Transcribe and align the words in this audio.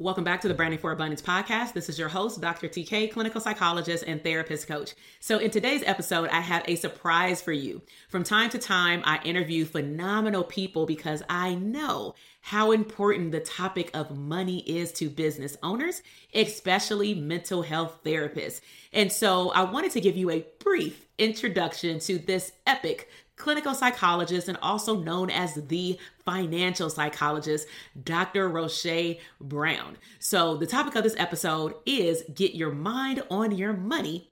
Welcome 0.00 0.24
back 0.24 0.40
to 0.40 0.48
the 0.48 0.54
Branding 0.54 0.80
for 0.80 0.90
Abundance 0.90 1.22
podcast. 1.22 1.72
This 1.72 1.88
is 1.88 2.00
your 2.00 2.08
host, 2.08 2.40
Dr. 2.40 2.66
TK, 2.66 3.12
clinical 3.12 3.40
psychologist 3.40 4.02
and 4.04 4.20
therapist 4.20 4.66
coach. 4.66 4.92
So, 5.20 5.38
in 5.38 5.52
today's 5.52 5.84
episode, 5.86 6.30
I 6.30 6.40
have 6.40 6.64
a 6.66 6.74
surprise 6.74 7.40
for 7.40 7.52
you. 7.52 7.80
From 8.08 8.24
time 8.24 8.50
to 8.50 8.58
time, 8.58 9.02
I 9.04 9.20
interview 9.22 9.64
phenomenal 9.64 10.42
people 10.42 10.84
because 10.84 11.22
I 11.30 11.54
know 11.54 12.16
how 12.40 12.72
important 12.72 13.30
the 13.30 13.38
topic 13.38 13.92
of 13.94 14.18
money 14.18 14.68
is 14.68 14.90
to 14.94 15.08
business 15.08 15.56
owners, 15.62 16.02
especially 16.34 17.14
mental 17.14 17.62
health 17.62 18.00
therapists. 18.04 18.62
And 18.92 19.12
so, 19.12 19.52
I 19.52 19.62
wanted 19.62 19.92
to 19.92 20.00
give 20.00 20.16
you 20.16 20.28
a 20.28 20.44
brief 20.58 21.06
introduction 21.18 22.00
to 22.00 22.18
this 22.18 22.50
epic 22.66 23.08
clinical 23.36 23.74
psychologist 23.74 24.48
and 24.48 24.58
also 24.62 24.96
known 24.96 25.30
as 25.30 25.54
the 25.54 25.98
financial 26.24 26.88
psychologist, 26.90 27.66
Dr. 28.02 28.48
Rosche 28.48 29.18
Brown. 29.40 29.96
So, 30.18 30.56
the 30.56 30.66
topic 30.66 30.94
of 30.94 31.02
this 31.02 31.16
episode 31.18 31.74
is 31.86 32.24
Get 32.34 32.54
Your 32.54 32.72
Mind 32.72 33.22
on 33.30 33.52
Your 33.52 33.72
Money. 33.72 34.30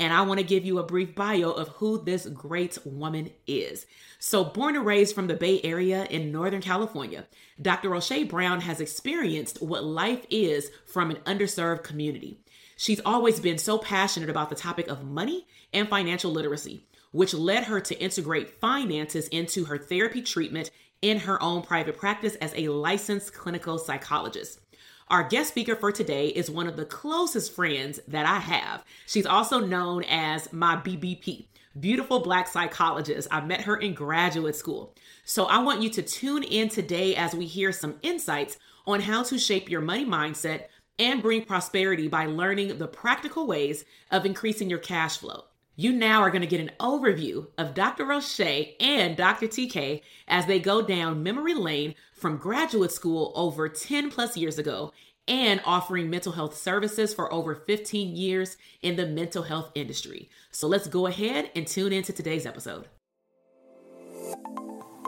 And 0.00 0.12
I 0.12 0.22
want 0.22 0.40
to 0.40 0.46
give 0.46 0.64
you 0.64 0.78
a 0.78 0.84
brief 0.84 1.14
bio 1.14 1.52
of 1.52 1.68
who 1.68 2.02
this 2.02 2.26
great 2.26 2.76
woman 2.84 3.30
is. 3.46 3.86
So, 4.18 4.44
born 4.44 4.76
and 4.76 4.84
raised 4.84 5.14
from 5.14 5.28
the 5.28 5.34
Bay 5.34 5.60
Area 5.62 6.04
in 6.10 6.32
Northern 6.32 6.62
California, 6.62 7.26
Dr. 7.60 7.90
Rosche 7.90 8.28
Brown 8.28 8.60
has 8.62 8.80
experienced 8.80 9.62
what 9.62 9.84
life 9.84 10.24
is 10.30 10.70
from 10.86 11.10
an 11.10 11.18
underserved 11.18 11.84
community. 11.84 12.40
She's 12.76 13.00
always 13.04 13.38
been 13.38 13.58
so 13.58 13.78
passionate 13.78 14.30
about 14.30 14.50
the 14.50 14.56
topic 14.56 14.88
of 14.88 15.04
money 15.04 15.46
and 15.72 15.88
financial 15.88 16.32
literacy 16.32 16.84
which 17.14 17.32
led 17.32 17.62
her 17.62 17.80
to 17.80 17.96
integrate 18.00 18.60
finances 18.60 19.28
into 19.28 19.66
her 19.66 19.78
therapy 19.78 20.20
treatment 20.20 20.68
in 21.00 21.20
her 21.20 21.40
own 21.40 21.62
private 21.62 21.96
practice 21.96 22.34
as 22.36 22.52
a 22.56 22.66
licensed 22.66 23.32
clinical 23.32 23.78
psychologist. 23.78 24.60
Our 25.06 25.22
guest 25.22 25.50
speaker 25.50 25.76
for 25.76 25.92
today 25.92 26.26
is 26.26 26.50
one 26.50 26.66
of 26.66 26.76
the 26.76 26.84
closest 26.84 27.54
friends 27.54 28.00
that 28.08 28.26
I 28.26 28.40
have. 28.40 28.82
She's 29.06 29.26
also 29.26 29.60
known 29.60 30.02
as 30.08 30.52
my 30.52 30.74
BBP, 30.74 31.46
beautiful 31.78 32.18
black 32.18 32.48
psychologist. 32.48 33.28
I 33.30 33.42
met 33.42 33.60
her 33.60 33.76
in 33.76 33.94
graduate 33.94 34.56
school. 34.56 34.92
So 35.24 35.44
I 35.44 35.58
want 35.58 35.82
you 35.82 35.90
to 35.90 36.02
tune 36.02 36.42
in 36.42 36.68
today 36.68 37.14
as 37.14 37.32
we 37.32 37.46
hear 37.46 37.70
some 37.70 37.94
insights 38.02 38.58
on 38.88 39.00
how 39.02 39.22
to 39.22 39.38
shape 39.38 39.70
your 39.70 39.82
money 39.82 40.04
mindset 40.04 40.64
and 40.98 41.22
bring 41.22 41.44
prosperity 41.44 42.08
by 42.08 42.26
learning 42.26 42.76
the 42.78 42.88
practical 42.88 43.46
ways 43.46 43.84
of 44.10 44.26
increasing 44.26 44.68
your 44.68 44.80
cash 44.80 45.18
flow. 45.18 45.44
You 45.76 45.92
now 45.92 46.20
are 46.20 46.30
going 46.30 46.42
to 46.42 46.46
get 46.46 46.60
an 46.60 46.70
overview 46.78 47.48
of 47.58 47.74
Dr. 47.74 48.04
Rosche 48.04 48.74
and 48.78 49.16
Dr. 49.16 49.48
TK 49.48 50.02
as 50.28 50.46
they 50.46 50.60
go 50.60 50.82
down 50.82 51.24
memory 51.24 51.54
lane 51.54 51.96
from 52.12 52.36
graduate 52.36 52.92
school 52.92 53.32
over 53.34 53.68
10 53.68 54.10
plus 54.10 54.36
years 54.36 54.56
ago 54.56 54.92
and 55.26 55.60
offering 55.64 56.10
mental 56.10 56.32
health 56.32 56.56
services 56.56 57.12
for 57.12 57.32
over 57.32 57.56
15 57.56 58.14
years 58.14 58.56
in 58.82 58.94
the 58.94 59.06
mental 59.06 59.42
health 59.42 59.72
industry. 59.74 60.28
So 60.52 60.68
let's 60.68 60.86
go 60.86 61.06
ahead 61.06 61.50
and 61.56 61.66
tune 61.66 61.92
into 61.92 62.12
today's 62.12 62.46
episode. 62.46 62.86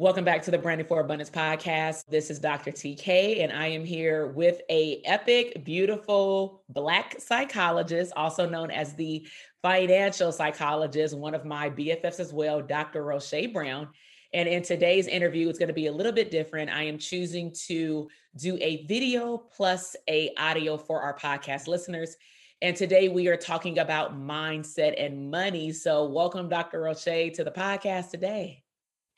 Welcome 0.00 0.24
back 0.24 0.40
to 0.44 0.50
the 0.50 0.56
Branding 0.56 0.86
for 0.86 1.00
Abundance 1.00 1.28
podcast. 1.28 2.06
This 2.06 2.30
is 2.30 2.38
Dr. 2.38 2.72
TK, 2.72 3.44
and 3.44 3.52
I 3.52 3.66
am 3.66 3.84
here 3.84 4.28
with 4.28 4.62
a 4.70 5.02
epic, 5.04 5.62
beautiful 5.62 6.62
black 6.70 7.20
psychologist, 7.20 8.10
also 8.16 8.48
known 8.48 8.70
as 8.70 8.94
the 8.94 9.26
financial 9.60 10.32
psychologist, 10.32 11.14
one 11.14 11.34
of 11.34 11.44
my 11.44 11.68
BFFs 11.68 12.18
as 12.18 12.32
well, 12.32 12.62
Dr. 12.62 13.04
Rosche 13.04 13.52
Brown. 13.52 13.88
And 14.32 14.48
in 14.48 14.62
today's 14.62 15.06
interview, 15.06 15.50
it's 15.50 15.58
going 15.58 15.68
to 15.68 15.74
be 15.74 15.88
a 15.88 15.92
little 15.92 16.12
bit 16.12 16.30
different. 16.30 16.70
I 16.70 16.84
am 16.84 16.96
choosing 16.96 17.52
to 17.66 18.08
do 18.36 18.56
a 18.58 18.86
video 18.86 19.36
plus 19.36 19.96
a 20.08 20.32
audio 20.38 20.78
for 20.78 21.02
our 21.02 21.14
podcast 21.14 21.66
listeners. 21.66 22.16
And 22.62 22.74
today 22.74 23.10
we 23.10 23.28
are 23.28 23.36
talking 23.36 23.80
about 23.80 24.18
mindset 24.18 24.94
and 24.96 25.30
money. 25.30 25.72
So 25.72 26.06
welcome, 26.06 26.48
Dr. 26.48 26.80
Rosche, 26.80 27.34
to 27.34 27.44
the 27.44 27.50
podcast 27.50 28.10
today. 28.10 28.62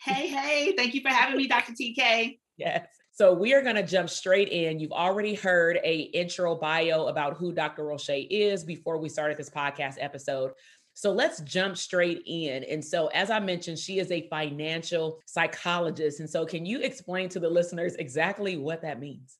Hey, 0.04 0.26
hey, 0.26 0.74
thank 0.76 0.94
you 0.94 1.00
for 1.00 1.10
having 1.10 1.36
me, 1.36 1.46
Dr. 1.46 1.72
TK. 1.72 2.38
Yes. 2.58 2.86
So 3.12 3.32
we 3.32 3.54
are 3.54 3.62
going 3.62 3.76
to 3.76 3.82
jump 3.82 4.10
straight 4.10 4.50
in. 4.50 4.78
You've 4.78 4.92
already 4.92 5.34
heard 5.34 5.80
a 5.82 6.00
intro 6.12 6.54
bio 6.54 7.06
about 7.06 7.38
who 7.38 7.50
Dr. 7.50 7.82
Rosche 7.82 8.26
is 8.30 8.62
before 8.62 8.98
we 8.98 9.08
started 9.08 9.38
this 9.38 9.48
podcast 9.48 9.94
episode. 9.98 10.52
So 10.92 11.12
let's 11.12 11.40
jump 11.40 11.78
straight 11.78 12.22
in. 12.26 12.62
And 12.64 12.84
so, 12.84 13.06
as 13.08 13.30
I 13.30 13.40
mentioned, 13.40 13.78
she 13.78 13.98
is 13.98 14.12
a 14.12 14.28
financial 14.28 15.18
psychologist. 15.24 16.20
And 16.20 16.28
so, 16.28 16.44
can 16.44 16.66
you 16.66 16.80
explain 16.80 17.30
to 17.30 17.40
the 17.40 17.48
listeners 17.48 17.94
exactly 17.94 18.58
what 18.58 18.82
that 18.82 19.00
means? 19.00 19.38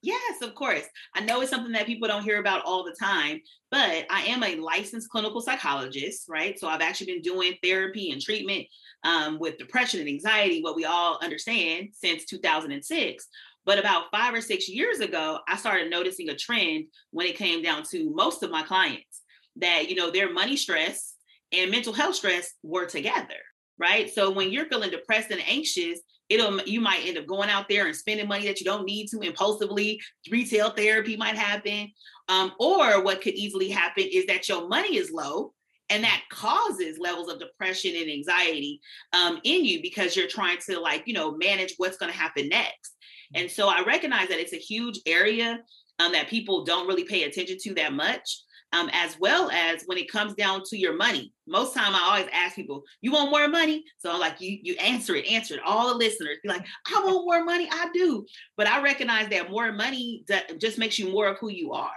Yes, 0.00 0.42
of 0.42 0.54
course. 0.54 0.84
I 1.14 1.20
know 1.20 1.40
it's 1.40 1.50
something 1.50 1.72
that 1.72 1.86
people 1.86 2.06
don't 2.06 2.22
hear 2.22 2.38
about 2.38 2.64
all 2.64 2.84
the 2.84 2.94
time, 2.98 3.40
but 3.70 4.06
I 4.08 4.22
am 4.28 4.44
a 4.44 4.54
licensed 4.56 5.08
clinical 5.10 5.40
psychologist, 5.40 6.26
right? 6.28 6.58
So 6.58 6.68
I've 6.68 6.80
actually 6.82 7.14
been 7.14 7.22
doing 7.22 7.54
therapy 7.62 8.12
and 8.12 8.20
treatment 8.20 8.66
um, 9.02 9.38
with 9.40 9.58
depression 9.58 9.98
and 9.98 10.08
anxiety, 10.08 10.62
what 10.62 10.76
we 10.76 10.84
all 10.84 11.18
understand 11.20 11.88
since 11.92 12.24
2006. 12.26 13.26
But 13.66 13.78
about 13.78 14.04
five 14.12 14.34
or 14.34 14.40
six 14.40 14.68
years 14.68 15.00
ago, 15.00 15.40
I 15.48 15.56
started 15.56 15.90
noticing 15.90 16.28
a 16.28 16.36
trend 16.36 16.86
when 17.10 17.26
it 17.26 17.36
came 17.36 17.60
down 17.62 17.82
to 17.90 18.10
most 18.14 18.42
of 18.44 18.50
my 18.50 18.62
clients 18.62 19.22
that, 19.56 19.90
you 19.90 19.96
know, 19.96 20.10
their 20.10 20.32
money 20.32 20.56
stress 20.56 21.14
and 21.52 21.70
mental 21.72 21.92
health 21.92 22.14
stress 22.14 22.54
were 22.62 22.86
together, 22.86 23.34
right? 23.78 24.12
So 24.14 24.30
when 24.30 24.52
you're 24.52 24.66
feeling 24.66 24.90
depressed 24.90 25.32
and 25.32 25.42
anxious, 25.46 26.00
it'll 26.28 26.60
you 26.62 26.80
might 26.80 27.04
end 27.04 27.18
up 27.18 27.26
going 27.26 27.50
out 27.50 27.68
there 27.68 27.86
and 27.86 27.96
spending 27.96 28.28
money 28.28 28.46
that 28.46 28.60
you 28.60 28.64
don't 28.64 28.84
need 28.84 29.08
to 29.08 29.20
impulsively. 29.20 30.00
Retail 30.30 30.70
therapy 30.70 31.16
might 31.16 31.36
happen. 31.36 31.92
Um, 32.28 32.52
or 32.58 33.02
what 33.02 33.22
could 33.22 33.34
easily 33.34 33.68
happen 33.70 34.04
is 34.10 34.26
that 34.26 34.48
your 34.48 34.68
money 34.68 34.96
is 34.96 35.10
low 35.10 35.54
and 35.90 36.04
that 36.04 36.22
causes 36.30 36.98
levels 36.98 37.30
of 37.30 37.38
depression 37.38 37.92
and 37.96 38.10
anxiety 38.10 38.80
um, 39.14 39.40
in 39.44 39.64
you 39.64 39.80
because 39.80 40.14
you're 40.14 40.28
trying 40.28 40.58
to 40.68 40.78
like 40.78 41.04
you 41.06 41.14
know 41.14 41.36
manage 41.36 41.74
what's 41.78 41.96
going 41.96 42.12
to 42.12 42.18
happen 42.18 42.48
next. 42.48 42.96
And 43.34 43.50
so 43.50 43.68
I 43.68 43.82
recognize 43.84 44.28
that 44.28 44.40
it's 44.40 44.54
a 44.54 44.58
huge 44.58 45.00
area 45.06 45.60
um, 45.98 46.12
that 46.12 46.28
people 46.28 46.64
don't 46.64 46.86
really 46.86 47.04
pay 47.04 47.24
attention 47.24 47.58
to 47.62 47.74
that 47.74 47.92
much. 47.92 48.42
Um, 48.74 48.90
as 48.92 49.18
well 49.18 49.50
as 49.50 49.84
when 49.86 49.96
it 49.96 50.12
comes 50.12 50.34
down 50.34 50.62
to 50.66 50.76
your 50.76 50.94
money. 50.94 51.32
Most 51.46 51.72
time 51.72 51.94
I 51.94 52.00
always 52.02 52.28
ask 52.34 52.54
people, 52.54 52.82
you 53.00 53.10
want 53.10 53.30
more 53.30 53.48
money? 53.48 53.82
So 53.96 54.12
I'm 54.12 54.20
like, 54.20 54.42
you, 54.42 54.58
you 54.62 54.74
answer 54.74 55.14
it, 55.14 55.26
answer 55.26 55.54
it. 55.54 55.62
All 55.64 55.88
the 55.88 55.94
listeners 55.94 56.36
be 56.42 56.50
like, 56.50 56.66
I 56.86 57.02
want 57.02 57.24
more 57.24 57.42
money. 57.46 57.66
I 57.72 57.88
do. 57.94 58.26
But 58.58 58.66
I 58.66 58.82
recognize 58.82 59.30
that 59.30 59.50
more 59.50 59.72
money 59.72 60.22
just 60.58 60.76
makes 60.76 60.98
you 60.98 61.10
more 61.10 61.28
of 61.28 61.38
who 61.38 61.48
you 61.48 61.72
are. 61.72 61.88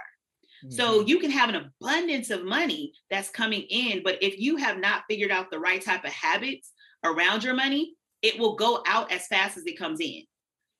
So 0.70 1.00
mm-hmm. 1.00 1.08
you 1.08 1.18
can 1.18 1.30
have 1.30 1.48
an 1.48 1.56
abundance 1.56 2.30
of 2.30 2.44
money 2.44 2.92
that's 3.10 3.30
coming 3.30 3.62
in, 3.62 4.02
but 4.04 4.22
if 4.22 4.38
you 4.38 4.56
have 4.56 4.78
not 4.78 5.02
figured 5.10 5.32
out 5.32 5.50
the 5.50 5.58
right 5.58 5.82
type 5.82 6.04
of 6.04 6.12
habits 6.12 6.70
around 7.04 7.42
your 7.42 7.54
money, 7.54 7.94
it 8.22 8.38
will 8.38 8.54
go 8.54 8.82
out 8.86 9.10
as 9.10 9.26
fast 9.26 9.56
as 9.56 9.66
it 9.66 9.78
comes 9.78 10.00
in. 10.00 10.22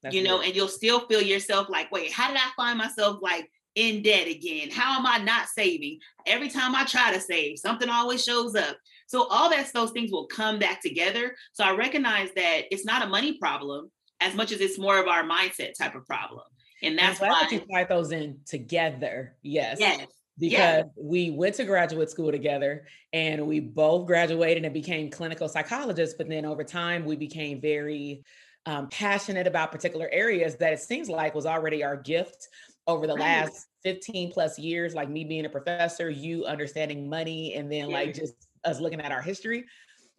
That's 0.03 0.15
you 0.15 0.23
know, 0.23 0.41
and 0.41 0.55
you'll 0.55 0.69
still 0.69 1.01
feel 1.07 1.21
yourself 1.21 1.69
like, 1.69 1.91
wait, 1.91 2.13
how 2.13 2.29
did 2.29 2.37
I 2.37 2.51
find 2.57 2.79
myself 2.79 3.19
like 3.23 3.51
in 3.75 4.03
debt 4.03 4.29
again? 4.29 4.71
How 4.71 4.99
am 4.99 5.07
I 5.07 5.19
not 5.19 5.49
saving? 5.49 5.99
Every 6.27 6.49
time 6.49 6.75
I 6.75 6.85
try 6.85 7.13
to 7.13 7.21
save, 7.21 7.59
something 7.59 7.89
always 7.89 8.25
shows 8.25 8.55
up. 8.55 8.77
So 9.07 9.27
all 9.29 9.51
that 9.51 9.71
those 9.73 9.91
things 9.91 10.11
will 10.11 10.27
come 10.27 10.59
back 10.59 10.81
together. 10.83 11.35
So 11.53 11.65
I 11.65 11.75
recognize 11.75 12.31
that 12.37 12.63
it's 12.71 12.85
not 12.85 13.03
a 13.03 13.09
money 13.09 13.39
problem 13.39 13.91
as 14.21 14.35
much 14.35 14.53
as 14.53 14.61
it's 14.61 14.79
more 14.79 14.99
of 14.99 15.09
our 15.09 15.23
mindset 15.23 15.73
type 15.79 15.95
of 15.95 16.07
problem. 16.07 16.45
And 16.83 16.99
that's 16.99 17.21
why 17.21 17.47
you 17.51 17.61
tie 17.73 17.85
those 17.85 18.13
in 18.13 18.39
together. 18.47 19.37
Yes. 19.43 19.79
Yes. 19.79 20.07
Because 20.39 20.85
yes. 20.85 20.87
we 20.97 21.31
went 21.31 21.57
to 21.57 21.65
graduate 21.65 22.11
school 22.11 22.33
together 22.33 22.87
and 23.13 23.47
we 23.47 23.61
both 23.61 24.07
graduated 24.07 24.65
and 24.65 24.73
became 24.73 25.11
clinical 25.11 25.49
psychologists. 25.49 26.17
But 26.17 26.29
then 26.29 26.45
over 26.45 26.65
time, 26.65 27.05
we 27.05 27.17
became 27.17 27.61
very 27.61 28.25
um, 28.67 28.89
passionate 28.89 29.47
about 29.47 29.73
particular 29.73 30.09
areas 30.11 30.57
that 30.57 30.73
it 30.73 30.81
seems 30.81 31.09
like 31.09 31.35
was 31.35 31.47
already 31.47 31.85
our 31.85 31.97
gift 31.97 32.49
over 32.87 33.07
the 33.07 33.15
last 33.15 33.67
15 33.85 34.33
plus 34.33 34.59
years, 34.59 34.95
like 34.95 35.09
me 35.09 35.25
being 35.25 35.45
a 35.45 35.49
professor, 35.49 36.11
you 36.11 36.45
understanding 36.45 37.09
money, 37.09 37.55
and 37.55 37.71
then 37.71 37.91
like 37.91 38.15
just 38.15 38.35
us 38.65 38.81
looking 38.81 39.01
at 39.01 39.13
our 39.13 39.23
history. 39.23 39.65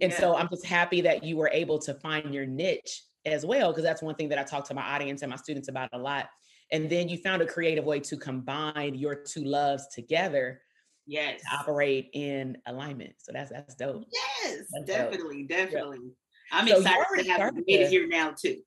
And 0.01 0.11
yeah. 0.11 0.19
so 0.19 0.35
I'm 0.35 0.49
just 0.49 0.65
happy 0.65 1.01
that 1.01 1.23
you 1.23 1.37
were 1.37 1.49
able 1.53 1.79
to 1.79 1.93
find 1.95 2.33
your 2.33 2.45
niche 2.45 3.03
as 3.25 3.45
well, 3.45 3.71
because 3.71 3.83
that's 3.83 4.01
one 4.01 4.15
thing 4.15 4.29
that 4.29 4.39
I 4.39 4.43
talk 4.43 4.67
to 4.67 4.73
my 4.73 4.81
audience 4.81 5.21
and 5.21 5.29
my 5.29 5.35
students 5.35 5.67
about 5.67 5.89
a 5.93 5.97
lot. 5.97 6.27
And 6.71 6.89
then 6.89 7.09
you 7.09 7.17
found 7.17 7.41
a 7.41 7.45
creative 7.45 7.85
way 7.85 7.99
to 8.01 8.17
combine 8.17 8.95
your 8.95 9.15
two 9.15 9.43
loves 9.43 9.87
together 9.93 10.61
yes. 11.05 11.41
to 11.41 11.57
operate 11.57 12.09
in 12.13 12.57
alignment. 12.65 13.13
So 13.19 13.31
that's 13.33 13.51
that's 13.51 13.75
dope. 13.75 14.05
Yes 14.11 14.65
that's 14.71 14.85
definitely 14.85 15.43
dope. 15.43 15.49
definitely. 15.49 15.99
Yeah. 16.01 16.59
i'm 16.59 16.67
so 16.67 16.77
excited 16.77 17.23
to 17.25 17.31
have 17.31 17.53
it. 17.67 17.89
here 17.89 18.07
now 18.07 18.33
too. 18.39 18.57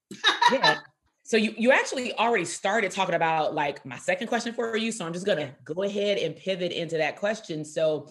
Yeah 0.53 0.79
so 1.27 1.37
you 1.37 1.55
you 1.59 1.73
actually 1.73 2.13
already 2.15 2.45
started 2.45 2.93
talking 2.93 3.17
about 3.17 3.55
like 3.55 3.85
my 3.85 3.99
second 3.99 4.29
question 4.29 4.55
for 4.55 4.77
you 4.77 4.93
so 4.93 5.05
i'm 5.05 5.13
just 5.13 5.27
gonna 5.27 5.55
go 5.65 5.83
ahead 5.83 6.19
and 6.19 6.37
pivot 6.37 6.73
into 6.73 6.97
that 6.97 7.17
question. 7.17 7.65
So 7.65 8.09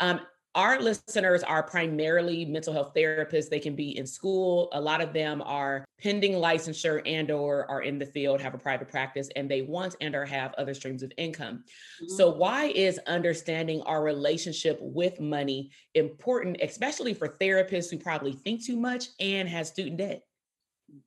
um 0.00 0.20
our 0.54 0.80
listeners 0.80 1.44
are 1.44 1.62
primarily 1.62 2.44
mental 2.44 2.72
health 2.72 2.92
therapists. 2.96 3.48
They 3.48 3.60
can 3.60 3.76
be 3.76 3.96
in 3.96 4.06
school. 4.06 4.68
A 4.72 4.80
lot 4.80 5.00
of 5.00 5.12
them 5.12 5.40
are 5.44 5.84
pending 6.02 6.32
licensure 6.32 7.00
and 7.06 7.30
or 7.30 7.70
are 7.70 7.82
in 7.82 7.98
the 7.98 8.06
field 8.06 8.40
have 8.40 8.54
a 8.54 8.58
private 8.58 8.88
practice 8.88 9.28
and 9.36 9.48
they 9.48 9.62
want 9.62 9.94
and 10.00 10.16
or 10.16 10.24
have 10.24 10.54
other 10.54 10.74
streams 10.74 11.02
of 11.02 11.12
income. 11.16 11.64
Mm-hmm. 12.02 12.16
so 12.16 12.30
why 12.30 12.66
is 12.66 12.98
understanding 13.06 13.82
our 13.82 14.02
relationship 14.02 14.78
with 14.80 15.20
money 15.20 15.70
important 15.94 16.56
especially 16.62 17.14
for 17.14 17.36
therapists 17.40 17.90
who 17.90 17.98
probably 17.98 18.32
think 18.32 18.64
too 18.64 18.76
much 18.76 19.06
and 19.20 19.48
has 19.48 19.68
student 19.68 19.98
debt 19.98 20.22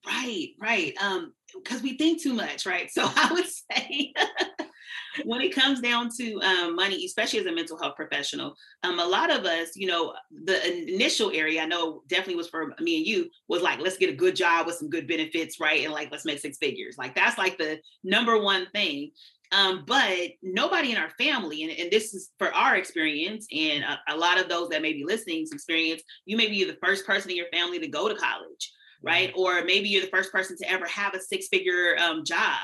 right 0.05 0.49
right 0.59 0.93
um 1.01 1.33
because 1.55 1.81
we 1.81 1.97
think 1.97 2.21
too 2.21 2.33
much 2.33 2.65
right 2.65 2.89
so 2.93 3.03
i 3.15 3.31
would 3.31 3.47
say 3.47 4.13
when 5.25 5.41
it 5.41 5.53
comes 5.53 5.81
down 5.81 6.09
to 6.17 6.39
um, 6.41 6.75
money, 6.75 7.05
especially 7.05 7.39
as 7.39 7.45
a 7.45 7.51
mental 7.51 7.77
health 7.77 7.95
professional, 7.95 8.55
um, 8.83 8.99
a 8.99 9.05
lot 9.05 9.31
of 9.31 9.45
us, 9.45 9.71
you 9.75 9.87
know, 9.87 10.13
the 10.45 10.89
initial 10.89 11.31
area 11.31 11.61
I 11.61 11.65
know 11.65 12.03
definitely 12.07 12.35
was 12.35 12.49
for 12.49 12.73
me 12.79 12.97
and 12.97 13.05
you 13.05 13.29
was 13.47 13.61
like, 13.61 13.79
let's 13.79 13.97
get 13.97 14.09
a 14.09 14.15
good 14.15 14.35
job 14.35 14.65
with 14.65 14.75
some 14.75 14.89
good 14.89 15.07
benefits, 15.07 15.59
right? 15.59 15.83
And 15.83 15.93
like, 15.93 16.11
let's 16.11 16.25
make 16.25 16.39
six 16.39 16.57
figures. 16.57 16.97
Like, 16.97 17.15
that's 17.15 17.37
like 17.37 17.57
the 17.57 17.79
number 18.03 18.41
one 18.41 18.67
thing. 18.73 19.11
Um, 19.53 19.83
but 19.85 20.29
nobody 20.41 20.91
in 20.91 20.97
our 20.97 21.09
family, 21.17 21.63
and, 21.63 21.73
and 21.77 21.91
this 21.91 22.13
is 22.13 22.29
for 22.39 22.53
our 22.53 22.77
experience, 22.77 23.47
and 23.51 23.83
a, 23.83 23.99
a 24.07 24.15
lot 24.15 24.39
of 24.39 24.47
those 24.47 24.69
that 24.69 24.81
may 24.81 24.93
be 24.93 25.03
listening 25.03 25.45
experience, 25.51 26.01
you 26.25 26.37
may 26.37 26.47
be 26.47 26.63
the 26.63 26.77
first 26.81 27.05
person 27.05 27.31
in 27.31 27.35
your 27.35 27.49
family 27.51 27.77
to 27.79 27.89
go 27.89 28.07
to 28.07 28.15
college, 28.15 28.71
right? 29.01 29.31
Or 29.35 29.63
maybe 29.63 29.89
you're 29.89 30.03
the 30.03 30.11
first 30.11 30.31
person 30.31 30.57
to 30.57 30.69
ever 30.69 30.85
have 30.87 31.13
a 31.13 31.19
six 31.19 31.47
figure 31.47 31.97
um, 31.99 32.23
job 32.25 32.59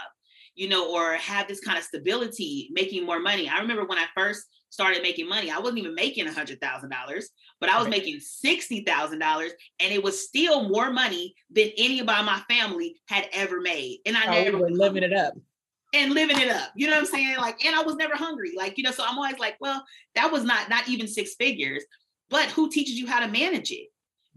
you 0.58 0.68
know, 0.68 0.92
or 0.92 1.14
have 1.14 1.48
this 1.48 1.60
kind 1.60 1.78
of 1.78 1.84
stability, 1.84 2.70
making 2.72 3.06
more 3.06 3.20
money. 3.20 3.48
I 3.48 3.60
remember 3.60 3.86
when 3.86 4.00
I 4.00 4.06
first 4.16 4.44
started 4.70 5.04
making 5.04 5.30
money, 5.30 5.52
I 5.52 5.60
wasn't 5.60 5.78
even 5.78 5.94
making 5.96 6.28
a 6.28 6.34
hundred 6.34 6.60
thousand 6.60 6.90
dollars, 6.90 7.30
but 7.62 7.70
I 7.70 7.78
was 7.80 7.88
making 7.88 8.20
sixty 8.20 8.84
thousand 8.84 9.20
dollars, 9.20 9.52
and 9.80 9.94
it 9.94 10.04
was 10.04 10.28
still 10.28 10.68
more 10.68 10.92
money 10.92 11.36
than 11.52 11.70
anybody 11.78 12.20
in 12.20 12.26
my 12.26 12.42
family 12.50 12.96
had 13.08 13.30
ever 13.34 13.62
made. 13.62 14.00
And 14.06 14.18
I 14.18 14.26
oh, 14.26 14.44
never 14.44 14.58
were 14.58 14.72
living 14.72 15.04
it 15.04 15.14
up. 15.14 15.36
And 15.94 16.14
living 16.14 16.38
it 16.38 16.50
up, 16.50 16.72
you 16.76 16.88
know 16.88 16.94
what 16.94 17.00
I'm 17.00 17.06
saying? 17.06 17.38
Like, 17.38 17.64
and 17.64 17.74
I 17.74 17.82
was 17.82 17.96
never 17.96 18.16
hungry, 18.16 18.52
like 18.58 18.78
you 18.78 18.84
know. 18.84 18.92
So 18.92 19.06
I'm 19.08 19.18
always 19.18 19.40
like, 19.40 19.56
well, 19.62 19.86
that 20.16 20.32
was 20.32 20.44
not 20.44 20.70
not 20.70 20.90
even 20.90 21.08
six 21.08 21.36
figures, 21.36 21.86
but 22.30 22.50
who 22.50 22.70
teaches 22.70 22.96
you 22.96 23.08
how 23.08 23.20
to 23.20 23.32
manage 23.32 23.72
it? 23.72 23.88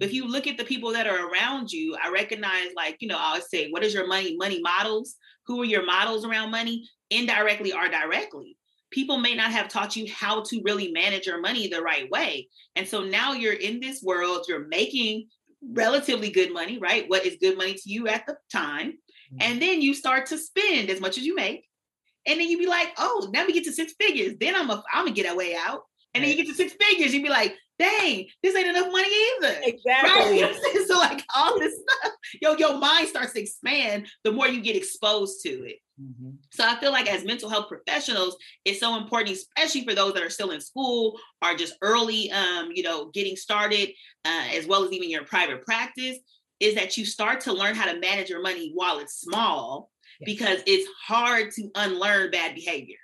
If 0.02 0.12
you 0.12 0.26
look 0.26 0.46
at 0.46 0.56
the 0.56 0.64
people 0.64 0.92
that 0.92 1.06
are 1.06 1.28
around 1.28 1.70
you, 1.70 1.96
I 2.02 2.10
recognize, 2.10 2.68
like, 2.76 2.96
you 3.00 3.08
know, 3.08 3.18
I 3.18 3.28
always 3.28 3.48
say, 3.48 3.70
what 3.70 3.84
is 3.84 3.94
your 3.94 4.06
money 4.06 4.36
money 4.36 4.60
models? 4.60 5.16
Who 5.46 5.62
are 5.62 5.66
your 5.66 5.84
models 5.84 6.24
around 6.24 6.50
money, 6.50 6.88
indirectly 7.10 7.72
or 7.72 7.88
directly? 7.88 8.56
People 8.90 9.18
may 9.18 9.34
not 9.34 9.52
have 9.52 9.68
taught 9.68 9.96
you 9.96 10.10
how 10.12 10.42
to 10.42 10.62
really 10.64 10.90
manage 10.90 11.26
your 11.26 11.40
money 11.40 11.68
the 11.68 11.82
right 11.82 12.10
way. 12.10 12.48
And 12.76 12.86
so 12.86 13.04
now 13.04 13.32
you're 13.32 13.52
in 13.52 13.80
this 13.80 14.02
world, 14.02 14.46
you're 14.48 14.66
making 14.66 15.28
relatively 15.62 16.30
good 16.30 16.52
money, 16.52 16.78
right? 16.78 17.08
What 17.08 17.24
is 17.24 17.36
good 17.40 17.56
money 17.56 17.74
to 17.74 17.82
you 17.84 18.08
at 18.08 18.26
the 18.26 18.36
time? 18.50 18.92
Mm-hmm. 19.32 19.36
And 19.40 19.62
then 19.62 19.80
you 19.80 19.94
start 19.94 20.26
to 20.26 20.38
spend 20.38 20.90
as 20.90 21.00
much 21.00 21.18
as 21.18 21.24
you 21.24 21.34
make. 21.34 21.66
And 22.26 22.40
then 22.40 22.48
you 22.48 22.58
be 22.58 22.66
like, 22.66 22.88
oh, 22.98 23.30
now 23.32 23.46
we 23.46 23.52
get 23.52 23.64
to 23.64 23.72
six 23.72 23.94
figures. 23.98 24.34
Then 24.40 24.54
I'm 24.54 24.70
a, 24.70 24.82
I'm 24.92 25.04
gonna 25.04 25.14
get 25.14 25.32
a 25.32 25.36
way 25.36 25.54
out. 25.54 25.82
And 26.12 26.22
then 26.22 26.30
you 26.30 26.36
get 26.36 26.48
to 26.48 26.54
six 26.54 26.72
figures, 26.72 27.14
you'd 27.14 27.22
be 27.22 27.28
like, 27.28 27.54
dang, 27.80 28.26
this 28.42 28.54
ain't 28.54 28.68
enough 28.68 28.92
money 28.92 29.08
either. 29.08 29.60
Exactly. 29.64 30.42
Right? 30.42 30.56
so 30.86 30.98
like 30.98 31.24
all 31.34 31.58
this 31.58 31.74
stuff, 31.74 32.12
yo, 32.40 32.54
your 32.56 32.78
mind 32.78 33.08
starts 33.08 33.32
to 33.32 33.40
expand 33.40 34.06
the 34.22 34.32
more 34.32 34.46
you 34.46 34.60
get 34.60 34.76
exposed 34.76 35.42
to 35.44 35.50
it. 35.66 35.78
Mm-hmm. 36.00 36.30
So 36.52 36.64
I 36.64 36.76
feel 36.76 36.92
like 36.92 37.12
as 37.12 37.24
mental 37.24 37.48
health 37.48 37.68
professionals, 37.68 38.36
it's 38.64 38.80
so 38.80 38.96
important, 38.96 39.36
especially 39.36 39.84
for 39.84 39.94
those 39.94 40.14
that 40.14 40.22
are 40.22 40.30
still 40.30 40.50
in 40.50 40.60
school 40.60 41.18
or 41.42 41.54
just 41.54 41.74
early, 41.82 42.30
um, 42.30 42.70
you 42.72 42.82
know, 42.82 43.10
getting 43.12 43.36
started, 43.36 43.90
uh, 44.24 44.48
as 44.54 44.66
well 44.66 44.84
as 44.84 44.92
even 44.92 45.10
your 45.10 45.24
private 45.24 45.64
practice, 45.64 46.18
is 46.60 46.74
that 46.74 46.96
you 46.96 47.04
start 47.04 47.40
to 47.40 47.52
learn 47.52 47.74
how 47.74 47.90
to 47.90 47.98
manage 47.98 48.28
your 48.28 48.42
money 48.42 48.72
while 48.74 48.98
it's 48.98 49.20
small, 49.20 49.90
yes. 50.20 50.26
because 50.26 50.60
it's 50.66 50.88
hard 51.06 51.50
to 51.52 51.70
unlearn 51.74 52.30
bad 52.30 52.54
behavior. 52.54 52.96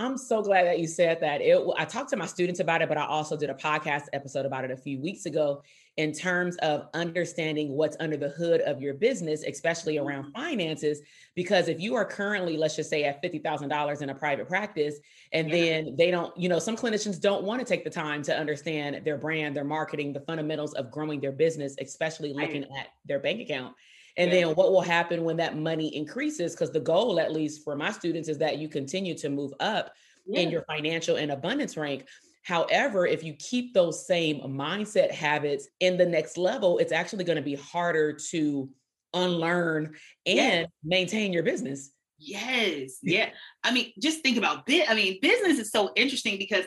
I'm 0.00 0.16
so 0.16 0.40
glad 0.40 0.66
that 0.66 0.78
you 0.78 0.86
said 0.86 1.20
that. 1.20 1.42
It, 1.42 1.62
I 1.76 1.84
talked 1.84 2.08
to 2.10 2.16
my 2.16 2.24
students 2.24 2.58
about 2.58 2.80
it, 2.80 2.88
but 2.88 2.96
I 2.96 3.04
also 3.04 3.36
did 3.36 3.50
a 3.50 3.54
podcast 3.54 4.04
episode 4.14 4.46
about 4.46 4.64
it 4.64 4.70
a 4.70 4.76
few 4.76 4.98
weeks 4.98 5.26
ago 5.26 5.62
in 5.98 6.12
terms 6.12 6.56
of 6.58 6.88
understanding 6.94 7.72
what's 7.72 7.98
under 8.00 8.16
the 8.16 8.30
hood 8.30 8.62
of 8.62 8.80
your 8.80 8.94
business, 8.94 9.44
especially 9.46 9.98
around 9.98 10.24
mm-hmm. 10.24 10.40
finances. 10.40 11.02
Because 11.34 11.68
if 11.68 11.80
you 11.80 11.96
are 11.96 12.06
currently, 12.06 12.56
let's 12.56 12.76
just 12.76 12.88
say, 12.88 13.04
at 13.04 13.22
$50,000 13.22 14.00
in 14.00 14.08
a 14.08 14.14
private 14.14 14.48
practice, 14.48 14.96
and 15.34 15.50
yeah. 15.50 15.56
then 15.56 15.96
they 15.96 16.10
don't, 16.10 16.34
you 16.34 16.48
know, 16.48 16.58
some 16.58 16.76
clinicians 16.76 17.20
don't 17.20 17.44
want 17.44 17.60
to 17.60 17.66
take 17.66 17.84
the 17.84 17.90
time 17.90 18.22
to 18.22 18.34
understand 18.34 19.04
their 19.04 19.18
brand, 19.18 19.54
their 19.54 19.64
marketing, 19.64 20.14
the 20.14 20.20
fundamentals 20.20 20.72
of 20.74 20.90
growing 20.90 21.20
their 21.20 21.32
business, 21.32 21.76
especially 21.78 22.32
looking 22.32 22.62
right. 22.62 22.80
at 22.80 22.86
their 23.04 23.18
bank 23.18 23.42
account. 23.42 23.74
And 24.16 24.30
yeah. 24.30 24.40
then 24.46 24.54
what 24.54 24.72
will 24.72 24.80
happen 24.80 25.24
when 25.24 25.36
that 25.38 25.56
money 25.56 25.94
increases? 25.94 26.52
Because 26.52 26.72
the 26.72 26.80
goal, 26.80 27.20
at 27.20 27.32
least 27.32 27.64
for 27.64 27.76
my 27.76 27.90
students, 27.92 28.28
is 28.28 28.38
that 28.38 28.58
you 28.58 28.68
continue 28.68 29.16
to 29.18 29.28
move 29.28 29.52
up 29.60 29.92
yeah. 30.26 30.40
in 30.40 30.50
your 30.50 30.62
financial 30.62 31.16
and 31.16 31.30
abundance 31.30 31.76
rank. 31.76 32.06
However, 32.42 33.06
if 33.06 33.22
you 33.22 33.34
keep 33.34 33.74
those 33.74 34.06
same 34.06 34.40
mindset 34.40 35.10
habits 35.10 35.68
in 35.80 35.96
the 35.96 36.06
next 36.06 36.36
level, 36.38 36.78
it's 36.78 36.92
actually 36.92 37.24
going 37.24 37.36
to 37.36 37.42
be 37.42 37.54
harder 37.54 38.12
to 38.30 38.70
unlearn 39.12 39.94
and 40.26 40.36
yeah. 40.36 40.64
maintain 40.82 41.32
your 41.32 41.42
business. 41.42 41.90
Yes. 42.18 42.98
Yeah. 43.02 43.30
I 43.64 43.72
mean, 43.72 43.92
just 44.00 44.20
think 44.20 44.36
about 44.36 44.66
bit. 44.66 44.90
I 44.90 44.94
mean, 44.94 45.18
business 45.20 45.58
is 45.58 45.70
so 45.70 45.90
interesting 45.96 46.38
because 46.38 46.64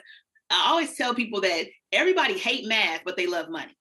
I 0.50 0.69
always 0.69 0.95
tell 0.95 1.13
people 1.13 1.41
that 1.41 1.65
everybody 1.91 2.38
hate 2.38 2.67
math, 2.67 3.01
but 3.05 3.17
they 3.17 3.27
love 3.27 3.50
money. 3.50 3.75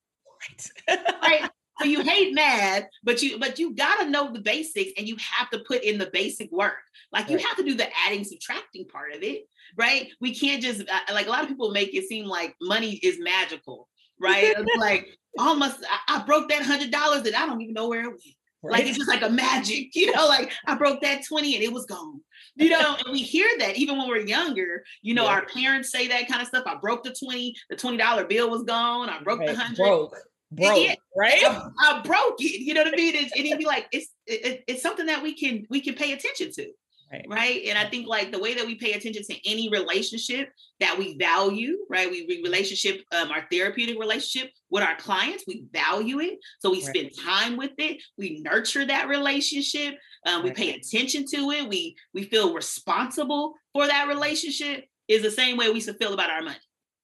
Right. 0.88 0.98
right. 1.22 1.50
So 1.82 1.88
you 1.88 2.02
hate 2.02 2.34
math, 2.34 2.84
but 3.02 3.22
you 3.22 3.38
but 3.38 3.58
you 3.58 3.74
gotta 3.74 4.08
know 4.08 4.32
the 4.32 4.40
basics 4.40 4.92
and 4.96 5.08
you 5.08 5.16
have 5.18 5.50
to 5.50 5.60
put 5.60 5.82
in 5.82 5.98
the 5.98 6.10
basic 6.12 6.50
work. 6.52 6.74
Like 7.12 7.28
you 7.28 7.38
have 7.38 7.56
to 7.56 7.64
do 7.64 7.74
the 7.74 7.88
adding, 8.06 8.24
subtracting 8.24 8.86
part 8.86 9.14
of 9.14 9.22
it, 9.22 9.48
right? 9.76 10.08
We 10.20 10.34
can't 10.34 10.62
just 10.62 10.82
uh, 10.82 11.12
like 11.12 11.26
a 11.26 11.30
lot 11.30 11.42
of 11.42 11.48
people 11.48 11.70
make 11.70 11.94
it 11.94 12.08
seem 12.08 12.26
like 12.26 12.54
money 12.60 12.92
is 13.02 13.18
magical, 13.20 13.88
right? 14.18 14.54
like 14.78 15.08
almost 15.38 15.84
I, 16.08 16.18
I 16.18 16.22
broke 16.24 16.48
that 16.50 16.62
hundred 16.62 16.90
dollars 16.90 17.22
that 17.22 17.34
I 17.34 17.46
don't 17.46 17.60
even 17.60 17.74
know 17.74 17.88
where 17.88 18.04
it 18.04 18.08
went. 18.08 18.20
Right. 18.64 18.74
Like 18.74 18.86
it's 18.86 18.96
just 18.96 19.10
like 19.10 19.22
a 19.22 19.30
magic, 19.30 19.88
you 19.96 20.14
know, 20.14 20.26
like 20.28 20.52
I 20.66 20.76
broke 20.76 21.00
that 21.02 21.26
20 21.26 21.56
and 21.56 21.64
it 21.64 21.72
was 21.72 21.86
gone. 21.86 22.20
You 22.54 22.68
know, 22.68 22.96
and 22.98 23.10
we 23.10 23.22
hear 23.22 23.48
that 23.60 23.76
even 23.76 23.96
when 23.96 24.08
we're 24.08 24.26
younger, 24.26 24.84
you 25.00 25.14
know, 25.14 25.24
yeah. 25.24 25.30
our 25.30 25.46
parents 25.46 25.90
say 25.90 26.06
that 26.08 26.28
kind 26.28 26.42
of 26.42 26.48
stuff. 26.48 26.64
I 26.66 26.74
broke 26.76 27.02
the 27.02 27.14
20, 27.14 27.56
the 27.70 27.76
$20 27.76 28.28
bill 28.28 28.50
was 28.50 28.62
gone. 28.62 29.08
I 29.08 29.22
broke 29.22 29.40
right. 29.40 29.48
the 29.48 29.56
hundred. 29.56 29.76
Broke. 29.78 30.14
Broke, 30.54 30.86
yeah, 30.86 30.94
right? 31.16 31.42
I, 31.44 31.68
I, 31.80 32.02
broke 32.02 32.40
it. 32.40 32.60
You 32.60 32.74
know 32.74 32.82
what 32.82 32.92
I 32.92 32.96
mean? 32.96 33.16
And, 33.16 33.30
and 33.36 33.46
it'd 33.46 33.58
be 33.58 33.64
like, 33.64 33.86
it's 33.90 34.08
it, 34.26 34.64
it's 34.66 34.82
something 34.82 35.06
that 35.06 35.22
we 35.22 35.34
can 35.34 35.66
we 35.70 35.80
can 35.80 35.94
pay 35.94 36.12
attention 36.12 36.52
to. 36.52 36.72
Right. 37.12 37.26
right. 37.28 37.62
And 37.66 37.76
I 37.76 37.90
think 37.90 38.06
like 38.06 38.32
the 38.32 38.38
way 38.38 38.54
that 38.54 38.64
we 38.64 38.76
pay 38.76 38.92
attention 38.92 39.22
to 39.22 39.48
any 39.48 39.68
relationship 39.68 40.48
that 40.80 40.98
we 40.98 41.18
value, 41.18 41.76
right? 41.90 42.10
We, 42.10 42.24
we 42.26 42.40
relationship, 42.42 43.02
um, 43.12 43.30
our 43.30 43.46
therapeutic 43.52 43.98
relationship 43.98 44.50
with 44.70 44.82
our 44.82 44.96
clients, 44.96 45.44
we 45.46 45.66
value 45.72 46.20
it. 46.20 46.38
So 46.60 46.70
we 46.70 46.82
right. 46.82 46.96
spend 46.96 47.10
time 47.22 47.58
with 47.58 47.72
it. 47.76 48.02
We 48.16 48.40
nurture 48.40 48.86
that 48.86 49.08
relationship. 49.08 49.96
Um, 50.26 50.42
we 50.42 50.50
right. 50.50 50.56
pay 50.56 50.74
attention 50.74 51.26
to 51.34 51.50
it. 51.50 51.68
We 51.68 51.96
we 52.14 52.24
feel 52.24 52.54
responsible 52.54 53.54
for 53.74 53.86
that 53.86 54.08
relationship. 54.08 54.86
Is 55.08 55.22
the 55.22 55.30
same 55.30 55.58
way 55.58 55.68
we 55.68 55.80
should 55.80 55.98
feel 55.98 56.14
about 56.14 56.30
our 56.30 56.40
money. 56.40 56.56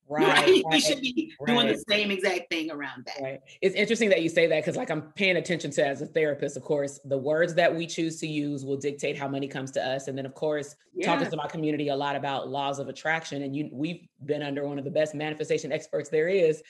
Right. 0.08 0.26
right? 0.26 0.64
We 0.70 0.80
should 0.80 1.00
be 1.00 1.34
right. 1.40 1.54
doing 1.54 1.66
the 1.68 1.84
same 1.88 2.10
exact 2.10 2.50
thing 2.50 2.70
around 2.70 3.06
that. 3.06 3.22
Right. 3.22 3.40
It's 3.60 3.74
interesting 3.74 4.08
that 4.10 4.22
you 4.22 4.28
say 4.28 4.46
that 4.46 4.60
because, 4.60 4.76
like, 4.76 4.90
I'm 4.90 5.12
paying 5.12 5.36
attention 5.36 5.70
to 5.72 5.86
as 5.86 6.02
a 6.02 6.06
therapist, 6.06 6.56
of 6.56 6.62
course, 6.62 6.98
the 7.04 7.18
words 7.18 7.54
that 7.54 7.74
we 7.74 7.86
choose 7.86 8.18
to 8.20 8.26
use 8.26 8.64
will 8.64 8.76
dictate 8.76 9.18
how 9.18 9.28
money 9.28 9.48
comes 9.48 9.70
to 9.72 9.86
us. 9.86 10.08
And 10.08 10.16
then, 10.16 10.26
of 10.26 10.34
course, 10.34 10.74
yeah. 10.94 11.06
talking 11.06 11.30
to 11.30 11.36
my 11.36 11.46
community 11.46 11.88
a 11.88 11.96
lot 11.96 12.16
about 12.16 12.48
laws 12.48 12.78
of 12.78 12.88
attraction. 12.88 13.42
And 13.42 13.54
you, 13.54 13.68
we've 13.72 14.08
been 14.24 14.42
under 14.42 14.66
one 14.66 14.78
of 14.78 14.84
the 14.84 14.90
best 14.90 15.14
manifestation 15.14 15.72
experts 15.72 16.08
there 16.08 16.28
is 16.28 16.62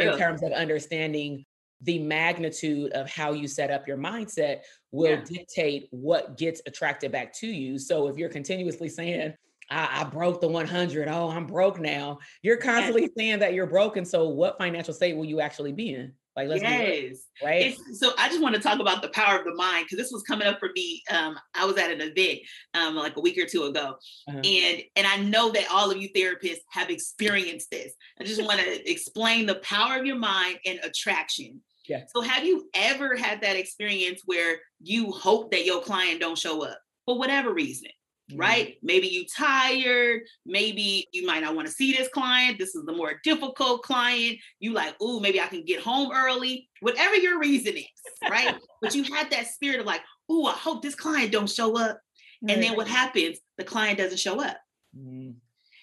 in 0.00 0.18
terms 0.18 0.42
of 0.42 0.52
understanding 0.52 1.44
the 1.82 1.98
magnitude 1.98 2.92
of 2.92 3.08
how 3.10 3.32
you 3.32 3.46
set 3.46 3.70
up 3.70 3.86
your 3.86 3.98
mindset 3.98 4.60
will 4.92 5.10
yeah. 5.10 5.24
dictate 5.24 5.88
what 5.90 6.38
gets 6.38 6.62
attracted 6.66 7.12
back 7.12 7.34
to 7.34 7.46
you. 7.46 7.78
So 7.78 8.08
if 8.08 8.16
you're 8.16 8.30
continuously 8.30 8.88
saying, 8.88 9.34
I, 9.70 10.02
I, 10.02 10.04
broke 10.04 10.40
the 10.40 10.48
100. 10.48 11.08
Oh, 11.08 11.28
I'm 11.28 11.46
broke 11.46 11.80
now. 11.80 12.18
You're 12.42 12.56
constantly 12.56 13.02
yes. 13.02 13.10
saying 13.16 13.38
that 13.40 13.54
you're 13.54 13.66
broken. 13.66 14.04
So, 14.04 14.28
what 14.28 14.58
financial 14.58 14.94
state 14.94 15.16
will 15.16 15.24
you 15.24 15.40
actually 15.40 15.72
be 15.72 15.94
in? 15.94 16.12
Like, 16.36 16.48
let's 16.48 16.62
yes. 16.62 17.16
right. 17.42 17.66
It's, 17.66 17.98
so, 17.98 18.12
I 18.18 18.28
just 18.28 18.42
want 18.42 18.54
to 18.54 18.60
talk 18.60 18.78
about 18.78 19.00
the 19.00 19.08
power 19.08 19.38
of 19.38 19.44
the 19.44 19.54
mind 19.54 19.86
because 19.86 19.96
this 19.96 20.12
was 20.12 20.22
coming 20.22 20.46
up 20.46 20.60
for 20.60 20.68
me. 20.76 21.02
Um, 21.10 21.38
I 21.54 21.64
was 21.64 21.78
at 21.78 21.90
an 21.90 22.02
event 22.02 22.40
um, 22.74 22.94
like 22.94 23.16
a 23.16 23.20
week 23.20 23.38
or 23.38 23.46
two 23.46 23.64
ago, 23.64 23.96
uh-huh. 24.28 24.40
and 24.44 24.82
and 24.96 25.06
I 25.06 25.16
know 25.16 25.50
that 25.52 25.66
all 25.72 25.90
of 25.90 25.96
you 25.96 26.10
therapists 26.10 26.60
have 26.70 26.90
experienced 26.90 27.70
this. 27.70 27.94
I 28.20 28.24
just 28.24 28.44
want 28.44 28.60
to 28.60 28.90
explain 28.90 29.46
the 29.46 29.56
power 29.56 29.98
of 29.98 30.04
your 30.04 30.18
mind 30.18 30.58
and 30.66 30.78
attraction. 30.84 31.62
Yeah. 31.88 32.02
So, 32.14 32.20
have 32.20 32.44
you 32.44 32.68
ever 32.74 33.16
had 33.16 33.40
that 33.40 33.56
experience 33.56 34.20
where 34.26 34.58
you 34.82 35.12
hope 35.12 35.50
that 35.52 35.64
your 35.64 35.80
client 35.80 36.20
don't 36.20 36.38
show 36.38 36.62
up 36.62 36.78
for 37.06 37.18
whatever 37.18 37.54
reason? 37.54 37.88
Mm-hmm. 38.30 38.40
right? 38.40 38.76
Maybe 38.82 39.06
you 39.06 39.24
tired, 39.24 40.22
maybe 40.44 41.06
you 41.12 41.24
might 41.24 41.42
not 41.44 41.54
want 41.54 41.68
to 41.68 41.72
see 41.72 41.92
this 41.92 42.08
client. 42.08 42.58
This 42.58 42.74
is 42.74 42.84
the 42.84 42.92
more 42.92 43.20
difficult 43.22 43.82
client. 43.82 44.38
You 44.58 44.72
like, 44.72 44.96
oh, 45.00 45.20
maybe 45.20 45.40
I 45.40 45.46
can 45.46 45.64
get 45.64 45.80
home 45.80 46.10
early. 46.12 46.68
Whatever 46.80 47.14
your 47.14 47.38
reason 47.38 47.76
is, 47.76 47.84
right? 48.28 48.56
but 48.82 48.96
you 48.96 49.04
had 49.04 49.30
that 49.30 49.46
spirit 49.46 49.78
of 49.78 49.86
like, 49.86 50.00
oh, 50.28 50.46
I 50.46 50.54
hope 50.54 50.82
this 50.82 50.96
client 50.96 51.30
don't 51.30 51.48
show 51.48 51.78
up. 51.78 52.00
Right. 52.42 52.54
And 52.54 52.62
then 52.62 52.74
what 52.74 52.88
happens? 52.88 53.38
The 53.58 53.64
client 53.64 53.98
doesn't 53.98 54.18
show 54.18 54.42
up. 54.42 54.56
Mm-hmm. 54.98 55.30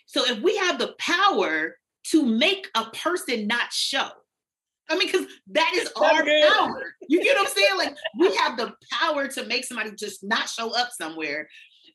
So 0.06 0.26
if 0.26 0.42
we 0.42 0.58
have 0.58 0.80
the 0.80 0.96
power 1.00 1.78
to 2.08 2.26
make 2.26 2.68
a 2.76 2.86
person 2.92 3.48
not 3.48 3.72
show, 3.72 4.10
I 4.90 4.98
mean, 4.98 5.08
because 5.10 5.28
that 5.52 5.72
is 5.76 5.90
our 5.96 6.26
power. 6.26 6.94
You 7.08 7.24
get 7.24 7.38
what 7.38 7.48
I'm 7.48 7.54
saying? 7.54 7.78
Like 7.78 7.96
we 8.20 8.36
have 8.36 8.58
the 8.58 8.74
power 8.92 9.30
to 9.30 9.46
make 9.46 9.64
somebody 9.64 9.92
just 9.98 10.26
not 10.26 10.50
show 10.50 10.78
up 10.78 10.90
somewhere 10.92 11.48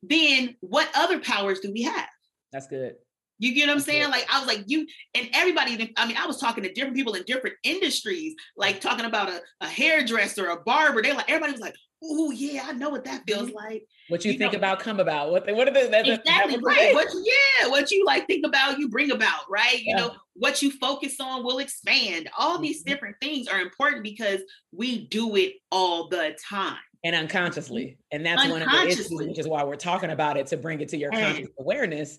then 0.02 0.56
what 0.60 0.88
other 0.94 1.18
powers 1.20 1.60
do 1.60 1.72
we 1.72 1.82
have? 1.82 2.08
That's 2.52 2.66
good. 2.66 2.94
You 3.40 3.54
get 3.54 3.68
what 3.68 3.74
I'm 3.74 3.80
saying? 3.80 4.10
Like 4.10 4.26
I 4.32 4.40
was 4.40 4.48
like 4.48 4.64
you 4.66 4.86
and 5.14 5.28
everybody. 5.32 5.92
I 5.96 6.06
mean, 6.06 6.16
I 6.16 6.26
was 6.26 6.38
talking 6.38 6.64
to 6.64 6.72
different 6.72 6.96
people 6.96 7.14
in 7.14 7.22
different 7.22 7.56
industries, 7.62 8.34
like 8.56 8.80
talking 8.80 9.04
about 9.04 9.28
a, 9.28 9.40
a 9.60 9.68
hairdresser, 9.68 10.46
a 10.46 10.60
barber. 10.60 11.02
They 11.02 11.12
like 11.12 11.28
everybody 11.28 11.52
was 11.52 11.60
like, 11.60 11.76
"Oh 12.02 12.32
yeah, 12.32 12.66
I 12.66 12.72
know 12.72 12.90
what 12.90 13.04
that 13.04 13.22
feels 13.28 13.48
mm-hmm. 13.48 13.56
like." 13.56 13.84
What 14.08 14.24
you, 14.24 14.32
you 14.32 14.38
think 14.38 14.54
know? 14.54 14.58
about 14.58 14.80
come 14.80 14.98
about? 14.98 15.30
What 15.30 15.46
what 15.54 15.68
are 15.68 15.72
the 15.72 15.88
that, 15.88 16.08
exactly 16.08 16.56
that 16.56 16.62
right? 16.64 16.94
What 16.94 17.06
yeah, 17.14 17.68
what 17.68 17.92
you 17.92 18.04
like 18.04 18.26
think 18.26 18.44
about, 18.44 18.80
you 18.80 18.88
bring 18.88 19.12
about, 19.12 19.42
right? 19.48 19.78
You 19.78 19.94
yeah. 19.94 19.96
know 19.98 20.14
what 20.34 20.60
you 20.60 20.72
focus 20.72 21.20
on 21.20 21.44
will 21.44 21.60
expand. 21.60 22.28
All 22.36 22.58
these 22.58 22.82
mm-hmm. 22.82 22.90
different 22.90 23.16
things 23.22 23.46
are 23.46 23.60
important 23.60 24.02
because 24.02 24.40
we 24.72 25.06
do 25.06 25.36
it 25.36 25.54
all 25.70 26.08
the 26.08 26.36
time 26.50 26.78
and 27.04 27.14
unconsciously. 27.14 27.98
And 28.10 28.24
that's 28.24 28.48
one 28.48 28.62
of 28.62 28.68
the 28.70 28.86
issues, 28.86 29.08
which 29.10 29.38
is 29.38 29.48
why 29.48 29.64
we're 29.64 29.76
talking 29.76 30.10
about 30.10 30.36
it 30.36 30.46
to 30.48 30.56
bring 30.56 30.80
it 30.80 30.88
to 30.90 30.96
your 30.96 31.10
conscious 31.10 31.48
awareness. 31.58 32.18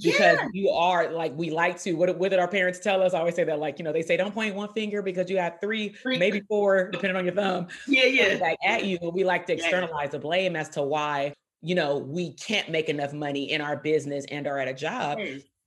Because 0.00 0.38
yeah. 0.38 0.48
you 0.52 0.70
are 0.70 1.10
like 1.10 1.36
we 1.36 1.50
like 1.50 1.80
to. 1.80 1.94
What, 1.94 2.16
what 2.18 2.30
did 2.30 2.38
our 2.38 2.46
parents 2.46 2.78
tell 2.78 3.02
us? 3.02 3.14
I 3.14 3.18
always 3.18 3.34
say 3.34 3.42
that, 3.44 3.58
like 3.58 3.80
you 3.80 3.84
know, 3.84 3.92
they 3.92 4.02
say 4.02 4.16
don't 4.16 4.32
point 4.32 4.54
one 4.54 4.72
finger 4.72 5.02
because 5.02 5.28
you 5.28 5.38
have 5.38 5.54
three, 5.60 5.88
three. 5.88 6.18
maybe 6.18 6.40
four, 6.48 6.88
depending 6.90 7.16
on 7.16 7.24
your 7.24 7.34
thumb. 7.34 7.66
Yeah, 7.88 8.04
yeah. 8.04 8.38
Like 8.40 8.58
at 8.64 8.84
you, 8.84 8.98
But 9.00 9.12
we 9.12 9.24
like 9.24 9.46
to 9.46 9.54
externalize 9.54 10.04
yeah. 10.04 10.10
the 10.10 10.18
blame 10.20 10.54
as 10.54 10.68
to 10.70 10.82
why 10.82 11.34
you 11.62 11.74
know 11.74 11.98
we 11.98 12.32
can't 12.34 12.70
make 12.70 12.88
enough 12.88 13.12
money 13.12 13.50
in 13.50 13.60
our 13.60 13.76
business 13.76 14.24
and 14.30 14.46
are 14.46 14.58
at 14.58 14.68
a 14.68 14.74
job. 14.74 15.18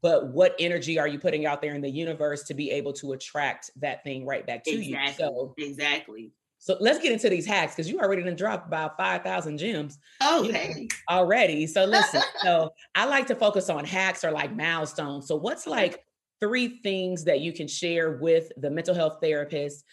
But 0.01 0.29
what 0.29 0.55
energy 0.59 0.97
are 0.97 1.07
you 1.07 1.19
putting 1.19 1.45
out 1.45 1.61
there 1.61 1.75
in 1.75 1.81
the 1.81 1.89
universe 1.89 2.43
to 2.43 2.53
be 2.53 2.71
able 2.71 2.93
to 2.93 3.11
attract 3.11 3.69
that 3.77 4.03
thing 4.03 4.25
right 4.25 4.45
back 4.45 4.63
to 4.63 4.71
exactly. 4.71 4.87
you? 4.87 5.13
So 5.17 5.53
exactly. 5.57 6.31
So 6.61 6.77
let's 6.79 6.99
get 6.99 7.11
into 7.11 7.27
these 7.27 7.47
hacks 7.47 7.73
because 7.73 7.89
you 7.89 7.99
already 7.99 8.21
done 8.21 8.35
dropped 8.35 8.67
about 8.67 8.95
5,000 8.95 9.57
gems. 9.57 9.97
Okay. 10.23 10.87
Already. 11.09 11.65
So 11.65 11.85
listen, 11.85 12.21
so 12.43 12.69
I 12.93 13.05
like 13.05 13.25
to 13.27 13.35
focus 13.35 13.67
on 13.67 13.83
hacks 13.83 14.23
or 14.23 14.29
like 14.29 14.55
milestones. 14.55 15.27
So 15.27 15.35
what's 15.35 15.65
like 15.65 16.05
three 16.39 16.79
things 16.83 17.23
that 17.23 17.39
you 17.39 17.51
can 17.51 17.67
share 17.67 18.11
with 18.11 18.51
the 18.57 18.69
mental 18.69 18.93
health 18.93 19.17
therapist 19.23 19.83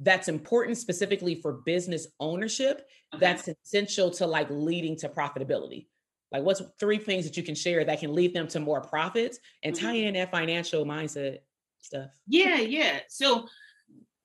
that's 0.00 0.28
important 0.28 0.78
specifically 0.78 1.34
for 1.42 1.60
business 1.66 2.06
ownership 2.18 2.88
okay. 3.14 3.20
that's 3.20 3.48
essential 3.48 4.10
to 4.12 4.26
like 4.26 4.48
leading 4.48 4.96
to 5.00 5.10
profitability? 5.10 5.88
Like 6.32 6.42
what's 6.42 6.62
three 6.80 6.98
things 6.98 7.26
that 7.26 7.36
you 7.36 7.42
can 7.42 7.54
share 7.54 7.84
that 7.84 8.00
can 8.00 8.14
lead 8.14 8.32
them 8.32 8.48
to 8.48 8.60
more 8.60 8.80
profits 8.80 9.38
and 9.62 9.76
tie 9.76 9.96
mm-hmm. 9.96 10.06
in 10.08 10.14
that 10.14 10.30
financial 10.30 10.86
mindset 10.86 11.40
stuff? 11.82 12.08
Yeah, 12.26 12.60
yeah. 12.60 13.00
So 13.10 13.46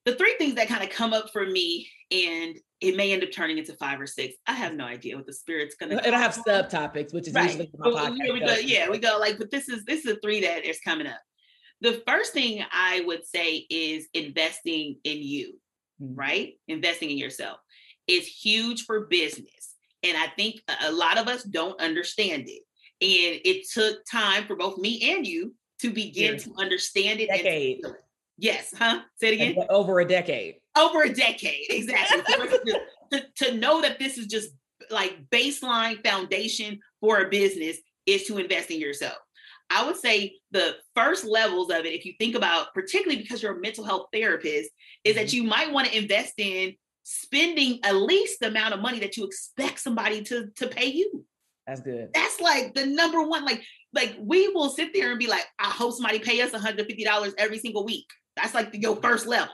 the 0.10 0.16
three 0.16 0.36
things 0.38 0.56
that 0.56 0.68
kind 0.68 0.84
of 0.84 0.90
come 0.90 1.14
up 1.14 1.32
for 1.32 1.46
me, 1.46 1.88
and 2.12 2.58
it 2.82 2.96
may 2.96 3.12
end 3.12 3.24
up 3.24 3.32
turning 3.32 3.58
into 3.58 3.74
five 3.74 4.00
or 4.00 4.08
six. 4.08 4.36
I 4.48 4.54
have 4.54 4.74
no 4.74 4.86
idea 4.86 5.16
what 5.16 5.26
the 5.26 5.34
spirit's 5.34 5.76
gonna. 5.76 6.02
It'll 6.04 6.20
have 6.20 6.36
subtopics, 6.36 7.14
which 7.14 7.28
is 7.28 7.34
right. 7.34 7.46
usually 7.46 7.70
my 7.78 7.90
podcast. 7.90 8.34
We 8.34 8.40
go, 8.40 8.56
yeah, 8.56 8.90
we 8.90 8.98
go 8.98 9.18
like, 9.20 9.38
but 9.38 9.52
this 9.52 9.70
is 9.70 9.86
this 9.86 10.06
is 10.06 10.18
three 10.24 10.42
that 10.42 10.66
is 10.66 10.80
coming 10.80 11.08
up. 11.08 11.20
The 11.82 12.02
first 12.08 12.34
thing 12.34 12.64
I 12.72 13.02
would 13.06 13.26
say 13.26 13.66
is 13.70 14.08
investing 14.14 14.98
in 15.04 15.18
you, 15.18 15.54
mm-hmm. 16.02 16.16
right? 16.16 16.54
Investing 16.68 17.12
in 17.12 17.18
yourself 17.18 17.60
is 18.08 18.28
huge 18.28 18.86
for 18.86 19.06
business, 19.08 19.76
and 20.04 20.18
I 20.18 20.28
think 20.36 20.62
a 20.84 20.92
lot 20.92 21.18
of 21.18 21.28
us 21.28 21.44
don't 21.44 21.80
understand 21.80 22.46
it. 22.48 22.64
And 23.02 23.40
it 23.46 23.68
took 23.72 24.00
time 24.12 24.46
for 24.46 24.56
both 24.56 24.78
me 24.78 25.16
and 25.16 25.26
you 25.26 25.56
to 25.82 25.92
begin 25.92 26.38
to 26.40 26.54
understand 26.58 27.22
it. 27.22 27.30
Decade. 27.30 27.86
And 27.86 27.94
Yes, 28.40 28.74
huh? 28.78 29.02
Say 29.18 29.30
it 29.30 29.34
again. 29.34 29.66
Over 29.70 30.00
a 30.00 30.08
decade. 30.08 30.56
Over 30.78 31.04
a 31.04 31.14
decade, 31.14 31.66
exactly. 31.70 32.22
to, 33.12 33.26
to 33.36 33.58
know 33.58 33.82
that 33.82 34.00
this 34.00 34.18
is 34.18 34.28
just 34.28 34.50
like 34.90 35.30
baseline 35.30 36.02
foundation 36.06 36.80
for 37.02 37.20
a 37.22 37.30
business 37.30 37.78
is 38.06 38.24
to 38.26 38.38
invest 38.38 38.72
in 38.72 38.80
yourself. 38.80 39.18
I 39.70 39.86
would 39.86 39.98
say 39.98 40.38
the 40.52 40.76
first 40.96 41.26
levels 41.26 41.70
of 41.70 41.86
it, 41.86 41.94
if 41.94 42.06
you 42.06 42.14
think 42.18 42.36
about, 42.36 42.74
particularly 42.74 43.22
because 43.22 43.44
you're 43.44 43.58
a 43.58 43.62
mental 43.62 43.84
health 43.84 44.08
therapist, 44.12 44.72
is 45.04 45.16
that 45.16 45.28
mm-hmm. 45.28 45.36
you 45.36 45.44
might 45.44 45.72
want 45.72 45.88
to 45.88 45.98
invest 45.98 46.34
in 46.38 46.76
spending 47.04 47.80
at 47.84 47.96
least 47.96 48.40
the 48.40 48.48
amount 48.48 48.74
of 48.74 48.80
money 48.80 49.00
that 49.00 49.18
you 49.18 49.26
expect 49.26 49.80
somebody 49.80 50.24
to 50.24 50.48
to 50.56 50.68
pay 50.68 50.88
you. 50.88 51.26
That's 51.68 51.82
good. 51.82 52.10
That's 52.14 52.40
like 52.40 52.74
the 52.74 52.88
number 52.88 53.22
one. 53.22 53.46
Like, 53.46 53.62
like 53.94 54.16
we 54.20 54.48
will 54.50 54.70
sit 54.70 54.92
there 54.94 55.12
and 55.12 55.20
be 55.20 55.28
like, 55.28 55.46
I 55.60 55.70
hope 55.70 55.94
somebody 55.94 56.18
pay 56.18 56.42
us 56.42 56.52
$150 56.52 57.34
every 57.38 57.60
single 57.60 57.86
week. 57.86 58.08
That's 58.42 58.54
like 58.54 58.72
the, 58.72 58.80
your 58.80 58.96
first 58.98 59.28
level. 59.28 59.54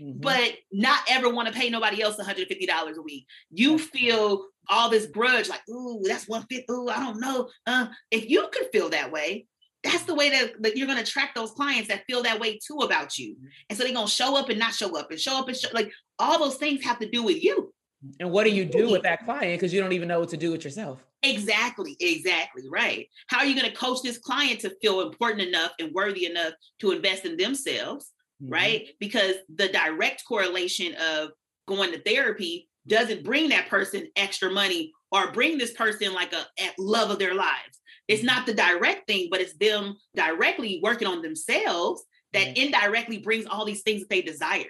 Mm-hmm. 0.00 0.20
But 0.20 0.54
not 0.72 1.00
ever 1.08 1.28
want 1.28 1.48
to 1.48 1.54
pay 1.54 1.68
nobody 1.68 2.02
else 2.02 2.16
$150 2.16 2.96
a 2.96 3.02
week. 3.02 3.26
You 3.50 3.78
feel 3.78 4.46
all 4.68 4.88
this 4.88 5.06
grudge, 5.06 5.48
like, 5.48 5.68
ooh, 5.68 6.02
that's 6.06 6.28
150. 6.28 6.72
Ooh, 6.72 6.88
I 6.88 6.96
don't 7.00 7.20
know. 7.20 7.48
Uh, 7.66 7.88
if 8.10 8.28
you 8.28 8.48
could 8.52 8.68
feel 8.72 8.88
that 8.90 9.12
way, 9.12 9.46
that's 9.82 10.04
the 10.04 10.14
way 10.14 10.30
that, 10.30 10.62
that 10.62 10.76
you're 10.76 10.86
going 10.86 10.98
to 10.98 11.04
attract 11.04 11.34
those 11.34 11.52
clients 11.52 11.88
that 11.88 12.04
feel 12.06 12.22
that 12.22 12.40
way 12.40 12.58
too 12.58 12.78
about 12.78 13.18
you. 13.18 13.34
Mm-hmm. 13.34 13.46
And 13.68 13.78
so 13.78 13.84
they're 13.84 13.94
going 13.94 14.06
to 14.06 14.12
show 14.12 14.36
up 14.36 14.48
and 14.48 14.58
not 14.58 14.72
show 14.72 14.96
up 14.98 15.10
and 15.10 15.20
show 15.20 15.38
up 15.38 15.48
and 15.48 15.56
show 15.56 15.68
like 15.72 15.90
all 16.18 16.38
those 16.38 16.56
things 16.56 16.84
have 16.84 16.98
to 17.00 17.10
do 17.10 17.22
with 17.22 17.42
you. 17.42 17.72
And 18.18 18.30
what 18.30 18.44
do 18.44 18.50
you 18.50 18.64
do 18.64 18.90
with 18.90 19.02
that 19.02 19.24
client? 19.24 19.60
Because 19.60 19.74
you 19.74 19.80
don't 19.80 19.92
even 19.92 20.08
know 20.08 20.20
what 20.20 20.30
to 20.30 20.36
do 20.36 20.50
with 20.52 20.64
yourself. 20.64 21.04
Exactly, 21.22 21.96
exactly, 22.00 22.62
right. 22.70 23.06
How 23.26 23.40
are 23.40 23.44
you 23.44 23.54
going 23.54 23.70
to 23.70 23.76
coach 23.76 23.98
this 24.02 24.16
client 24.16 24.60
to 24.60 24.74
feel 24.80 25.02
important 25.02 25.42
enough 25.42 25.72
and 25.78 25.92
worthy 25.92 26.24
enough 26.24 26.54
to 26.80 26.92
invest 26.92 27.26
in 27.26 27.36
themselves? 27.36 28.10
Mm-hmm. 28.42 28.52
right? 28.52 28.88
Because 28.98 29.34
the 29.54 29.68
direct 29.68 30.24
correlation 30.26 30.94
of 30.94 31.30
going 31.66 31.92
to 31.92 32.02
therapy 32.02 32.68
doesn't 32.86 33.24
bring 33.24 33.50
that 33.50 33.68
person 33.68 34.08
extra 34.16 34.50
money 34.50 34.92
or 35.12 35.32
bring 35.32 35.58
this 35.58 35.72
person 35.72 36.12
like 36.12 36.32
a, 36.32 36.44
a 36.60 36.70
love 36.78 37.10
of 37.10 37.18
their 37.18 37.34
lives. 37.34 37.80
It's 38.08 38.24
not 38.24 38.46
the 38.46 38.54
direct 38.54 39.06
thing, 39.06 39.28
but 39.30 39.40
it's 39.40 39.56
them 39.58 39.96
directly 40.16 40.80
working 40.82 41.06
on 41.06 41.22
themselves 41.22 42.02
that 42.32 42.48
mm-hmm. 42.48 42.66
indirectly 42.66 43.18
brings 43.18 43.46
all 43.46 43.64
these 43.64 43.82
things 43.82 44.00
that 44.00 44.08
they 44.08 44.22
desire. 44.22 44.64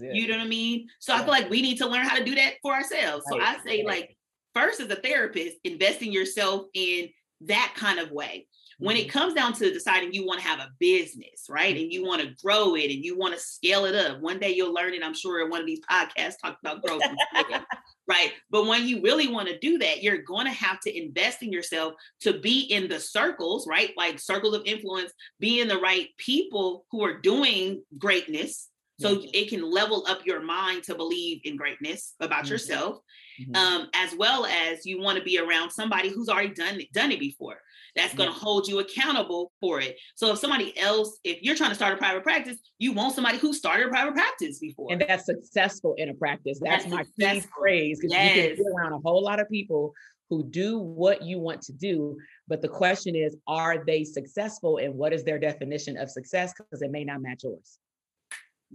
You 0.00 0.26
know 0.28 0.38
what 0.38 0.44
I 0.44 0.48
mean? 0.48 0.88
So 1.00 1.12
yeah. 1.12 1.20
I 1.20 1.24
feel 1.24 1.32
like 1.32 1.50
we 1.50 1.60
need 1.60 1.78
to 1.78 1.86
learn 1.86 2.06
how 2.06 2.16
to 2.16 2.24
do 2.24 2.34
that 2.36 2.54
for 2.62 2.72
ourselves. 2.72 3.24
Right. 3.30 3.40
So 3.40 3.46
I 3.46 3.56
say, 3.64 3.78
right. 3.78 3.86
like, 3.86 4.16
first 4.54 4.80
as 4.80 4.90
a 4.90 4.96
therapist, 4.96 5.56
investing 5.64 6.12
yourself 6.12 6.66
in 6.72 7.10
that 7.42 7.74
kind 7.76 7.98
of 7.98 8.10
way. 8.10 8.46
When 8.78 8.96
it 8.96 9.10
comes 9.10 9.34
down 9.34 9.52
to 9.54 9.72
deciding 9.72 10.12
you 10.12 10.26
want 10.26 10.40
to 10.40 10.46
have 10.46 10.60
a 10.60 10.70
business, 10.78 11.46
right? 11.48 11.76
And 11.76 11.92
you 11.92 12.04
want 12.04 12.22
to 12.22 12.34
grow 12.42 12.74
it 12.74 12.90
and 12.90 13.04
you 13.04 13.16
want 13.16 13.34
to 13.34 13.40
scale 13.40 13.84
it 13.84 13.94
up. 13.94 14.20
One 14.20 14.38
day 14.38 14.54
you'll 14.54 14.74
learn 14.74 14.94
it, 14.94 15.04
I'm 15.04 15.14
sure, 15.14 15.42
in 15.42 15.50
one 15.50 15.60
of 15.60 15.66
these 15.66 15.80
podcasts 15.90 16.38
talk 16.42 16.58
about 16.62 16.82
growth. 16.82 17.02
right. 18.08 18.32
But 18.50 18.66
when 18.66 18.86
you 18.86 19.02
really 19.02 19.28
want 19.28 19.48
to 19.48 19.58
do 19.58 19.78
that, 19.78 20.02
you're 20.02 20.22
going 20.22 20.46
to 20.46 20.52
have 20.52 20.80
to 20.80 20.96
invest 20.96 21.42
in 21.42 21.52
yourself 21.52 21.94
to 22.20 22.38
be 22.38 22.60
in 22.60 22.88
the 22.88 23.00
circles, 23.00 23.66
right? 23.66 23.90
Like 23.96 24.18
circles 24.18 24.54
of 24.54 24.62
influence, 24.64 25.12
be 25.38 25.60
in 25.60 25.68
the 25.68 25.78
right 25.78 26.08
people 26.18 26.84
who 26.90 27.04
are 27.04 27.18
doing 27.18 27.82
greatness. 27.98 28.68
So 29.00 29.16
mm-hmm. 29.16 29.30
it 29.32 29.48
can 29.48 29.68
level 29.68 30.04
up 30.08 30.26
your 30.26 30.42
mind 30.42 30.84
to 30.84 30.94
believe 30.94 31.40
in 31.44 31.56
greatness 31.56 32.14
about 32.20 32.44
mm-hmm. 32.44 32.52
yourself, 32.52 32.98
mm-hmm. 33.46 33.54
um, 33.54 33.88
as 33.94 34.14
well 34.16 34.46
as 34.46 34.84
you 34.86 35.00
want 35.00 35.18
to 35.18 35.24
be 35.24 35.38
around 35.38 35.70
somebody 35.70 36.08
who's 36.08 36.28
already 36.28 36.54
done 36.54 36.80
it, 36.80 36.92
done 36.92 37.12
it 37.12 37.20
before 37.20 37.58
that's 37.94 38.14
going 38.14 38.28
to 38.28 38.34
hold 38.34 38.66
you 38.66 38.78
accountable 38.78 39.52
for 39.60 39.80
it. 39.80 39.98
So 40.14 40.32
if 40.32 40.38
somebody 40.38 40.76
else, 40.78 41.18
if 41.24 41.42
you're 41.42 41.56
trying 41.56 41.70
to 41.70 41.74
start 41.74 41.94
a 41.94 41.96
private 41.96 42.22
practice, 42.22 42.56
you 42.78 42.92
want 42.92 43.14
somebody 43.14 43.38
who 43.38 43.52
started 43.52 43.86
a 43.86 43.90
private 43.90 44.14
practice 44.14 44.58
before. 44.58 44.88
And 44.90 45.04
that's 45.06 45.26
successful 45.26 45.94
in 45.98 46.08
a 46.08 46.14
practice. 46.14 46.58
That's, 46.62 46.84
that's 46.84 46.94
my 47.18 47.32
key 47.32 47.42
phrase 47.58 47.98
because 48.00 48.12
yes. 48.12 48.36
you 48.36 48.42
can 48.42 48.56
be 48.56 48.70
around 48.70 48.92
a 48.94 48.98
whole 48.98 49.22
lot 49.22 49.40
of 49.40 49.48
people 49.48 49.92
who 50.30 50.42
do 50.44 50.78
what 50.78 51.22
you 51.22 51.38
want 51.38 51.60
to 51.62 51.72
do. 51.72 52.16
But 52.48 52.62
the 52.62 52.68
question 52.68 53.14
is, 53.14 53.36
are 53.46 53.84
they 53.84 54.04
successful 54.04 54.78
and 54.78 54.94
what 54.94 55.12
is 55.12 55.24
their 55.24 55.38
definition 55.38 55.98
of 55.98 56.10
success? 56.10 56.54
Because 56.56 56.80
it 56.80 56.90
may 56.90 57.04
not 57.04 57.20
match 57.20 57.44
yours. 57.44 57.78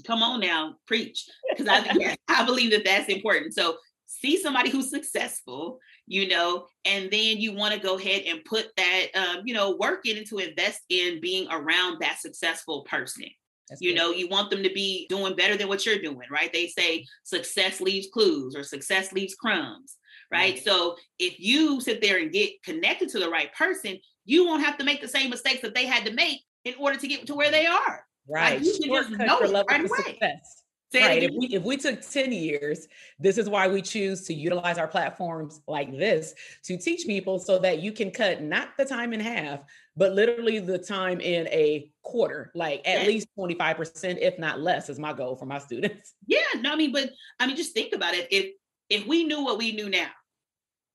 Come 0.06 0.22
on 0.22 0.42
now, 0.42 0.76
preach. 0.86 1.26
Because 1.50 1.68
I, 1.68 2.16
I 2.28 2.46
believe 2.46 2.70
that 2.72 2.86
that's 2.86 3.10
important. 3.10 3.56
So 3.56 3.78
see 4.08 4.42
somebody 4.42 4.70
who's 4.70 4.90
successful 4.90 5.80
you 6.08 6.28
know 6.28 6.66
and 6.86 7.12
then 7.12 7.38
you 7.38 7.54
want 7.54 7.74
to 7.74 7.80
go 7.80 7.98
ahead 7.98 8.24
and 8.26 8.44
put 8.46 8.68
that 8.78 9.08
um, 9.16 9.42
you 9.46 9.54
know 9.54 9.76
work 9.80 10.06
in 10.06 10.24
to 10.26 10.38
invest 10.38 10.82
in 10.90 11.22
being 11.22 11.48
around 11.52 12.00
that 12.00 12.18
successful 12.18 12.84
person 12.84 13.26
That's 13.70 13.82
you 13.82 13.92
good. 13.92 13.98
know 13.98 14.12
you 14.12 14.28
want 14.30 14.50
them 14.50 14.64
to 14.64 14.72
be 14.74 15.06
doing 15.10 15.36
better 15.36 15.58
than 15.58 15.68
what 15.68 15.86
you're 15.86 16.00
doing 16.00 16.28
right 16.32 16.52
they 16.52 16.68
say 16.68 17.06
success 17.24 17.82
leaves 17.82 18.08
clues 18.12 18.56
or 18.56 18.64
success 18.64 19.12
leaves 19.12 19.36
crumbs 19.36 19.98
right? 20.32 20.54
right 20.54 20.64
so 20.64 20.96
if 21.20 21.40
you 21.40 21.82
sit 21.82 22.02
there 22.02 22.20
and 22.20 22.32
get 22.32 22.64
connected 22.64 23.10
to 23.10 23.20
the 23.20 23.30
right 23.30 23.54
person 23.54 24.00
you 24.26 24.46
won't 24.46 24.64
have 24.64 24.78
to 24.78 24.86
make 24.86 25.02
the 25.02 25.08
same 25.08 25.30
mistakes 25.30 25.62
that 25.62 25.76
they 25.76 25.86
had 25.86 26.06
to 26.06 26.14
make 26.14 26.40
in 26.64 26.74
order 26.80 26.98
to 26.98 27.08
get 27.08 27.28
to 27.28 27.36
where 27.36 27.52
they 27.52 27.66
are 27.66 28.06
right 28.30 28.62
you 28.62 28.74
can 28.82 28.90
just 28.90 29.10
know 29.12 29.40
it 29.40 29.66
right 29.70 29.82
away. 29.82 29.98
Success. 29.98 30.64
Say 30.92 31.02
right. 31.02 31.24
If 31.24 31.32
we 31.38 31.48
if 31.48 31.64
we 31.64 31.76
took 31.76 32.02
10 32.02 32.32
years, 32.32 32.88
this 33.20 33.38
is 33.38 33.50
why 33.50 33.68
we 33.68 33.82
choose 33.82 34.24
to 34.28 34.34
utilize 34.34 34.78
our 34.78 34.88
platforms 34.88 35.60
like 35.68 35.92
this 35.92 36.34
to 36.64 36.78
teach 36.78 37.06
people 37.06 37.40
so 37.40 37.60
that 37.60 37.80
you 37.80 37.92
can 37.92 38.10
cut 38.10 38.42
not 38.42 38.70
the 38.78 38.86
time 38.86 39.12
in 39.12 39.20
half, 39.20 39.60
but 39.98 40.14
literally 40.14 40.60
the 40.60 40.78
time 40.78 41.20
in 41.20 41.48
a 41.48 41.92
quarter, 42.04 42.52
like 42.56 42.88
at 42.88 43.06
least 43.06 43.28
25%, 43.38 44.18
if 44.22 44.40
not 44.40 44.62
less, 44.62 44.90
is 44.90 44.98
my 44.98 45.12
goal 45.12 45.36
for 45.36 45.46
my 45.46 45.60
students. 45.60 46.14
Yeah, 46.30 46.62
no, 46.62 46.74
I 46.74 46.76
mean, 46.76 46.92
but 46.92 47.10
I 47.40 47.48
mean, 47.48 47.56
just 47.56 47.74
think 47.74 47.94
about 47.94 48.14
it. 48.14 48.28
If 48.32 48.52
if 48.90 49.08
we 49.08 49.24
knew 49.24 49.44
what 49.44 49.58
we 49.58 49.74
knew 49.74 49.90
now, 49.90 50.10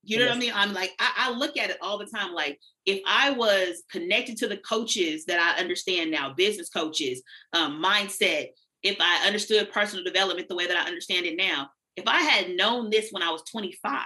you 0.04 0.18
know 0.18 0.24
yes. 0.24 0.30
what 0.30 0.36
I 0.36 0.40
mean? 0.40 0.52
I'm 0.54 0.74
like, 0.74 0.92
I, 0.98 1.28
I, 1.28 1.30
look 1.32 1.56
at 1.56 1.70
it 1.70 1.78
all 1.80 1.96
the 1.96 2.06
time. 2.06 2.34
Like, 2.34 2.58
if 2.86 3.00
I 3.06 3.30
was 3.30 3.84
connected 3.90 4.36
to 4.38 4.48
the 4.48 4.56
coaches 4.56 5.26
that 5.26 5.38
I 5.38 5.60
understand 5.60 6.10
now, 6.10 6.34
business 6.34 6.68
coaches, 6.68 7.22
um, 7.52 7.82
mindset, 7.82 8.48
if 8.82 8.96
I 9.00 9.26
understood 9.26 9.72
personal 9.72 10.04
development 10.04 10.48
the 10.48 10.56
way 10.56 10.66
that 10.66 10.76
I 10.76 10.86
understand 10.86 11.26
it 11.26 11.36
now, 11.36 11.70
if 11.96 12.06
I 12.06 12.20
had 12.20 12.56
known 12.56 12.90
this 12.90 13.08
when 13.10 13.22
I 13.22 13.30
was 13.30 13.42
25, 13.50 14.02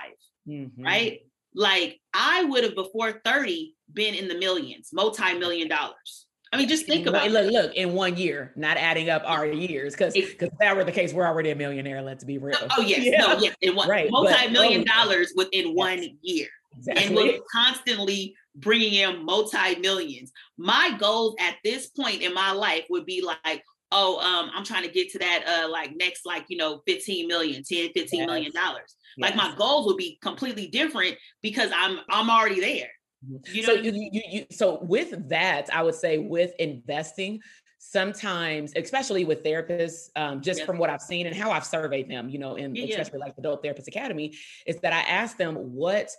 mm-hmm. 0.48 0.82
right? 0.82 1.20
Like 1.54 2.00
I 2.12 2.44
would 2.44 2.64
have 2.64 2.74
before 2.74 3.20
30 3.24 3.74
been 3.92 4.14
in 4.14 4.28
the 4.28 4.38
millions, 4.38 4.90
multi-million 4.92 5.68
dollars. 5.68 6.26
I 6.52 6.58
mean, 6.58 6.68
just 6.68 6.86
think 6.86 7.06
about 7.06 7.26
it. 7.26 7.32
look, 7.32 7.50
look, 7.50 7.74
in 7.74 7.92
one 7.92 8.16
year, 8.16 8.52
not 8.56 8.76
adding 8.76 9.10
up 9.10 9.22
our 9.26 9.46
years, 9.46 9.94
because 9.94 10.14
because 10.14 10.48
if 10.48 10.58
that 10.58 10.76
were 10.76 10.84
the 10.84 10.92
case, 10.92 11.12
we're 11.12 11.26
already 11.26 11.50
a 11.50 11.56
millionaire. 11.56 12.02
Let's 12.02 12.22
be 12.22 12.38
real. 12.38 12.56
Oh 12.76 12.82
yes, 12.82 13.00
yeah. 13.02 13.18
no, 13.18 13.38
yes, 13.38 13.56
in 13.60 13.74
one 13.74 13.88
right. 13.88 14.08
multi-million 14.10 14.84
but, 14.84 14.92
dollars 14.92 15.32
within 15.34 15.68
yes. 15.68 15.74
one 15.74 16.18
year, 16.22 16.48
exactly. 16.76 17.04
and 17.04 17.16
we're 17.16 17.38
constantly 17.50 18.36
bringing 18.54 18.94
in 18.94 19.24
multi-millions. 19.24 20.32
My 20.56 20.96
goals 20.98 21.34
at 21.40 21.56
this 21.64 21.88
point 21.88 22.22
in 22.22 22.32
my 22.32 22.52
life 22.52 22.84
would 22.90 23.06
be 23.06 23.22
like, 23.22 23.62
oh 23.92 24.18
um 24.18 24.50
i'm 24.54 24.64
trying 24.64 24.82
to 24.82 24.90
get 24.90 25.10
to 25.10 25.18
that 25.18 25.44
uh 25.46 25.70
like 25.70 25.92
next 25.96 26.26
like 26.26 26.44
you 26.48 26.56
know 26.56 26.82
15 26.86 27.28
million 27.28 27.62
10 27.62 27.90
15 27.92 28.20
yes. 28.20 28.26
million 28.26 28.52
dollars 28.52 28.96
yes. 29.16 29.28
like 29.28 29.36
my 29.36 29.54
goals 29.56 29.86
would 29.86 29.96
be 29.96 30.18
completely 30.20 30.66
different 30.66 31.16
because 31.42 31.70
i'm 31.76 32.00
i'm 32.10 32.28
already 32.30 32.60
there 32.60 32.90
mm-hmm. 33.24 33.54
you 33.54 33.62
know 33.62 33.74
so 33.74 33.80
you, 33.80 33.92
you, 34.12 34.22
you 34.30 34.46
so 34.50 34.78
with 34.82 35.28
that 35.28 35.68
i 35.72 35.82
would 35.82 35.94
say 35.94 36.18
with 36.18 36.52
investing 36.58 37.40
sometimes 37.78 38.72
especially 38.74 39.24
with 39.24 39.44
therapists 39.44 40.08
um, 40.16 40.40
just 40.40 40.64
from 40.64 40.78
what 40.78 40.90
i've 40.90 41.02
seen 41.02 41.26
and 41.26 41.36
how 41.36 41.52
i've 41.52 41.64
surveyed 41.64 42.10
them 42.10 42.28
you 42.28 42.38
know 42.38 42.56
in 42.56 42.74
yeah, 42.74 42.86
especially 42.86 43.18
yeah. 43.18 43.24
like 43.24 43.36
the 43.36 43.40
adult 43.42 43.62
therapist 43.62 43.86
academy 43.86 44.34
is 44.66 44.76
that 44.80 44.92
i 44.92 45.00
ask 45.02 45.36
them 45.36 45.54
what 45.54 46.10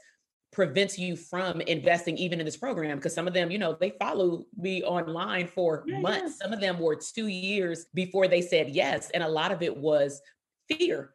prevents 0.52 0.98
you 0.98 1.16
from 1.16 1.62
investing 1.62 2.18
even 2.18 2.40
in 2.40 2.46
this 2.46 2.58
program 2.58 2.98
because 2.98 3.14
some 3.14 3.28
of 3.28 3.34
them 3.34 3.52
you 3.52 3.58
know 3.58 3.78
they 3.80 3.92
follow 4.00 4.46
me 4.58 4.82
online 4.84 5.48
for 5.48 5.84
yeah, 5.86 6.00
months 6.00 6.38
yeah. 6.40 6.46
some 6.46 6.54
of 6.54 6.62
them 6.62 6.80
were 6.80 6.96
two 6.96 7.28
years 7.28 7.88
before 7.94 8.28
they 8.28 8.42
said 8.42 8.70
yes 8.70 9.10
and 9.14 9.24
a 9.24 9.28
lot 9.28 9.52
of 9.52 9.62
it 9.62 9.76
was 9.76 10.22
fear 10.70 11.14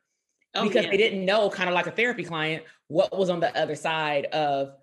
oh, 0.54 0.68
because 0.68 0.84
yeah. 0.84 0.90
they 0.90 0.96
didn't 0.96 1.24
know 1.24 1.48
kind 1.48 1.68
of 1.68 1.74
like 1.74 1.86
a 1.86 1.90
therapy 1.90 2.24
client 2.24 2.62
what 2.88 3.16
was 3.16 3.30
on 3.30 3.40
the 3.40 3.56
other 3.58 3.74
side 3.74 4.26
of 4.26 4.74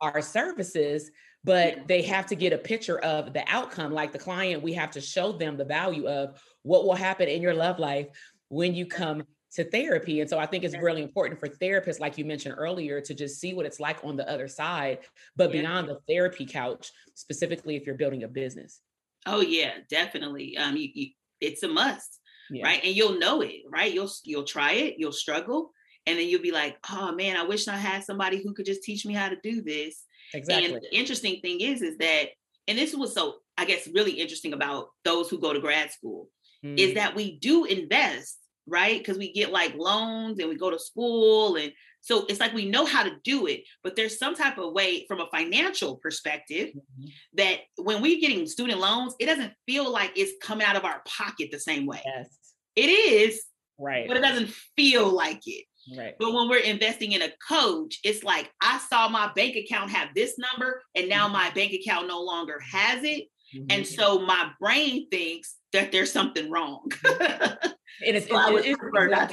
our 0.00 0.22
services 0.22 1.10
but 1.44 1.86
they 1.86 2.02
have 2.02 2.26
to 2.26 2.34
get 2.34 2.52
a 2.52 2.58
picture 2.58 2.98
of 3.00 3.32
the 3.32 3.44
outcome 3.48 3.92
like 3.92 4.12
the 4.12 4.18
client 4.18 4.62
we 4.62 4.72
have 4.72 4.90
to 4.90 5.00
show 5.00 5.30
them 5.30 5.56
the 5.56 5.64
value 5.64 6.08
of 6.08 6.42
what 6.62 6.84
will 6.84 6.94
happen 6.94 7.28
in 7.28 7.42
your 7.42 7.54
love 7.54 7.78
life 7.78 8.06
when 8.48 8.74
you 8.74 8.86
come 8.86 9.22
to 9.54 9.64
therapy. 9.64 10.20
And 10.20 10.30
so 10.30 10.38
I 10.38 10.46
think 10.46 10.64
it's 10.64 10.76
really 10.76 11.02
important 11.02 11.40
for 11.40 11.48
therapists, 11.48 12.00
like 12.00 12.16
you 12.18 12.24
mentioned 12.24 12.54
earlier, 12.56 13.00
to 13.00 13.14
just 13.14 13.40
see 13.40 13.54
what 13.54 13.66
it's 13.66 13.80
like 13.80 13.98
on 14.04 14.16
the 14.16 14.28
other 14.30 14.48
side, 14.48 14.98
but 15.36 15.52
yeah. 15.52 15.62
beyond 15.62 15.88
the 15.88 15.98
therapy 16.08 16.46
couch, 16.46 16.90
specifically 17.14 17.76
if 17.76 17.84
you're 17.84 17.96
building 17.96 18.22
a 18.22 18.28
business. 18.28 18.80
Oh 19.26 19.40
yeah, 19.40 19.72
definitely. 19.88 20.56
Um, 20.56 20.76
you, 20.76 20.88
you, 20.94 21.08
it's 21.40 21.62
a 21.62 21.68
must, 21.68 22.20
yeah. 22.50 22.64
right? 22.64 22.80
And 22.84 22.94
you'll 22.94 23.18
know 23.18 23.40
it, 23.42 23.62
right? 23.68 23.92
You'll 23.92 24.10
you'll 24.24 24.44
try 24.44 24.72
it, 24.72 24.94
you'll 24.98 25.12
struggle, 25.12 25.72
and 26.06 26.18
then 26.18 26.28
you'll 26.28 26.42
be 26.42 26.52
like, 26.52 26.78
oh 26.90 27.12
man, 27.12 27.36
I 27.36 27.42
wish 27.42 27.68
I 27.68 27.76
had 27.76 28.04
somebody 28.04 28.42
who 28.42 28.54
could 28.54 28.66
just 28.66 28.82
teach 28.82 29.04
me 29.04 29.14
how 29.14 29.28
to 29.28 29.36
do 29.42 29.62
this. 29.62 30.04
Exactly. 30.32 30.72
And 30.72 30.82
the 30.82 30.96
interesting 30.96 31.40
thing 31.40 31.60
is, 31.60 31.82
is 31.82 31.98
that, 31.98 32.28
and 32.68 32.78
this 32.78 32.94
was 32.94 33.14
so 33.14 33.36
I 33.58 33.66
guess 33.66 33.88
really 33.92 34.12
interesting 34.12 34.54
about 34.54 34.88
those 35.04 35.28
who 35.28 35.38
go 35.38 35.52
to 35.52 35.60
grad 35.60 35.90
school, 35.90 36.28
mm. 36.64 36.78
is 36.78 36.94
that 36.94 37.14
we 37.14 37.38
do 37.38 37.66
invest 37.66 38.38
right? 38.70 38.98
Because 38.98 39.18
we 39.18 39.32
get 39.32 39.50
like 39.52 39.74
loans 39.74 40.38
and 40.38 40.48
we 40.48 40.56
go 40.56 40.70
to 40.70 40.78
school. 40.78 41.56
And 41.56 41.72
so 42.00 42.24
it's 42.26 42.40
like 42.40 42.54
we 42.54 42.70
know 42.70 42.86
how 42.86 43.02
to 43.02 43.12
do 43.24 43.46
it, 43.46 43.64
but 43.82 43.96
there's 43.96 44.18
some 44.18 44.34
type 44.34 44.56
of 44.56 44.72
way 44.72 45.04
from 45.06 45.20
a 45.20 45.28
financial 45.30 45.96
perspective 45.96 46.68
mm-hmm. 46.68 47.08
that 47.34 47.58
when 47.76 48.00
we're 48.00 48.20
getting 48.20 48.46
student 48.46 48.80
loans, 48.80 49.14
it 49.20 49.26
doesn't 49.26 49.52
feel 49.66 49.90
like 49.90 50.12
it's 50.16 50.32
coming 50.42 50.66
out 50.66 50.76
of 50.76 50.84
our 50.84 51.02
pocket 51.06 51.50
the 51.50 51.60
same 51.60 51.86
way. 51.86 52.00
Yes. 52.04 52.28
It 52.76 52.88
is. 52.88 53.42
Right. 53.78 54.06
But 54.06 54.16
it 54.16 54.20
doesn't 54.20 54.50
feel 54.76 55.10
like 55.10 55.42
it. 55.46 55.64
Right. 55.96 56.14
But 56.18 56.32
when 56.32 56.48
we're 56.48 56.58
investing 56.58 57.12
in 57.12 57.22
a 57.22 57.32
coach, 57.48 57.98
it's 58.04 58.22
like 58.22 58.50
I 58.62 58.78
saw 58.78 59.08
my 59.08 59.32
bank 59.34 59.56
account 59.56 59.90
have 59.90 60.08
this 60.14 60.38
number 60.38 60.82
and 60.94 61.08
now 61.08 61.24
mm-hmm. 61.24 61.34
my 61.34 61.50
bank 61.50 61.72
account 61.72 62.06
no 62.06 62.22
longer 62.22 62.60
has 62.60 63.02
it. 63.02 63.24
Mm-hmm. 63.54 63.66
And 63.70 63.86
so 63.86 64.20
my 64.20 64.50
brain 64.60 65.08
thinks 65.10 65.56
that 65.72 65.92
there's 65.92 66.12
something 66.12 66.50
wrong. 66.50 66.90
Mm-hmm. 67.04 67.66
And 68.06 68.16
it's, 68.16 68.28
so 68.30 68.56
it's, 68.56 68.66
it's, 68.66 68.80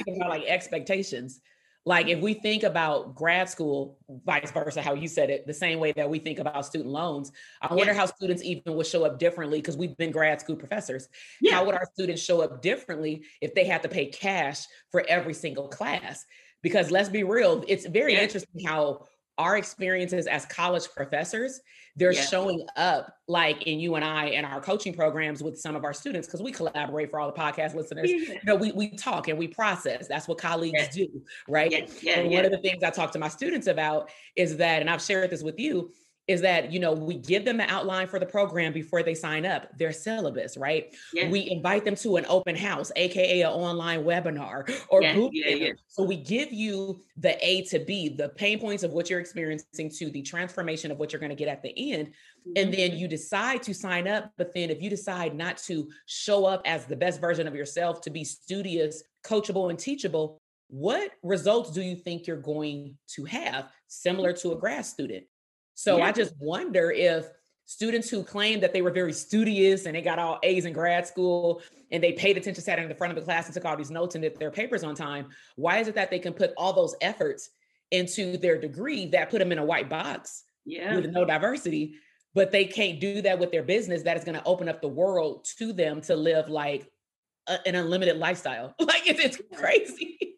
it's 0.06 0.16
about 0.16 0.30
like 0.30 0.44
expectations. 0.46 1.40
Like 1.88 2.08
if 2.08 2.20
we 2.20 2.34
think 2.34 2.64
about 2.64 3.14
grad 3.14 3.48
school, 3.48 3.96
vice 4.26 4.50
versa, 4.50 4.82
how 4.82 4.92
you 4.92 5.08
said 5.08 5.30
it, 5.30 5.46
the 5.46 5.54
same 5.54 5.78
way 5.78 5.92
that 5.92 6.10
we 6.10 6.18
think 6.18 6.38
about 6.38 6.66
student 6.66 6.90
loans, 6.90 7.32
I 7.62 7.72
wonder 7.72 7.94
how 7.94 8.04
students 8.04 8.42
even 8.42 8.74
would 8.74 8.86
show 8.86 9.04
up 9.04 9.18
differently 9.18 9.58
because 9.58 9.78
we've 9.78 9.96
been 9.96 10.10
grad 10.10 10.38
school 10.38 10.56
professors. 10.56 11.08
Yeah. 11.40 11.54
How 11.54 11.64
would 11.64 11.74
our 11.74 11.86
students 11.94 12.20
show 12.20 12.42
up 12.42 12.60
differently 12.60 13.24
if 13.40 13.54
they 13.54 13.64
had 13.64 13.82
to 13.84 13.88
pay 13.88 14.04
cash 14.04 14.66
for 14.90 15.02
every 15.08 15.32
single 15.32 15.68
class? 15.68 16.26
Because 16.62 16.90
let's 16.90 17.08
be 17.08 17.22
real, 17.22 17.64
it's 17.66 17.86
very 17.86 18.14
yeah. 18.14 18.20
interesting 18.20 18.66
how 18.66 19.06
our 19.38 19.56
experiences 19.56 20.26
as 20.26 20.44
college 20.46 20.88
professors, 20.94 21.60
they're 21.96 22.12
yeah. 22.12 22.22
showing 22.22 22.66
up 22.76 23.14
like 23.26 23.62
in 23.62 23.80
you 23.80 23.94
and 23.94 24.04
I 24.04 24.26
and 24.26 24.44
our 24.44 24.60
coaching 24.60 24.92
programs 24.92 25.42
with 25.42 25.58
some 25.58 25.74
of 25.74 25.84
our 25.84 25.92
students 25.92 26.28
because 26.28 26.42
we 26.42 26.52
collaborate 26.52 27.10
for 27.10 27.18
all 27.18 27.30
the 27.30 27.38
podcast 27.38 27.74
listeners. 27.74 28.10
Yeah. 28.10 28.34
You 28.34 28.40
know, 28.44 28.54
we, 28.56 28.72
we 28.72 28.90
talk 28.90 29.28
and 29.28 29.38
we 29.38 29.48
process. 29.48 30.06
That's 30.06 30.28
what 30.28 30.38
colleagues 30.38 30.96
yeah. 30.96 31.06
do, 31.06 31.22
right? 31.48 31.90
Yeah. 32.02 32.18
and 32.20 32.30
one 32.30 32.44
of 32.44 32.50
the 32.50 32.58
things 32.58 32.82
I 32.82 32.90
talk 32.90 33.12
to 33.12 33.18
my 33.18 33.28
students 33.28 33.66
about 33.66 34.10
is 34.36 34.56
that, 34.58 34.80
and 34.80 34.90
I've 34.90 35.02
shared 35.02 35.30
this 35.30 35.42
with 35.42 35.58
you, 35.58 35.92
is 36.28 36.42
that 36.42 36.70
you 36.70 36.78
know 36.78 36.92
we 36.92 37.14
give 37.14 37.44
them 37.44 37.56
the 37.56 37.68
outline 37.72 38.06
for 38.06 38.18
the 38.18 38.26
program 38.26 38.72
before 38.72 39.02
they 39.02 39.14
sign 39.14 39.44
up 39.44 39.76
their 39.78 39.92
syllabus 39.92 40.56
right 40.56 40.94
yeah. 41.12 41.28
we 41.28 41.50
invite 41.50 41.84
them 41.84 41.96
to 41.96 42.16
an 42.16 42.26
open 42.28 42.54
house 42.54 42.92
aka 42.94 43.40
an 43.40 43.50
online 43.50 44.04
webinar 44.04 44.70
or 44.90 45.00
group 45.00 45.30
yeah, 45.34 45.48
yeah. 45.48 45.72
so 45.88 46.02
we 46.02 46.16
give 46.16 46.52
you 46.52 47.02
the 47.16 47.36
a 47.44 47.62
to 47.62 47.78
b 47.80 48.08
the 48.08 48.28
pain 48.30 48.60
points 48.60 48.82
of 48.82 48.92
what 48.92 49.10
you're 49.10 49.20
experiencing 49.20 49.90
to 49.90 50.10
the 50.10 50.22
transformation 50.22 50.92
of 50.92 50.98
what 50.98 51.12
you're 51.12 51.20
going 51.20 51.30
to 51.30 51.36
get 51.36 51.48
at 51.48 51.62
the 51.62 51.92
end 51.92 52.08
mm-hmm. 52.08 52.52
and 52.56 52.72
then 52.72 52.90
mm-hmm. 52.90 52.98
you 52.98 53.08
decide 53.08 53.62
to 53.62 53.74
sign 53.74 54.06
up 54.06 54.30
but 54.36 54.52
then 54.54 54.70
if 54.70 54.82
you 54.82 54.90
decide 54.90 55.34
not 55.34 55.56
to 55.56 55.88
show 56.06 56.44
up 56.44 56.62
as 56.66 56.84
the 56.84 56.96
best 56.96 57.20
version 57.20 57.48
of 57.48 57.54
yourself 57.54 58.00
to 58.02 58.10
be 58.10 58.22
studious 58.22 59.02
coachable 59.24 59.70
and 59.70 59.78
teachable 59.78 60.38
what 60.70 61.12
results 61.22 61.70
do 61.70 61.80
you 61.80 61.96
think 61.96 62.26
you're 62.26 62.36
going 62.36 62.94
to 63.08 63.24
have 63.24 63.70
similar 63.86 64.34
to 64.34 64.52
a 64.52 64.56
grad 64.56 64.84
student 64.84 65.24
so 65.78 65.98
yeah. 65.98 66.06
I 66.06 66.12
just 66.12 66.34
wonder 66.40 66.90
if 66.90 67.28
students 67.64 68.10
who 68.10 68.24
claim 68.24 68.58
that 68.58 68.72
they 68.72 68.82
were 68.82 68.90
very 68.90 69.12
studious 69.12 69.86
and 69.86 69.94
they 69.94 70.02
got 70.02 70.18
all 70.18 70.40
A's 70.42 70.64
in 70.64 70.72
grad 70.72 71.06
school 71.06 71.62
and 71.92 72.02
they 72.02 72.10
paid 72.10 72.36
attention, 72.36 72.64
sat 72.64 72.80
in 72.80 72.88
the 72.88 72.96
front 72.96 73.12
of 73.12 73.14
the 73.14 73.22
class 73.22 73.46
and 73.46 73.54
took 73.54 73.64
all 73.64 73.76
these 73.76 73.92
notes 73.92 74.16
and 74.16 74.22
did 74.22 74.36
their 74.40 74.50
papers 74.50 74.82
on 74.82 74.96
time, 74.96 75.28
why 75.54 75.78
is 75.78 75.86
it 75.86 75.94
that 75.94 76.10
they 76.10 76.18
can 76.18 76.32
put 76.32 76.52
all 76.56 76.72
those 76.72 76.96
efforts 77.00 77.50
into 77.92 78.36
their 78.38 78.60
degree 78.60 79.06
that 79.06 79.30
put 79.30 79.38
them 79.38 79.52
in 79.52 79.58
a 79.58 79.64
white 79.64 79.88
box 79.88 80.42
yeah. 80.64 80.96
with 80.96 81.12
no 81.12 81.24
diversity? 81.24 81.94
But 82.34 82.50
they 82.50 82.64
can't 82.64 82.98
do 82.98 83.22
that 83.22 83.38
with 83.38 83.52
their 83.52 83.62
business 83.62 84.02
that 84.02 84.16
is 84.16 84.24
going 84.24 84.36
to 84.36 84.44
open 84.44 84.68
up 84.68 84.82
the 84.82 84.88
world 84.88 85.46
to 85.58 85.72
them 85.72 86.00
to 86.02 86.16
live 86.16 86.48
like 86.48 86.90
a, 87.46 87.56
an 87.68 87.76
unlimited 87.76 88.16
lifestyle. 88.16 88.74
Like 88.80 89.06
it's, 89.06 89.20
it's 89.20 89.40
crazy 89.54 90.37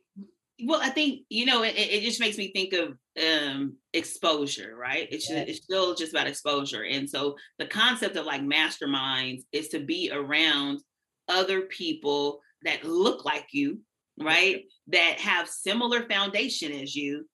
well 0.64 0.80
i 0.82 0.88
think 0.88 1.20
you 1.28 1.46
know 1.46 1.62
it, 1.62 1.74
it 1.76 2.02
just 2.02 2.20
makes 2.20 2.38
me 2.38 2.52
think 2.52 2.72
of 2.72 2.96
um 3.22 3.76
exposure 3.92 4.76
right? 4.76 5.08
It's, 5.10 5.26
just, 5.26 5.48
it's 5.48 5.62
still 5.62 5.94
just 5.94 6.12
about 6.12 6.26
exposure. 6.26 6.84
And 6.84 7.08
so 7.08 7.36
the 7.58 7.66
concept 7.66 8.16
of 8.16 8.26
like 8.26 8.42
masterminds 8.42 9.42
is 9.52 9.68
to 9.68 9.80
be 9.80 10.10
around 10.12 10.80
other 11.28 11.62
people 11.62 12.40
that 12.62 12.84
look 12.84 13.24
like 13.24 13.46
you 13.52 13.80
right? 14.22 14.64
That 14.88 15.18
have 15.20 15.48
similar 15.48 16.06
foundation 16.08 16.72
as 16.72 16.94
you 16.94 17.26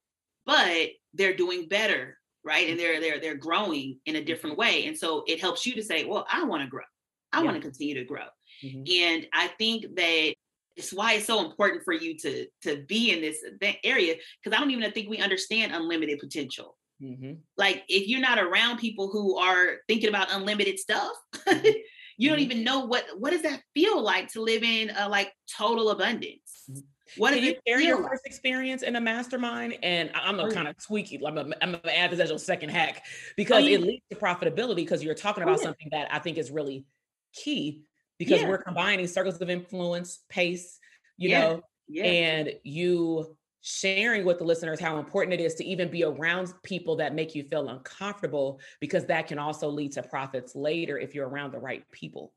but 0.45 0.91
they're 1.15 1.37
doing 1.37 1.69
better 1.69 2.19
right? 2.45 2.71
And 2.71 2.79
they're 2.79 3.01
they're 3.01 3.21
they're 3.21 3.35
growing 3.35 3.99
in 4.07 4.17
a 4.17 4.25
different 4.25 4.55
mm-hmm. 4.55 4.61
way. 4.61 4.87
And 4.87 4.97
so 4.97 5.25
it 5.27 5.41
helps 5.41 5.67
you 5.67 5.75
to 5.75 5.83
say 5.83 6.05
well 6.05 6.27
i 6.33 6.45
want 6.45 6.63
to 6.63 6.69
grow. 6.69 6.85
I 7.33 7.41
yeah. 7.41 7.45
want 7.45 7.57
to 7.57 7.63
continue 7.63 7.95
to 7.95 8.05
grow. 8.05 8.27
Mm-hmm. 8.65 8.85
and 8.89 9.27
i 9.35 9.49
think 9.59 9.85
that 9.97 10.35
it's 10.77 10.93
why 10.93 11.15
it's 11.15 11.27
so 11.27 11.45
important 11.45 11.85
for 11.85 11.93
you 11.93 12.17
to 12.19 12.47
to 12.63 12.85
be 12.87 13.13
in 13.13 13.21
this 13.21 13.43
area 13.83 14.15
because 14.43 14.57
I 14.57 14.61
don't 14.61 14.71
even 14.71 14.91
think 14.93 15.09
we 15.09 15.19
understand 15.19 15.75
unlimited 15.75 16.19
potential. 16.19 16.77
Mm-hmm. 17.03 17.35
Like 17.57 17.85
if 17.89 18.09
you're 18.09 18.21
not 18.21 18.39
around 18.39 18.79
people 18.79 19.09
who 19.09 19.37
are 19.37 19.79
thinking 19.89 20.09
about 20.09 20.33
unlimited 20.33 20.79
stuff, 20.79 21.13
mm-hmm. 21.35 21.67
you 22.19 22.29
don't 22.29 22.39
mm-hmm. 22.39 22.53
even 22.53 22.65
know 22.65 22.87
what 22.87 23.05
what 23.19 23.31
does 23.31 23.43
that 23.43 23.61
feel 23.75 24.03
like 24.03 24.33
to 24.33 24.43
live 24.43 24.63
in 24.63 24.91
a 24.97 25.09
like 25.09 25.33
total 25.57 25.91
abundance. 25.91 26.65
Mm-hmm. 26.71 26.81
What 27.19 27.35
Can 27.35 27.45
you 27.45 27.55
share 27.67 27.81
your 27.81 28.01
like? 28.01 28.11
first 28.11 28.27
experience 28.27 28.83
in 28.83 28.97
a 28.97 29.01
mastermind? 29.01 29.79
And 29.83 30.11
I'm 30.15 30.37
gonna 30.37 30.53
kind 30.53 30.69
of 30.69 30.77
tweak 30.85 31.13
it. 31.13 31.23
I'm 31.25 31.37
gonna, 31.37 31.55
I'm 31.63 31.73
gonna 31.73 31.95
add 31.95 32.11
this 32.11 32.19
as 32.19 32.31
your 32.31 32.39
second 32.39 32.71
hack 32.71 33.05
because 33.37 33.63
oh, 33.63 33.67
yeah. 33.67 33.77
it 33.77 33.83
leads 33.83 34.05
to 34.11 34.17
profitability 34.17 34.77
because 34.77 35.05
you're 35.05 35.15
talking 35.15 35.45
oh, 35.45 35.47
about 35.47 35.59
oh, 35.59 35.63
yeah. 35.63 35.67
something 35.67 35.89
that 35.93 36.09
I 36.13 36.19
think 36.19 36.37
is 36.37 36.51
really 36.51 36.85
key 37.33 37.83
because 38.19 38.43
yeah. 38.43 38.49
we're 38.49 38.59
combining 38.63 39.07
circles 39.07 39.41
of 39.41 39.51
influence, 39.51 40.21
pace, 40.29 40.79
you 41.17 41.31
yeah. 41.31 41.41
know, 41.41 41.63
yeah. 41.89 42.05
and 42.05 42.53
you 42.63 43.37
sharing 43.69 44.25
with 44.25 44.39
the 44.39 44.45
listeners 44.45 44.79
how 44.79 44.99
important 44.99 45.35
it 45.35 45.43
is 45.43 45.55
to 45.57 45.65
even 45.65 45.91
be 45.91 46.05
around 46.05 46.55
people 46.63 46.95
that 46.95 47.15
make 47.15 47.35
you 47.35 47.43
feel 47.43 47.69
uncomfortable 47.69 48.61
because 48.81 49.05
that 49.07 49.27
can 49.27 49.41
also 49.41 49.69
lead 49.69 49.91
to 49.91 50.03
profits 50.05 50.55
later 50.55 50.99
if 50.99 51.15
you're 51.15 51.29
around 51.29 51.53
the 51.53 51.59
right 51.59 51.85
people. 51.91 52.33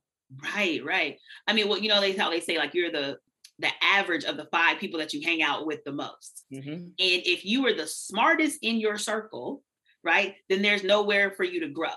Right, 0.55 0.83
right. 0.83 1.19
I 1.47 1.53
mean, 1.53 1.69
well, 1.69 1.77
you 1.77 1.87
know, 1.87 2.01
they 2.01 2.13
how 2.13 2.31
they 2.31 2.39
say 2.39 2.57
like 2.57 2.73
you're 2.73 2.91
the 2.91 3.19
the 3.59 3.69
average 3.81 4.23
of 4.23 4.37
the 4.37 4.45
five 4.45 4.79
people 4.79 4.99
that 4.99 5.13
you 5.13 5.21
hang 5.21 5.43
out 5.43 5.65
with 5.65 5.83
the 5.83 5.91
most. 5.91 6.45
Mm-hmm. 6.51 6.71
And 6.71 6.93
if 6.97 7.45
you 7.45 7.65
are 7.67 7.73
the 7.73 7.87
smartest 7.87 8.59
in 8.61 8.79
your 8.79 8.97
circle, 8.97 9.61
right, 10.03 10.35
then 10.47 10.61
there's 10.61 10.83
nowhere 10.83 11.31
for 11.31 11.43
you 11.43 11.59
to 11.59 11.67
grow. 11.67 11.89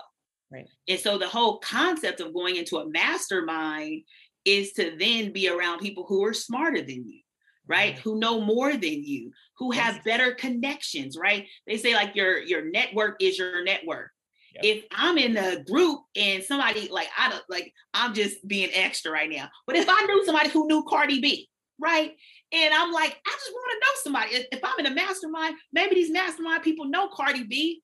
Right. 0.53 0.69
And 0.87 0.99
so 0.99 1.17
the 1.17 1.27
whole 1.27 1.57
concept 1.59 2.19
of 2.19 2.33
going 2.33 2.57
into 2.57 2.77
a 2.77 2.87
mastermind 2.87 4.03
is 4.45 4.73
to 4.73 4.95
then 4.99 5.31
be 5.31 5.49
around 5.49 5.79
people 5.79 6.05
who 6.07 6.23
are 6.25 6.33
smarter 6.33 6.81
than 6.81 7.07
you, 7.07 7.21
right? 7.67 7.95
Mm-hmm. 7.95 8.01
Who 8.09 8.19
know 8.19 8.39
more 8.39 8.71
than 8.73 9.03
you, 9.03 9.31
who 9.57 9.71
have 9.71 10.03
better 10.03 10.33
connections, 10.33 11.17
right? 11.17 11.47
They 11.65 11.77
say 11.77 11.95
like 11.95 12.15
your 12.15 12.39
your 12.39 12.69
network 12.69 13.17
is 13.21 13.37
your 13.37 13.63
network. 13.63 14.11
Yep. 14.55 14.63
If 14.63 14.85
I'm 14.91 15.17
in 15.17 15.35
a 15.37 15.63
group 15.63 16.01
and 16.15 16.43
somebody 16.43 16.87
like 16.89 17.07
I 17.17 17.29
don't 17.29 17.43
like 17.49 17.73
I'm 17.93 18.13
just 18.13 18.47
being 18.47 18.69
extra 18.73 19.11
right 19.11 19.29
now. 19.29 19.49
But 19.65 19.77
if 19.77 19.87
I 19.89 20.05
knew 20.05 20.23
somebody 20.25 20.49
who 20.49 20.67
knew 20.67 20.83
Cardi 20.87 21.19
B, 21.19 21.49
right? 21.79 22.11
And 22.51 22.73
I'm 22.73 22.91
like, 22.91 23.17
I 23.25 23.31
just 23.31 23.51
want 23.51 23.71
to 23.71 23.79
know 23.79 23.93
somebody. 24.03 24.47
If 24.51 24.59
I'm 24.63 24.85
in 24.85 24.91
a 24.91 24.93
mastermind, 24.93 25.55
maybe 25.71 25.95
these 25.95 26.11
mastermind 26.11 26.61
people 26.61 26.85
know 26.85 27.07
Cardi 27.07 27.43
B 27.43 27.81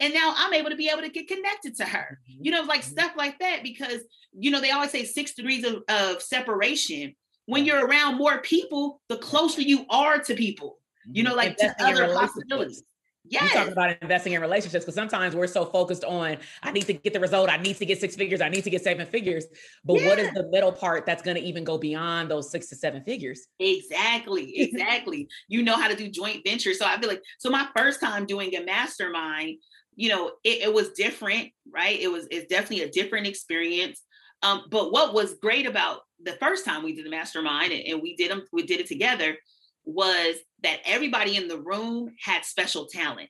and 0.00 0.14
now 0.14 0.34
I'm 0.36 0.54
able 0.54 0.70
to 0.70 0.76
be 0.76 0.88
able 0.88 1.02
to 1.02 1.10
get 1.10 1.28
connected 1.28 1.76
to 1.76 1.84
her. 1.84 2.18
Mm-hmm. 2.30 2.44
You 2.44 2.50
know, 2.52 2.62
like 2.62 2.80
mm-hmm. 2.80 2.90
stuff 2.90 3.12
like 3.16 3.38
that, 3.38 3.62
because 3.62 4.00
you 4.32 4.50
know, 4.50 4.60
they 4.60 4.70
always 4.70 4.90
say 4.90 5.04
six 5.04 5.34
degrees 5.34 5.64
of, 5.64 5.82
of 5.88 6.22
separation. 6.22 7.14
When 7.46 7.64
you're 7.64 7.84
around 7.84 8.16
more 8.16 8.38
people, 8.38 9.00
the 9.08 9.16
closer 9.16 9.60
you 9.60 9.84
are 9.90 10.18
to 10.20 10.34
people, 10.34 10.78
you 11.10 11.24
know, 11.24 11.34
like 11.34 11.56
to 11.56 11.74
other 11.80 12.06
possibilities. 12.12 12.84
Yes. 13.24 13.42
You 13.42 13.48
talking 13.50 13.72
about 13.72 14.02
investing 14.02 14.32
in 14.32 14.40
relationships 14.40 14.84
because 14.84 14.94
sometimes 14.94 15.36
we're 15.36 15.46
so 15.46 15.64
focused 15.64 16.04
on 16.04 16.38
I 16.62 16.72
need 16.72 16.86
to 16.86 16.94
get 16.94 17.12
the 17.12 17.20
result, 17.20 17.50
I 17.50 17.58
need 17.58 17.76
to 17.76 17.86
get 17.86 18.00
six 18.00 18.16
figures, 18.16 18.40
I 18.40 18.48
need 18.48 18.64
to 18.64 18.70
get 18.70 18.82
seven 18.82 19.06
figures. 19.06 19.46
But 19.84 20.00
yeah. 20.00 20.08
what 20.08 20.18
is 20.18 20.32
the 20.32 20.48
middle 20.48 20.72
part 20.72 21.06
that's 21.06 21.22
going 21.22 21.36
to 21.36 21.42
even 21.42 21.62
go 21.62 21.76
beyond 21.78 22.30
those 22.30 22.50
six 22.50 22.68
to 22.68 22.76
seven 22.76 23.04
figures? 23.04 23.46
Exactly, 23.58 24.58
exactly. 24.60 25.28
you 25.48 25.62
know 25.62 25.76
how 25.76 25.88
to 25.88 25.94
do 25.94 26.08
joint 26.08 26.42
ventures. 26.44 26.78
So 26.78 26.86
I 26.86 26.98
feel 26.98 27.08
like 27.08 27.22
so 27.38 27.50
my 27.50 27.68
first 27.76 28.00
time 28.00 28.26
doing 28.26 28.54
a 28.56 28.64
mastermind, 28.64 29.58
you 30.00 30.08
know, 30.08 30.32
it, 30.44 30.62
it 30.62 30.72
was 30.72 30.92
different, 30.92 31.50
right? 31.70 32.00
It 32.00 32.10
was 32.10 32.26
it's 32.30 32.48
definitely 32.48 32.84
a 32.84 32.90
different 32.90 33.26
experience. 33.26 34.00
Um, 34.42 34.62
but 34.70 34.92
what 34.92 35.12
was 35.12 35.34
great 35.34 35.66
about 35.66 36.00
the 36.22 36.38
first 36.40 36.64
time 36.64 36.82
we 36.82 36.94
did 36.94 37.04
the 37.04 37.10
mastermind 37.10 37.70
and, 37.70 37.86
and 37.86 38.00
we 38.00 38.16
did 38.16 38.30
them, 38.30 38.46
we 38.50 38.62
did 38.62 38.80
it 38.80 38.86
together, 38.86 39.36
was 39.84 40.36
that 40.62 40.78
everybody 40.86 41.36
in 41.36 41.48
the 41.48 41.60
room 41.60 42.14
had 42.18 42.46
special 42.46 42.86
talent. 42.86 43.28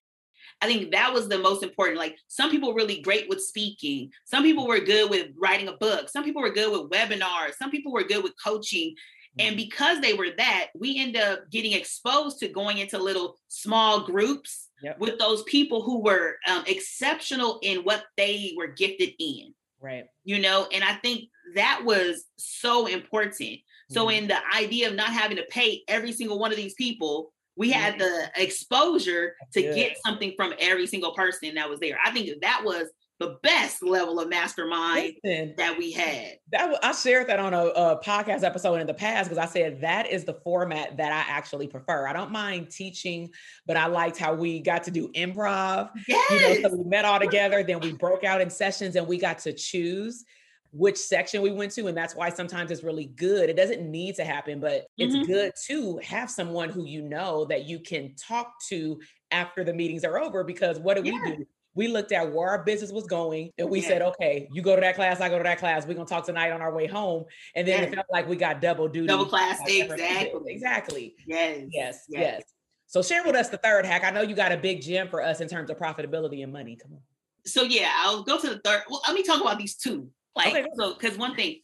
I 0.60 0.66
think 0.66 0.92
that 0.92 1.12
was 1.12 1.28
the 1.28 1.40
most 1.40 1.64
important. 1.64 1.98
Like 1.98 2.16
some 2.28 2.52
people 2.52 2.72
really 2.72 3.00
great 3.00 3.28
with 3.28 3.40
speaking. 3.42 4.12
Some 4.24 4.44
people 4.44 4.68
were 4.68 4.78
good 4.78 5.10
with 5.10 5.30
writing 5.36 5.66
a 5.66 5.72
book. 5.72 6.08
Some 6.08 6.22
people 6.22 6.40
were 6.40 6.52
good 6.52 6.70
with 6.70 6.90
webinars. 6.92 7.54
Some 7.58 7.72
people 7.72 7.90
were 7.90 8.04
good 8.04 8.22
with 8.22 8.34
coaching. 8.42 8.94
And 9.40 9.56
mm-hmm. 9.56 9.64
because 9.64 10.00
they 10.00 10.14
were 10.14 10.28
that, 10.38 10.68
we 10.78 11.00
end 11.00 11.16
up 11.16 11.50
getting 11.50 11.72
exposed 11.72 12.38
to 12.40 12.48
going 12.48 12.78
into 12.78 12.96
little 12.96 13.38
small 13.48 14.04
groups 14.04 14.68
yep. 14.82 14.98
with 14.98 15.18
those 15.18 15.42
people 15.44 15.82
who 15.82 16.02
were 16.02 16.36
um, 16.48 16.64
exceptional 16.66 17.58
in 17.62 17.78
what 17.78 18.04
they 18.16 18.54
were 18.56 18.68
gifted 18.68 19.10
in. 19.18 19.54
Right. 19.80 20.04
You 20.24 20.40
know, 20.40 20.68
and 20.72 20.84
I 20.84 20.94
think 20.94 21.24
that 21.54 21.82
was 21.84 22.24
so 22.36 22.86
important. 22.86 23.34
Mm-hmm. 23.34 23.94
So, 23.94 24.08
in 24.08 24.28
the 24.28 24.38
idea 24.54 24.88
of 24.88 24.94
not 24.94 25.08
having 25.08 25.36
to 25.38 25.44
pay 25.50 25.82
every 25.88 26.12
single 26.12 26.38
one 26.38 26.50
of 26.50 26.56
these 26.56 26.74
people, 26.74 27.32
we 27.56 27.70
had 27.70 27.94
mm-hmm. 27.94 28.02
the 28.02 28.42
exposure 28.42 29.34
to 29.52 29.62
get 29.62 29.96
something 30.04 30.32
from 30.36 30.54
every 30.58 30.86
single 30.86 31.12
person 31.12 31.54
that 31.54 31.68
was 31.68 31.80
there. 31.80 31.98
I 32.04 32.10
think 32.10 32.40
that 32.42 32.62
was 32.64 32.88
the 33.20 33.38
best 33.42 33.82
level 33.82 34.18
of 34.18 34.30
mastermind 34.30 35.12
Listen, 35.22 35.54
that 35.58 35.76
we 35.76 35.92
had. 35.92 36.38
That 36.52 36.82
I 36.82 36.92
shared 36.92 37.28
that 37.28 37.38
on 37.38 37.52
a, 37.52 37.66
a 37.66 38.00
podcast 38.02 38.42
episode 38.42 38.76
in 38.76 38.86
the 38.86 38.94
past 38.94 39.28
because 39.28 39.38
I 39.42 39.46
said 39.46 39.82
that 39.82 40.10
is 40.10 40.24
the 40.24 40.34
format 40.42 40.96
that 40.96 41.12
I 41.12 41.30
actually 41.30 41.68
prefer. 41.68 42.08
I 42.08 42.14
don't 42.14 42.32
mind 42.32 42.70
teaching, 42.70 43.30
but 43.66 43.76
I 43.76 43.86
liked 43.86 44.16
how 44.16 44.32
we 44.34 44.60
got 44.60 44.84
to 44.84 44.90
do 44.90 45.10
improv. 45.12 45.90
Yes. 46.08 46.30
You 46.30 46.62
know, 46.62 46.70
so 46.70 46.76
we 46.76 46.84
met 46.84 47.04
all 47.04 47.20
together, 47.20 47.62
then 47.62 47.80
we 47.80 47.92
broke 47.92 48.24
out 48.24 48.40
in 48.40 48.48
sessions 48.48 48.96
and 48.96 49.06
we 49.06 49.18
got 49.18 49.38
to 49.40 49.52
choose 49.52 50.24
which 50.72 50.96
section 50.96 51.42
we 51.42 51.50
went 51.50 51.72
to 51.72 51.88
and 51.88 51.96
that's 51.96 52.14
why 52.14 52.30
sometimes 52.30 52.70
it's 52.70 52.84
really 52.84 53.06
good 53.06 53.50
it 53.50 53.56
doesn't 53.56 53.82
need 53.82 54.14
to 54.14 54.24
happen 54.24 54.60
but 54.60 54.86
it's 54.98 55.16
mm-hmm. 55.16 55.26
good 55.26 55.52
to 55.66 55.98
have 55.98 56.30
someone 56.30 56.68
who 56.68 56.84
you 56.84 57.02
know 57.02 57.44
that 57.44 57.64
you 57.64 57.80
can 57.80 58.14
talk 58.14 58.52
to 58.68 59.00
after 59.32 59.64
the 59.64 59.74
meetings 59.74 60.04
are 60.04 60.20
over 60.20 60.44
because 60.44 60.78
what 60.78 60.96
do 60.96 61.02
yeah. 61.02 61.18
we 61.24 61.36
do 61.38 61.46
we 61.74 61.88
looked 61.88 62.12
at 62.12 62.32
where 62.32 62.48
our 62.48 62.64
business 62.64 62.90
was 62.90 63.06
going 63.06 63.52
and 63.58 63.70
we 63.70 63.80
said, 63.80 64.02
okay, 64.02 64.48
you 64.52 64.62
go 64.62 64.74
to 64.74 64.80
that 64.80 64.96
class, 64.96 65.20
I 65.20 65.28
go 65.28 65.38
to 65.38 65.44
that 65.44 65.58
class. 65.58 65.86
We're 65.86 65.94
gonna 65.94 66.06
talk 66.06 66.26
tonight 66.26 66.50
on 66.50 66.60
our 66.60 66.74
way 66.74 66.86
home. 66.86 67.24
And 67.54 67.66
then 67.66 67.84
it 67.84 67.94
felt 67.94 68.06
like 68.10 68.28
we 68.28 68.36
got 68.36 68.60
double 68.60 68.88
duty. 68.88 69.06
Double 69.06 69.26
class, 69.26 69.60
exactly. 69.66 70.52
Exactly. 70.52 71.14
Yes. 71.26 71.66
Yes. 71.70 72.04
Yes. 72.08 72.20
yes. 72.20 72.42
So 72.86 73.02
share 73.02 73.22
with 73.24 73.36
us 73.36 73.50
the 73.50 73.56
third 73.56 73.86
hack. 73.86 74.02
I 74.04 74.10
know 74.10 74.22
you 74.22 74.34
got 74.34 74.50
a 74.50 74.56
big 74.56 74.82
gem 74.82 75.08
for 75.08 75.22
us 75.22 75.40
in 75.40 75.48
terms 75.48 75.70
of 75.70 75.78
profitability 75.78 76.42
and 76.42 76.52
money. 76.52 76.76
Come 76.80 76.94
on. 76.94 77.00
So 77.46 77.62
yeah, 77.62 77.92
I'll 77.98 78.24
go 78.24 78.40
to 78.40 78.48
the 78.48 78.58
third. 78.64 78.82
Well, 78.90 79.00
let 79.06 79.14
me 79.14 79.22
talk 79.22 79.40
about 79.40 79.58
these 79.58 79.76
two. 79.76 80.08
Like 80.34 80.54
okay. 80.54 80.66
so, 80.74 80.94
because 80.94 81.16
one 81.16 81.36
thing, 81.36 81.60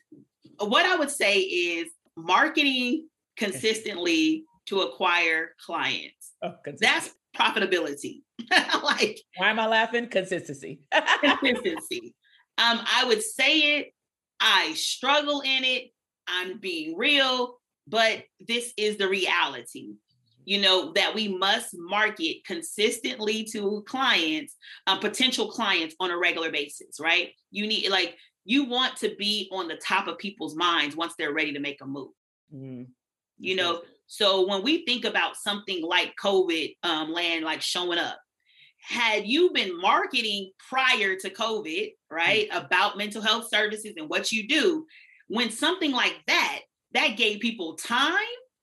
what 0.59 0.87
I 0.87 0.97
would 0.97 1.11
say 1.11 1.39
is 1.41 1.89
marketing 2.17 3.09
consistently 3.37 4.45
to 4.67 4.81
acquire 4.83 5.55
clients. 5.65 6.33
Oh, 6.43 6.55
That's 6.79 7.11
profitability. 7.37 8.23
like 8.83 9.21
why 9.37 9.51
am 9.51 9.59
I 9.59 9.67
laughing? 9.67 10.09
Consistency. 10.09 10.81
consistency. 11.41 12.15
Um, 12.59 12.81
I 12.95 13.05
would 13.07 13.23
say 13.23 13.79
it. 13.79 13.93
I 14.41 14.75
struggle 14.75 15.41
in 15.41 15.65
it. 15.65 15.91
I'm 16.29 16.59
being 16.59 16.97
real, 16.97 17.59
but 17.87 18.25
this 18.47 18.73
is 18.77 18.97
the 18.97 19.09
reality. 19.09 19.95
You 20.45 20.61
know 20.61 20.93
that 20.93 21.15
we 21.15 21.29
must 21.29 21.71
market 21.77 22.45
consistently 22.45 23.45
to 23.53 23.83
clients, 23.89 24.55
uh, 24.87 24.99
potential 24.99 25.51
clients 25.51 25.97
on 25.99 26.11
a 26.11 26.19
regular 26.19 26.53
basis, 26.53 27.01
right? 27.01 27.31
You 27.51 27.67
need 27.67 27.91
like 27.91 28.17
you 28.45 28.65
want 28.65 28.97
to 28.99 29.15
be 29.17 29.51
on 29.53 29.67
the 29.67 29.77
top 29.77 30.07
of 30.07 30.19
people's 30.19 30.55
minds 30.55 30.95
once 30.95 31.15
they're 31.19 31.33
ready 31.33 31.53
to 31.53 31.59
make 31.59 31.81
a 31.83 31.87
move. 31.87 32.13
Mm-hmm. 32.55 32.85
You 33.39 33.57
know, 33.57 33.83
so 34.07 34.47
when 34.47 34.63
we 34.63 34.85
think 34.85 35.05
about 35.05 35.37
something 35.37 35.83
like 35.83 36.15
COVID 36.23 36.77
um, 36.85 37.13
land, 37.13 37.45
like 37.45 37.61
showing 37.61 37.99
up, 37.99 38.19
had 38.87 39.27
you 39.27 39.51
been 39.53 39.81
marketing 39.81 40.53
prior 40.69 41.17
to 41.17 41.29
COVID, 41.29 41.93
right, 42.09 42.49
mm-hmm. 42.49 42.65
about 42.65 42.97
mental 42.97 43.21
health 43.21 43.49
services 43.49 43.95
and 43.97 44.09
what 44.09 44.31
you 44.31 44.47
do, 44.47 44.87
when 45.27 45.51
something 45.51 45.91
like 45.91 46.15
that, 46.29 46.61
that 46.93 47.17
gave 47.17 47.41
people 47.41 47.75
time, 47.75 48.15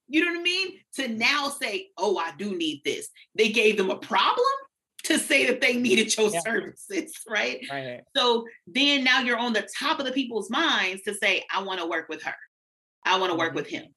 you 0.07 0.23
know 0.23 0.31
what 0.31 0.39
I 0.39 0.43
mean, 0.43 0.77
to 0.95 1.09
now 1.09 1.49
say, 1.49 1.87
oh, 1.97 2.17
I 2.17 2.31
do 2.37 2.55
need 2.55 2.83
this. 2.85 3.09
They 3.35 3.49
gave 3.49 3.75
them 3.75 3.89
a 3.89 3.97
problem 3.97 4.45
to 5.03 5.19
say 5.19 5.45
that 5.47 5.59
they 5.59 5.75
needed 5.75 6.15
your 6.15 6.29
yeah. 6.29 6.39
services, 6.39 7.13
right? 7.29 7.59
right? 7.69 7.99
So 8.15 8.45
then 8.65 9.03
now 9.03 9.19
you're 9.19 9.37
on 9.37 9.51
the 9.51 9.67
top 9.77 9.99
of 9.99 10.05
the 10.05 10.13
people's 10.13 10.49
minds 10.49 11.01
to 11.03 11.13
say, 11.13 11.43
I 11.53 11.63
want 11.63 11.81
to 11.81 11.85
work 11.85 12.07
with 12.07 12.23
her. 12.23 12.35
I 13.05 13.19
want 13.19 13.33
to 13.33 13.37
work 13.37 13.49
mm-hmm. 13.49 13.57
with 13.57 13.67
him. 13.67 13.87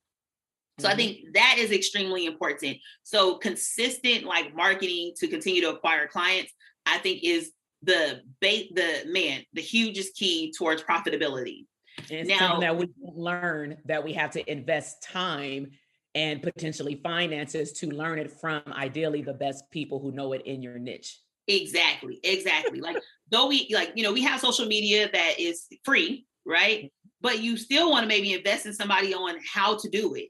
So 0.78 0.88
mm-hmm. 0.88 0.92
I 0.92 0.96
think 0.96 1.18
that 1.34 1.56
is 1.58 1.72
extremely 1.72 2.26
important. 2.26 2.76
So 3.02 3.36
consistent 3.36 4.24
like 4.24 4.54
marketing 4.54 5.12
to 5.18 5.28
continue 5.28 5.62
to 5.62 5.70
acquire 5.70 6.06
clients, 6.06 6.52
I 6.84 6.98
think 6.98 7.20
is 7.24 7.52
the 7.82 8.20
bait 8.40 8.74
the 8.74 9.04
man, 9.06 9.42
the 9.52 9.62
hugest 9.62 10.14
key 10.16 10.52
towards 10.56 10.82
profitability. 10.82 11.66
And 12.10 12.28
now 12.28 12.60
that 12.60 12.76
we 12.76 12.88
learn 13.00 13.78
that 13.86 14.04
we 14.04 14.12
have 14.12 14.30
to 14.32 14.50
invest 14.50 15.02
time 15.02 15.70
and 16.14 16.42
potentially 16.42 17.00
finances 17.02 17.72
to 17.72 17.90
learn 17.90 18.18
it 18.18 18.30
from 18.30 18.62
ideally 18.72 19.22
the 19.22 19.32
best 19.32 19.70
people 19.70 19.98
who 19.98 20.12
know 20.12 20.32
it 20.34 20.42
in 20.42 20.62
your 20.62 20.78
niche. 20.78 21.18
Exactly. 21.48 22.20
Exactly. 22.22 22.80
like 22.80 22.96
though 23.30 23.46
we 23.46 23.68
like, 23.72 23.92
you 23.94 24.02
know, 24.02 24.12
we 24.12 24.22
have 24.22 24.40
social 24.40 24.66
media 24.66 25.08
that 25.10 25.34
is 25.38 25.66
free, 25.84 26.26
right? 26.44 26.78
Mm-hmm. 26.78 27.08
But 27.22 27.40
you 27.40 27.56
still 27.56 27.90
want 27.90 28.02
to 28.02 28.08
maybe 28.08 28.34
invest 28.34 28.66
in 28.66 28.74
somebody 28.74 29.14
on 29.14 29.36
how 29.52 29.78
to 29.78 29.88
do 29.88 30.14
it 30.14 30.28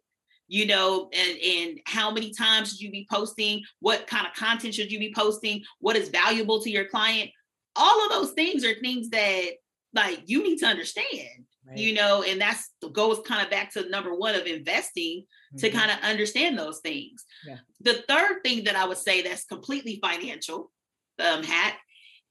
you 0.48 0.66
know, 0.66 1.10
and, 1.12 1.38
and 1.38 1.80
how 1.86 2.10
many 2.10 2.32
times 2.32 2.70
should 2.70 2.80
you 2.80 2.90
be 2.90 3.06
posting? 3.10 3.62
What 3.80 4.06
kind 4.06 4.26
of 4.26 4.34
content 4.34 4.74
should 4.74 4.92
you 4.92 4.98
be 4.98 5.12
posting? 5.14 5.62
What 5.80 5.96
is 5.96 6.08
valuable 6.08 6.60
to 6.62 6.70
your 6.70 6.86
client? 6.86 7.30
All 7.74 8.04
of 8.04 8.10
those 8.10 8.32
things 8.32 8.64
are 8.64 8.74
things 8.74 9.10
that 9.10 9.44
like 9.92 10.22
you 10.26 10.42
need 10.42 10.58
to 10.58 10.66
understand, 10.66 11.44
right. 11.66 11.76
you 11.76 11.94
know, 11.94 12.22
and 12.22 12.40
that's 12.40 12.70
goes 12.92 13.20
kind 13.26 13.42
of 13.42 13.50
back 13.50 13.72
to 13.72 13.88
number 13.88 14.14
one 14.14 14.34
of 14.34 14.46
investing 14.46 15.22
mm-hmm. 15.22 15.58
to 15.58 15.70
kind 15.70 15.90
of 15.90 15.98
understand 16.02 16.58
those 16.58 16.80
things. 16.80 17.24
Yeah. 17.46 17.58
The 17.80 18.04
third 18.08 18.42
thing 18.44 18.64
that 18.64 18.76
I 18.76 18.86
would 18.86 18.98
say 18.98 19.22
that's 19.22 19.44
completely 19.44 19.98
financial, 20.02 20.70
um, 21.18 21.42
hat, 21.42 21.76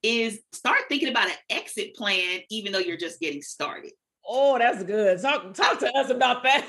is 0.04 0.40
start 0.54 0.82
thinking 0.88 1.10
about 1.10 1.28
an 1.28 1.36
exit 1.50 1.96
plan, 1.96 2.42
even 2.50 2.72
though 2.72 2.80
you're 2.80 2.98
just 2.98 3.20
getting 3.20 3.42
started. 3.42 3.92
Oh, 4.28 4.58
that's 4.58 4.84
good. 4.84 5.22
Talk 5.22 5.54
talk 5.54 5.80
to 5.80 5.92
us 5.96 6.10
about 6.10 6.44
that. 6.44 6.66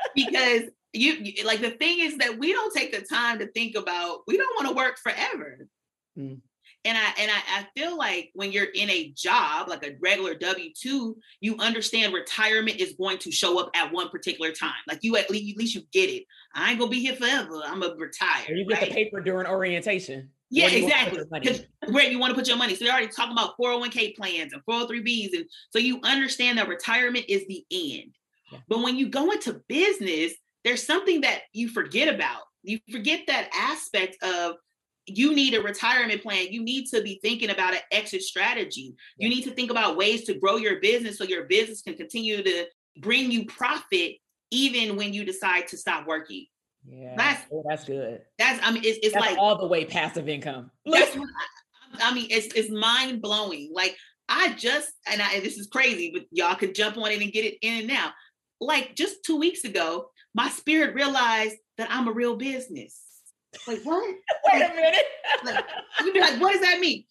because 0.14 0.62
you 0.92 1.44
like 1.44 1.60
the 1.60 1.70
thing 1.70 2.00
is 2.00 2.16
that 2.18 2.38
we 2.38 2.52
don't 2.52 2.74
take 2.74 2.92
the 2.92 3.02
time 3.02 3.38
to 3.38 3.46
think 3.48 3.76
about 3.76 4.20
we 4.26 4.36
don't 4.36 4.56
want 4.56 4.68
to 4.68 4.74
work 4.74 4.98
forever 4.98 5.66
mm. 6.18 6.40
and 6.84 6.98
i 6.98 7.12
and 7.18 7.30
I, 7.30 7.60
I 7.60 7.66
feel 7.76 7.96
like 7.96 8.30
when 8.34 8.52
you're 8.52 8.64
in 8.64 8.88
a 8.88 9.12
job 9.14 9.68
like 9.68 9.84
a 9.86 9.96
regular 10.00 10.34
w2 10.34 11.14
you 11.40 11.56
understand 11.58 12.14
retirement 12.14 12.78
is 12.78 12.94
going 12.98 13.18
to 13.18 13.30
show 13.30 13.60
up 13.60 13.70
at 13.74 13.92
one 13.92 14.08
particular 14.08 14.52
time 14.52 14.72
like 14.86 15.00
you 15.02 15.16
at 15.16 15.30
least, 15.30 15.54
at 15.54 15.58
least 15.58 15.74
you 15.74 15.82
get 15.92 16.08
it 16.08 16.24
i 16.54 16.70
ain't 16.70 16.78
gonna 16.78 16.90
be 16.90 17.00
here 17.00 17.16
forever 17.16 17.60
i'm 17.66 17.80
gonna 17.80 17.94
retire 17.96 18.44
or 18.48 18.54
you 18.54 18.66
get 18.66 18.80
right? 18.80 18.88
the 18.88 18.94
paper 18.94 19.20
during 19.20 19.46
orientation 19.46 20.30
yeah, 20.50 20.68
exactly. 20.68 21.20
Where 21.90 22.10
you 22.10 22.18
want 22.18 22.30
to 22.30 22.34
put 22.34 22.48
your 22.48 22.56
money. 22.56 22.74
So 22.74 22.84
they're 22.84 22.94
already 22.94 23.08
talking 23.08 23.32
about 23.32 23.58
401k 23.60 24.16
plans 24.16 24.52
and 24.52 24.62
403bs. 24.64 25.36
And 25.36 25.44
so 25.70 25.78
you 25.78 26.00
understand 26.02 26.58
that 26.58 26.68
retirement 26.68 27.26
is 27.28 27.46
the 27.46 27.64
end. 27.70 28.14
Yeah. 28.50 28.58
But 28.66 28.82
when 28.82 28.96
you 28.96 29.08
go 29.08 29.30
into 29.30 29.60
business, 29.68 30.32
there's 30.68 30.84
something 30.84 31.22
that 31.22 31.40
you 31.54 31.66
forget 31.66 32.14
about. 32.14 32.42
You 32.62 32.78
forget 32.92 33.20
that 33.26 33.48
aspect 33.54 34.22
of 34.22 34.56
you 35.06 35.34
need 35.34 35.54
a 35.54 35.62
retirement 35.62 36.22
plan. 36.22 36.48
You 36.50 36.62
need 36.62 36.88
to 36.88 37.00
be 37.00 37.18
thinking 37.22 37.48
about 37.48 37.72
an 37.72 37.80
exit 37.90 38.20
strategy. 38.20 38.94
You 39.16 39.30
need 39.30 39.44
to 39.44 39.50
think 39.50 39.70
about 39.70 39.96
ways 39.96 40.24
to 40.24 40.34
grow 40.34 40.56
your 40.56 40.78
business 40.78 41.16
so 41.16 41.24
your 41.24 41.44
business 41.44 41.80
can 41.80 41.94
continue 41.94 42.42
to 42.42 42.66
bring 42.98 43.30
you 43.30 43.46
profit 43.46 44.16
even 44.50 44.96
when 44.96 45.14
you 45.14 45.24
decide 45.24 45.68
to 45.68 45.78
stop 45.78 46.06
working. 46.06 46.44
Yeah, 46.86 47.14
that's 47.16 47.46
oh, 47.50 47.64
that's 47.66 47.86
good. 47.86 48.20
That's 48.38 48.60
I 48.62 48.70
mean, 48.70 48.82
it's, 48.84 48.98
it's 49.02 49.14
that's 49.14 49.24
like 49.24 49.38
all 49.38 49.56
the 49.56 49.66
way 49.66 49.86
passive 49.86 50.28
income. 50.28 50.70
That's 50.84 51.16
I, 51.16 52.10
I 52.10 52.14
mean, 52.14 52.26
it's 52.30 52.54
it's 52.54 52.70
mind 52.70 53.22
blowing. 53.22 53.70
Like 53.72 53.96
I 54.28 54.52
just 54.52 54.90
and 55.10 55.22
I 55.22 55.40
this 55.40 55.56
is 55.56 55.66
crazy, 55.66 56.10
but 56.12 56.26
y'all 56.30 56.56
could 56.56 56.74
jump 56.74 56.98
on 56.98 57.10
it 57.10 57.22
and 57.22 57.32
get 57.32 57.46
it 57.46 57.56
in 57.62 57.78
and 57.78 57.88
now. 57.88 58.12
Like 58.60 58.94
just 58.96 59.24
two 59.24 59.38
weeks 59.38 59.64
ago, 59.64 60.10
my 60.38 60.48
spirit 60.50 60.94
realized 60.94 61.56
that 61.78 61.88
I'm 61.90 62.06
a 62.06 62.12
real 62.12 62.36
business. 62.36 63.02
Like, 63.66 63.80
what? 63.82 64.04
Wait 64.52 64.62
a 64.62 64.72
minute. 64.72 65.04
like, 65.44 65.64
you'd 66.04 66.14
be 66.14 66.20
like, 66.20 66.40
what 66.40 66.52
does 66.52 66.62
that 66.62 66.78
mean? 66.78 67.02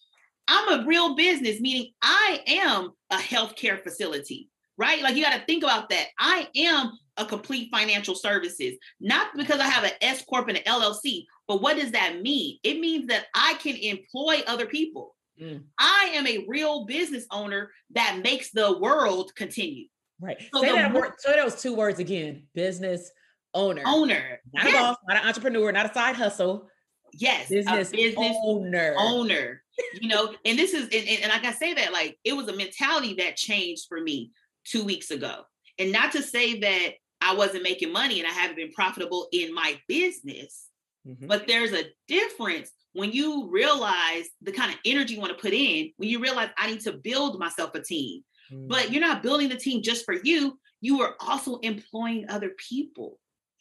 I'm 0.48 0.80
a 0.80 0.86
real 0.86 1.14
business, 1.14 1.60
meaning 1.60 1.92
I 2.00 2.40
am 2.46 2.92
a 3.10 3.16
healthcare 3.16 3.82
facility, 3.82 4.48
right? 4.78 5.02
Like 5.02 5.14
you 5.14 5.22
got 5.22 5.38
to 5.38 5.44
think 5.44 5.62
about 5.62 5.90
that. 5.90 6.06
I 6.18 6.48
am 6.56 6.92
a 7.18 7.26
complete 7.26 7.68
financial 7.70 8.14
services, 8.14 8.78
not 8.98 9.26
because 9.36 9.60
I 9.60 9.66
have 9.66 9.84
an 9.84 9.90
S 10.00 10.24
corp 10.24 10.48
and 10.48 10.56
an 10.56 10.64
LLC, 10.64 11.26
but 11.46 11.60
what 11.60 11.76
does 11.76 11.92
that 11.92 12.22
mean? 12.22 12.58
It 12.62 12.80
means 12.80 13.08
that 13.08 13.26
I 13.34 13.58
can 13.60 13.76
employ 13.76 14.40
other 14.46 14.64
people. 14.64 15.14
Mm. 15.38 15.64
I 15.78 16.12
am 16.14 16.26
a 16.26 16.46
real 16.48 16.86
business 16.86 17.26
owner 17.30 17.72
that 17.90 18.20
makes 18.24 18.52
the 18.52 18.78
world 18.78 19.34
continue. 19.34 19.88
Right. 20.20 20.36
So 20.52 20.60
say 20.62 20.72
that 20.72 20.92
word, 20.92 21.12
say 21.18 21.36
those 21.36 21.60
two 21.60 21.74
words 21.74 21.98
again: 21.98 22.44
business 22.54 23.10
owner. 23.54 23.82
Owner. 23.86 24.40
Not 24.52 24.64
yes. 24.64 24.74
a 24.74 24.78
boss, 24.78 24.96
not 25.08 25.22
an 25.22 25.28
entrepreneur, 25.28 25.72
not 25.72 25.90
a 25.90 25.94
side 25.94 26.16
hustle. 26.16 26.68
Yes, 27.14 27.48
business, 27.48 27.90
business 27.90 28.36
owner. 28.42 28.94
Owner. 28.98 29.62
you 30.00 30.08
know, 30.08 30.34
and 30.44 30.58
this 30.58 30.74
is 30.74 30.84
and, 30.84 31.08
and, 31.08 31.22
and 31.22 31.32
like 31.32 31.44
I 31.44 31.52
say 31.52 31.74
that, 31.74 31.92
like 31.92 32.18
it 32.24 32.34
was 32.34 32.48
a 32.48 32.56
mentality 32.56 33.14
that 33.14 33.36
changed 33.36 33.86
for 33.88 34.00
me 34.00 34.32
two 34.64 34.84
weeks 34.84 35.10
ago. 35.10 35.42
And 35.78 35.92
not 35.92 36.12
to 36.12 36.22
say 36.22 36.58
that 36.60 36.94
I 37.20 37.34
wasn't 37.34 37.62
making 37.62 37.92
money 37.92 38.20
and 38.20 38.28
I 38.28 38.32
haven't 38.32 38.56
been 38.56 38.72
profitable 38.72 39.28
in 39.32 39.54
my 39.54 39.78
business, 39.86 40.66
mm-hmm. 41.06 41.26
but 41.26 41.46
there's 41.46 41.72
a 41.72 41.84
difference 42.08 42.70
when 42.92 43.12
you 43.12 43.48
realize 43.50 44.28
the 44.42 44.52
kind 44.52 44.72
of 44.72 44.78
energy 44.84 45.14
you 45.14 45.20
want 45.20 45.32
to 45.32 45.40
put 45.40 45.52
in, 45.52 45.92
when 45.96 46.08
you 46.08 46.20
realize 46.20 46.48
I 46.58 46.70
need 46.70 46.80
to 46.80 46.92
build 46.92 47.38
myself 47.38 47.74
a 47.74 47.80
team. 47.80 48.22
Mm. 48.52 48.68
But 48.68 48.92
you're 48.92 49.00
not 49.00 49.22
building 49.22 49.48
the 49.48 49.56
team 49.56 49.82
just 49.82 50.04
for 50.04 50.14
you. 50.14 50.58
You 50.80 51.02
are 51.02 51.14
also 51.20 51.58
employing 51.58 52.26
other 52.28 52.50
people. 52.56 53.18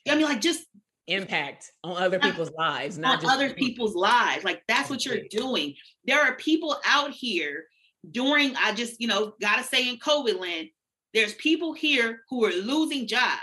I 0.07 0.15
mean, 0.15 0.25
like 0.25 0.41
just 0.41 0.65
impact 1.07 1.71
on 1.83 2.01
other 2.01 2.19
people's 2.19 2.51
lives, 2.57 2.97
not 2.97 3.23
on 3.23 3.31
other 3.31 3.53
people's 3.53 3.95
lives. 3.95 4.43
Like 4.43 4.61
that's 4.67 4.89
what 4.89 5.05
you're 5.05 5.23
doing. 5.29 5.75
There 6.05 6.21
are 6.21 6.35
people 6.35 6.77
out 6.85 7.11
here 7.11 7.65
during, 8.11 8.55
I 8.55 8.73
just, 8.73 9.01
you 9.01 9.07
know, 9.07 9.33
gotta 9.41 9.63
say 9.63 9.89
in 9.89 9.97
COVID 9.97 10.39
land, 10.39 10.67
there's 11.13 11.33
people 11.35 11.73
here 11.73 12.21
who 12.29 12.45
are 12.45 12.51
losing 12.51 13.07
jobs, 13.07 13.41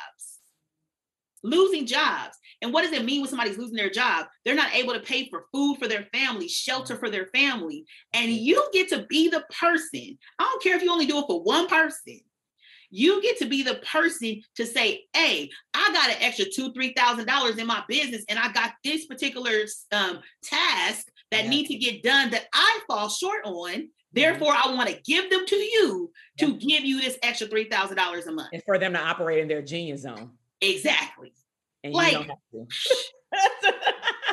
losing 1.45 1.87
jobs. 1.87 2.37
And 2.63 2.73
what 2.73 2.83
does 2.83 2.93
it 2.93 3.05
mean 3.05 3.21
when 3.21 3.29
somebody's 3.29 3.59
losing 3.59 3.77
their 3.77 3.91
job? 3.91 4.27
They're 4.45 4.55
not 4.55 4.75
able 4.75 4.95
to 4.95 5.01
pay 5.01 5.29
for 5.29 5.45
food 5.53 5.77
for 5.79 5.87
their 5.87 6.07
family, 6.13 6.49
shelter 6.49 6.97
for 6.97 7.11
their 7.11 7.27
family. 7.27 7.85
And 8.13 8.33
you 8.33 8.67
get 8.73 8.89
to 8.89 9.07
be 9.09 9.29
the 9.29 9.45
person. 9.61 10.19
I 10.39 10.43
don't 10.43 10.63
care 10.63 10.75
if 10.75 10.83
you 10.83 10.91
only 10.91 11.07
do 11.07 11.19
it 11.19 11.27
for 11.29 11.43
one 11.43 11.69
person. 11.69 12.21
You 12.91 13.21
get 13.23 13.39
to 13.39 13.47
be 13.47 13.65
the 13.65 13.75
person 13.77 14.41
to 14.55 14.65
say, 14.65 15.05
"Hey, 15.13 15.51
I 15.75 15.91
got 15.93 16.11
an 16.11 16.17
extra 16.23 16.45
two, 16.45 16.73
three 16.73 16.93
thousand 16.97 17.27
dollars 17.27 17.59
in 17.59 17.67
my 17.67 17.83
business, 17.89 18.25
and 18.29 18.39
I 18.39 18.53
got 18.53 18.73
this 18.85 19.07
particular 19.07 19.65
um, 19.91 20.21
task 20.45 21.09
that 21.33 21.45
yeah. 21.45 21.51
need 21.51 21.67
to 21.67 21.75
get 21.75 22.05
done 22.05 22.31
that 22.31 22.47
I 22.53 22.81
fall 22.87 23.09
short 23.09 23.45
on. 23.45 23.73
Mm-hmm. 23.73 23.83
Therefore, 24.13 24.55
I 24.57 24.73
want 24.73 24.89
to 24.91 25.01
give 25.05 25.29
them 25.29 25.45
to 25.45 25.57
you 25.57 26.13
to 26.39 26.55
give 26.55 26.85
you 26.85 27.01
this 27.01 27.19
extra 27.25 27.49
three 27.49 27.69
thousand 27.69 27.97
dollars 27.97 28.27
a 28.29 28.33
month, 28.33 28.51
and 28.53 28.63
for 28.65 28.79
them 28.79 28.93
to 28.93 29.01
operate 29.01 29.41
in 29.41 29.49
their 29.49 29.63
genius 29.63 30.03
zone. 30.03 30.31
Exactly. 30.71 31.33
and 31.83 31.93
like, 31.93 32.13
you 32.13 32.19
don't 32.19 32.29
have 32.29 32.39
to. 32.53 33.75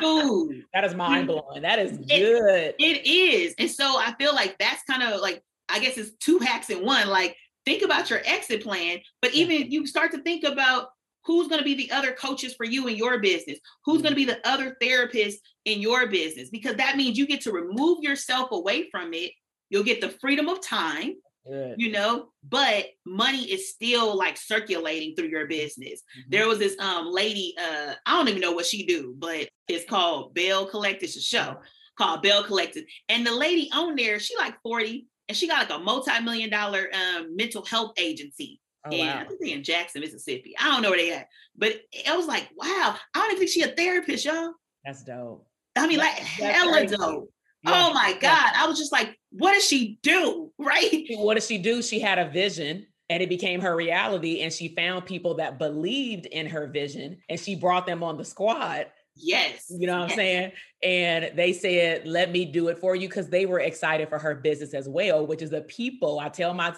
Dude, 0.00 0.64
that 0.74 0.84
is 0.84 0.94
mind 0.94 1.26
blowing. 1.26 1.62
That 1.62 1.78
is 1.78 1.92
good. 1.96 2.08
It, 2.08 2.74
it 2.78 3.06
is. 3.06 3.54
And 3.58 3.70
so 3.70 3.98
I 3.98 4.14
feel 4.18 4.34
like 4.34 4.58
that's 4.58 4.82
kind 4.84 5.02
of 5.02 5.20
like, 5.20 5.42
I 5.68 5.78
guess 5.78 5.96
it's 5.96 6.12
two 6.16 6.38
hacks 6.38 6.70
in 6.70 6.84
one. 6.84 7.08
Like, 7.08 7.36
think 7.64 7.82
about 7.82 8.10
your 8.10 8.20
exit 8.24 8.62
plan, 8.62 8.98
but 9.20 9.32
even 9.34 9.70
you 9.70 9.86
start 9.86 10.12
to 10.12 10.22
think 10.22 10.44
about 10.44 10.88
who's 11.24 11.48
going 11.48 11.60
to 11.60 11.64
be 11.64 11.74
the 11.74 11.90
other 11.92 12.12
coaches 12.12 12.54
for 12.54 12.64
you 12.64 12.88
in 12.88 12.96
your 12.96 13.20
business, 13.20 13.58
who's 13.84 14.02
going 14.02 14.14
to 14.14 14.20
mm-hmm. 14.20 14.28
be 14.28 14.40
the 14.42 14.48
other 14.48 14.76
therapists 14.82 15.36
in 15.64 15.80
your 15.80 16.08
business, 16.08 16.50
because 16.50 16.76
that 16.76 16.96
means 16.96 17.16
you 17.16 17.26
get 17.26 17.42
to 17.42 17.52
remove 17.52 18.02
yourself 18.02 18.50
away 18.50 18.88
from 18.90 19.14
it. 19.14 19.30
You'll 19.70 19.84
get 19.84 20.00
the 20.00 20.10
freedom 20.20 20.48
of 20.48 20.60
time 20.60 21.14
Good. 21.46 21.74
you 21.76 21.90
know 21.90 22.28
but 22.48 22.86
money 23.04 23.42
is 23.50 23.70
still 23.70 24.16
like 24.16 24.36
circulating 24.36 25.16
through 25.16 25.26
your 25.26 25.48
business 25.48 26.02
mm-hmm. 26.16 26.30
there 26.30 26.46
was 26.46 26.60
this 26.60 26.78
um 26.78 27.10
lady 27.10 27.54
uh 27.58 27.94
i 28.06 28.16
don't 28.16 28.28
even 28.28 28.40
know 28.40 28.52
what 28.52 28.66
she 28.66 28.86
do 28.86 29.14
but 29.18 29.48
it's 29.66 29.88
called 29.88 30.34
bell 30.34 30.66
collective 30.66 31.08
it's 31.08 31.16
a 31.16 31.20
show 31.20 31.56
called 31.98 32.22
bell 32.22 32.44
collective 32.44 32.84
and 33.08 33.26
the 33.26 33.34
lady 33.34 33.68
on 33.74 33.96
there 33.96 34.20
she 34.20 34.36
like 34.36 34.54
40 34.62 35.08
and 35.28 35.36
she 35.36 35.48
got 35.48 35.68
like 35.68 35.76
a 35.76 35.82
multi-million 35.82 36.48
dollar 36.48 36.88
um 36.94 37.34
mental 37.34 37.64
health 37.64 37.92
agency 37.98 38.60
Oh, 38.84 38.90
and 38.90 39.08
wow. 39.08 39.20
I 39.20 39.24
think 39.24 39.40
they 39.40 39.52
in 39.52 39.62
Jackson, 39.62 40.00
Mississippi. 40.00 40.54
I 40.58 40.64
don't 40.64 40.82
know 40.82 40.90
where 40.90 40.98
they 40.98 41.12
at, 41.12 41.28
but 41.56 41.80
I 42.08 42.16
was 42.16 42.26
like, 42.26 42.48
wow, 42.56 42.96
I 43.14 43.18
don't 43.18 43.26
even 43.26 43.38
think 43.38 43.50
she 43.50 43.62
a 43.62 43.68
therapist, 43.68 44.24
y'all. 44.24 44.54
That's 44.84 45.04
dope. 45.04 45.46
I 45.76 45.86
mean, 45.86 45.98
like 45.98 46.14
hella 46.14 46.86
dope. 46.86 47.30
Yeah. 47.62 47.70
Oh 47.88 47.94
my 47.94 48.16
God. 48.20 48.52
I 48.56 48.66
was 48.66 48.78
just 48.78 48.92
like, 48.92 49.16
what 49.30 49.52
does 49.52 49.64
she 49.66 49.98
do? 50.02 50.41
Right? 50.72 51.04
What 51.10 51.34
does 51.34 51.46
she 51.46 51.58
do? 51.58 51.82
She 51.82 51.98
had 51.98 52.18
a 52.18 52.28
vision 52.28 52.86
and 53.10 53.22
it 53.22 53.28
became 53.28 53.60
her 53.60 53.74
reality. 53.74 54.42
And 54.42 54.52
she 54.52 54.68
found 54.68 55.06
people 55.06 55.34
that 55.34 55.58
believed 55.58 56.26
in 56.26 56.46
her 56.46 56.66
vision 56.66 57.18
and 57.28 57.38
she 57.38 57.54
brought 57.54 57.86
them 57.86 58.02
on 58.02 58.16
the 58.16 58.24
squad. 58.24 58.86
Yes. 59.14 59.66
You 59.68 59.86
know 59.86 60.00
what 60.00 60.10
I'm 60.10 60.16
saying? 60.16 60.52
And 60.82 61.32
they 61.34 61.52
said, 61.52 62.06
let 62.06 62.30
me 62.30 62.44
do 62.44 62.68
it 62.68 62.78
for 62.78 62.94
you 62.94 63.08
because 63.08 63.28
they 63.28 63.44
were 63.44 63.60
excited 63.60 64.08
for 64.08 64.18
her 64.18 64.34
business 64.34 64.72
as 64.72 64.88
well, 64.88 65.26
which 65.26 65.42
is 65.42 65.50
the 65.50 65.62
people. 65.62 66.20
I 66.20 66.28
tell 66.28 66.54
my 66.54 66.74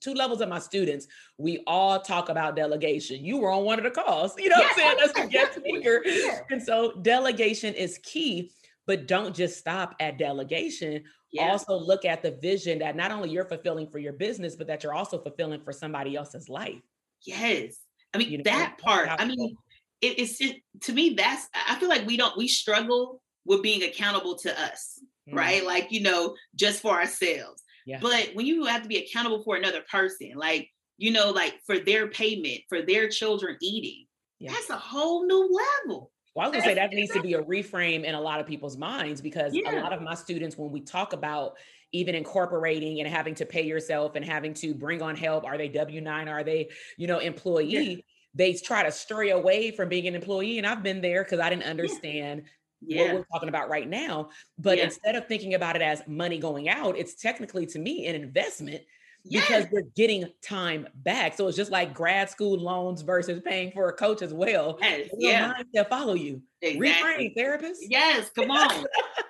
two 0.00 0.12
levels 0.12 0.40
of 0.40 0.48
my 0.48 0.58
students, 0.58 1.06
we 1.38 1.62
all 1.66 2.00
talk 2.00 2.28
about 2.28 2.56
delegation. 2.56 3.24
You 3.24 3.38
were 3.38 3.50
on 3.50 3.64
one 3.64 3.78
of 3.78 3.84
the 3.84 3.90
calls, 3.90 4.34
you 4.36 4.50
know 4.50 4.56
what 4.56 4.72
I'm 4.72 4.76
saying? 4.76 4.96
That's 4.98 5.12
the 5.20 5.26
guest 5.26 5.54
speaker. 5.54 6.04
And 6.50 6.62
so 6.62 6.92
delegation 7.00 7.72
is 7.74 7.98
key 8.02 8.50
but 8.88 9.06
don't 9.06 9.36
just 9.36 9.58
stop 9.58 9.94
at 10.00 10.16
delegation. 10.16 11.04
Yeah. 11.30 11.50
Also 11.50 11.78
look 11.78 12.04
at 12.04 12.22
the 12.22 12.32
vision 12.40 12.78
that 12.78 12.96
not 12.96 13.10
only 13.10 13.30
you're 13.30 13.44
fulfilling 13.44 13.88
for 13.88 13.98
your 13.98 14.14
business, 14.14 14.56
but 14.56 14.66
that 14.68 14.82
you're 14.82 14.94
also 14.94 15.18
fulfilling 15.18 15.60
for 15.60 15.72
somebody 15.72 16.16
else's 16.16 16.48
life. 16.48 16.80
Yes. 17.22 17.76
I 18.14 18.18
mean, 18.18 18.30
you 18.30 18.38
know, 18.38 18.44
that 18.44 18.78
part, 18.78 19.10
I 19.10 19.26
mean, 19.26 19.56
it, 20.00 20.18
it's 20.18 20.40
it, 20.40 20.62
to 20.82 20.92
me, 20.92 21.14
that's, 21.14 21.46
I 21.68 21.78
feel 21.78 21.90
like 21.90 22.06
we 22.06 22.16
don't, 22.16 22.36
we 22.38 22.48
struggle 22.48 23.20
with 23.44 23.62
being 23.62 23.82
accountable 23.82 24.36
to 24.36 24.58
us, 24.58 25.00
mm-hmm. 25.28 25.36
right? 25.36 25.64
Like, 25.66 25.92
you 25.92 26.00
know, 26.00 26.34
just 26.54 26.80
for 26.80 26.92
ourselves. 26.92 27.62
Yeah. 27.84 27.98
But 28.00 28.30
when 28.34 28.46
you 28.46 28.64
have 28.64 28.82
to 28.82 28.88
be 28.88 28.98
accountable 28.98 29.42
for 29.42 29.56
another 29.56 29.82
person, 29.90 30.32
like, 30.36 30.70
you 30.96 31.12
know, 31.12 31.30
like 31.30 31.60
for 31.66 31.78
their 31.78 32.08
payment, 32.08 32.60
for 32.68 32.82
their 32.82 33.08
children 33.08 33.56
eating, 33.60 34.06
yeah. 34.38 34.52
that's 34.52 34.70
a 34.70 34.76
whole 34.76 35.26
new 35.26 35.60
level. 35.86 36.10
Well, 36.38 36.46
I 36.46 36.50
was 36.50 36.58
gonna 36.58 36.70
say 36.70 36.74
that 36.74 36.92
needs 36.92 37.12
to 37.14 37.20
be 37.20 37.34
a 37.34 37.42
reframe 37.42 38.04
in 38.04 38.14
a 38.14 38.20
lot 38.20 38.38
of 38.38 38.46
people's 38.46 38.76
minds 38.76 39.20
because 39.20 39.52
yeah. 39.52 39.80
a 39.80 39.82
lot 39.82 39.92
of 39.92 40.00
my 40.02 40.14
students, 40.14 40.56
when 40.56 40.70
we 40.70 40.80
talk 40.80 41.12
about 41.12 41.56
even 41.90 42.14
incorporating 42.14 43.00
and 43.00 43.08
having 43.08 43.34
to 43.34 43.44
pay 43.44 43.62
yourself 43.62 44.14
and 44.14 44.24
having 44.24 44.54
to 44.54 44.72
bring 44.72 45.02
on 45.02 45.16
help, 45.16 45.44
are 45.44 45.58
they 45.58 45.66
W 45.66 46.00
nine? 46.00 46.28
Are 46.28 46.44
they, 46.44 46.68
you 46.96 47.08
know, 47.08 47.18
employee? 47.18 47.66
Yeah. 47.66 47.96
They 48.36 48.52
try 48.52 48.84
to 48.84 48.92
stray 48.92 49.30
away 49.30 49.72
from 49.72 49.88
being 49.88 50.06
an 50.06 50.14
employee, 50.14 50.58
and 50.58 50.66
I've 50.66 50.84
been 50.84 51.00
there 51.00 51.24
because 51.24 51.40
I 51.40 51.50
didn't 51.50 51.64
understand. 51.64 52.44
Yeah. 52.80 53.06
what 53.06 53.14
we're 53.14 53.24
talking 53.32 53.48
about 53.48 53.68
right 53.68 53.88
now. 53.88 54.28
But 54.56 54.78
instead 54.78 55.16
of 55.16 55.26
thinking 55.26 55.54
about 55.54 55.74
it 55.74 55.82
as 55.82 56.00
money 56.06 56.38
going 56.38 56.68
out, 56.68 56.96
it's 56.96 57.16
technically 57.16 57.66
to 57.66 57.80
me 57.80 58.06
an 58.06 58.14
investment 58.14 58.82
because 59.24 59.66
we're 59.70 59.88
getting 59.96 60.26
time 60.42 60.86
back. 60.94 61.36
So 61.36 61.48
it's 61.48 61.56
just 61.56 61.70
like 61.70 61.94
grad 61.94 62.30
school 62.30 62.58
loans 62.58 63.02
versus 63.02 63.40
paying 63.44 63.72
for 63.72 63.88
a 63.88 63.92
coach 63.92 64.22
as 64.22 64.32
well. 64.32 64.78
Yes, 64.80 65.08
yeah. 65.18 65.52
They'll 65.72 65.84
follow 65.84 66.14
you. 66.14 66.42
Exactly. 66.62 67.28
Reframe 67.28 67.34
therapist. 67.36 67.84
Yes, 67.88 68.30
come 68.30 68.50
on. 68.50 68.84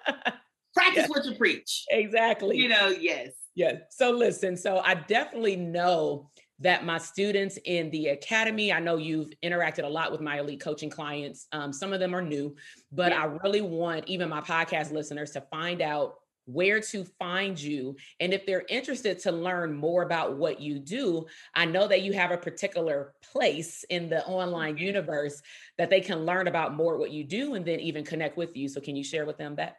Practice 0.74 0.96
yes. 0.96 1.08
what 1.08 1.24
you 1.24 1.34
preach. 1.34 1.84
Exactly. 1.90 2.56
You 2.56 2.68
know, 2.68 2.88
yes. 2.88 3.32
Yes. 3.54 3.80
So 3.90 4.10
listen, 4.12 4.56
so 4.56 4.78
I 4.78 4.94
definitely 4.94 5.56
know 5.56 6.30
that 6.60 6.84
my 6.84 6.98
students 6.98 7.58
in 7.64 7.90
the 7.90 8.08
academy, 8.08 8.72
I 8.72 8.80
know 8.80 8.96
you've 8.96 9.30
interacted 9.44 9.84
a 9.84 9.88
lot 9.88 10.10
with 10.10 10.20
my 10.20 10.40
elite 10.40 10.60
coaching 10.60 10.90
clients. 10.90 11.46
Um, 11.52 11.72
some 11.72 11.92
of 11.92 12.00
them 12.00 12.14
are 12.14 12.22
new, 12.22 12.56
but 12.92 13.12
yeah. 13.12 13.22
I 13.22 13.24
really 13.42 13.60
want 13.60 14.06
even 14.08 14.28
my 14.28 14.40
podcast 14.40 14.92
listeners 14.92 15.30
to 15.32 15.40
find 15.52 15.80
out 15.80 16.14
where 16.48 16.80
to 16.80 17.04
find 17.04 17.60
you. 17.60 17.96
And 18.20 18.32
if 18.32 18.46
they're 18.46 18.64
interested 18.68 19.18
to 19.20 19.32
learn 19.32 19.74
more 19.74 20.02
about 20.02 20.36
what 20.36 20.60
you 20.60 20.78
do, 20.78 21.26
I 21.54 21.66
know 21.66 21.86
that 21.86 22.02
you 22.02 22.12
have 22.14 22.30
a 22.30 22.38
particular 22.38 23.12
place 23.32 23.84
in 23.90 24.08
the 24.08 24.24
online 24.26 24.76
mm-hmm. 24.76 24.84
universe 24.84 25.42
that 25.76 25.90
they 25.90 26.00
can 26.00 26.24
learn 26.24 26.48
about 26.48 26.74
more 26.74 26.96
what 26.96 27.12
you 27.12 27.24
do 27.24 27.54
and 27.54 27.64
then 27.64 27.80
even 27.80 28.04
connect 28.04 28.36
with 28.36 28.56
you. 28.56 28.68
So 28.68 28.80
can 28.80 28.96
you 28.96 29.04
share 29.04 29.26
with 29.26 29.36
them 29.36 29.56
that? 29.56 29.76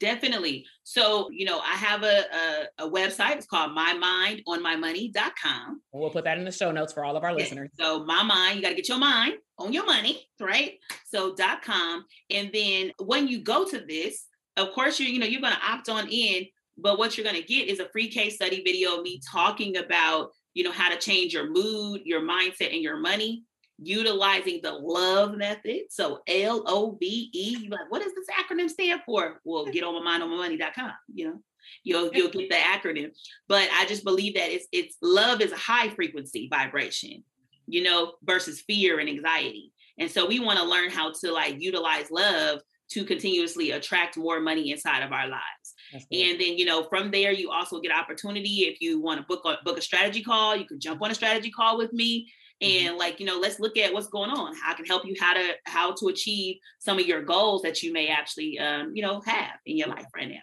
Definitely. 0.00 0.66
So, 0.82 1.30
you 1.30 1.44
know, 1.44 1.60
I 1.60 1.74
have 1.74 2.02
a, 2.02 2.24
a, 2.34 2.66
a 2.86 2.90
website. 2.90 3.36
It's 3.36 3.46
called 3.46 3.70
mymindonmymoney.com. 3.70 5.82
We'll 5.92 6.10
put 6.10 6.24
that 6.24 6.38
in 6.38 6.44
the 6.44 6.50
show 6.50 6.72
notes 6.72 6.92
for 6.92 7.04
all 7.04 7.16
of 7.16 7.22
our 7.22 7.32
listeners. 7.32 7.70
So 7.78 8.04
my 8.04 8.24
mind, 8.24 8.56
you 8.56 8.62
got 8.62 8.70
to 8.70 8.74
get 8.74 8.88
your 8.88 8.98
mind 8.98 9.34
on 9.58 9.72
your 9.72 9.86
money, 9.86 10.26
right? 10.40 10.80
So 11.06 11.36
dot 11.36 11.62
com. 11.62 12.04
And 12.30 12.50
then 12.52 12.90
when 12.98 13.28
you 13.28 13.44
go 13.44 13.64
to 13.64 13.78
this, 13.78 14.26
of 14.56 14.72
course 14.72 14.98
you're 14.98 15.08
you 15.08 15.18
know 15.18 15.26
you're 15.26 15.40
going 15.40 15.52
to 15.52 15.70
opt 15.70 15.88
on 15.88 16.08
in 16.08 16.46
but 16.78 16.98
what 16.98 17.16
you're 17.16 17.24
going 17.24 17.40
to 17.40 17.46
get 17.46 17.68
is 17.68 17.80
a 17.80 17.88
free 17.90 18.08
case 18.08 18.36
study 18.36 18.62
video 18.62 19.02
me 19.02 19.20
talking 19.30 19.76
about 19.76 20.30
you 20.54 20.64
know 20.64 20.72
how 20.72 20.90
to 20.90 20.98
change 20.98 21.32
your 21.32 21.50
mood 21.50 22.02
your 22.04 22.20
mindset 22.20 22.72
and 22.72 22.82
your 22.82 22.96
money 22.96 23.44
utilizing 23.84 24.60
the 24.62 24.70
love 24.72 25.36
method. 25.36 25.82
So 25.90 26.20
l-o-v-e 26.26 27.56
you're 27.60 27.70
like 27.70 27.90
what 27.90 28.02
does 28.02 28.12
this 28.14 28.26
acronym 28.38 28.68
stand 28.68 29.00
for? 29.04 29.40
Well 29.44 29.66
get 29.66 29.84
on 29.84 29.94
my 29.94 30.02
mind 30.02 30.22
on 30.22 30.30
my 30.30 30.36
money.com 30.36 30.92
you 31.12 31.26
know? 31.26 31.42
You'll 31.84 32.10
you'll 32.12 32.30
get 32.30 32.50
the 32.50 32.56
acronym. 32.56 33.10
But 33.48 33.68
i 33.72 33.86
just 33.86 34.04
believe 34.04 34.34
that 34.34 34.50
it's 34.50 34.66
it's 34.72 34.96
love 35.02 35.40
is 35.40 35.52
a 35.52 35.56
high 35.56 35.88
frequency 35.88 36.48
vibration 36.50 37.24
you 37.66 37.82
know 37.82 38.14
versus 38.22 38.62
fear 38.62 38.98
and 38.98 39.08
anxiety. 39.08 39.72
And 39.98 40.10
so 40.10 40.26
we 40.26 40.40
want 40.40 40.58
to 40.58 40.64
learn 40.64 40.90
how 40.90 41.12
to 41.12 41.32
like 41.32 41.56
utilize 41.60 42.10
love 42.10 42.60
to 42.92 43.04
continuously 43.04 43.72
attract 43.72 44.16
more 44.16 44.40
money 44.40 44.70
inside 44.70 45.02
of 45.02 45.12
our 45.12 45.28
lives. 45.28 45.74
And 45.94 46.40
then, 46.40 46.56
you 46.56 46.64
know, 46.64 46.84
from 46.84 47.10
there, 47.10 47.32
you 47.32 47.50
also 47.50 47.78
get 47.80 47.92
opportunity. 47.92 48.66
If 48.70 48.80
you 48.80 48.98
want 49.00 49.20
to 49.20 49.26
book 49.26 49.42
a, 49.44 49.62
book 49.62 49.76
a 49.76 49.82
strategy 49.82 50.22
call, 50.22 50.56
you 50.56 50.64
can 50.64 50.80
jump 50.80 51.02
on 51.02 51.10
a 51.10 51.14
strategy 51.14 51.50
call 51.50 51.76
with 51.76 51.92
me. 51.92 52.32
Mm-hmm. 52.62 52.88
And 52.88 52.98
like, 52.98 53.20
you 53.20 53.26
know, 53.26 53.38
let's 53.38 53.60
look 53.60 53.76
at 53.76 53.92
what's 53.92 54.06
going 54.06 54.30
on. 54.30 54.54
How 54.56 54.72
I 54.72 54.74
can 54.74 54.86
help 54.86 55.04
you 55.04 55.14
how 55.20 55.34
to 55.34 55.52
how 55.66 55.92
to 55.92 56.08
achieve 56.08 56.56
some 56.78 56.98
of 56.98 57.06
your 57.06 57.22
goals 57.22 57.60
that 57.62 57.82
you 57.82 57.92
may 57.92 58.08
actually, 58.08 58.58
um, 58.58 58.92
you 58.94 59.02
know, 59.02 59.20
have 59.26 59.58
in 59.66 59.76
your 59.76 59.88
life 59.88 60.06
right 60.16 60.28
now. 60.28 60.40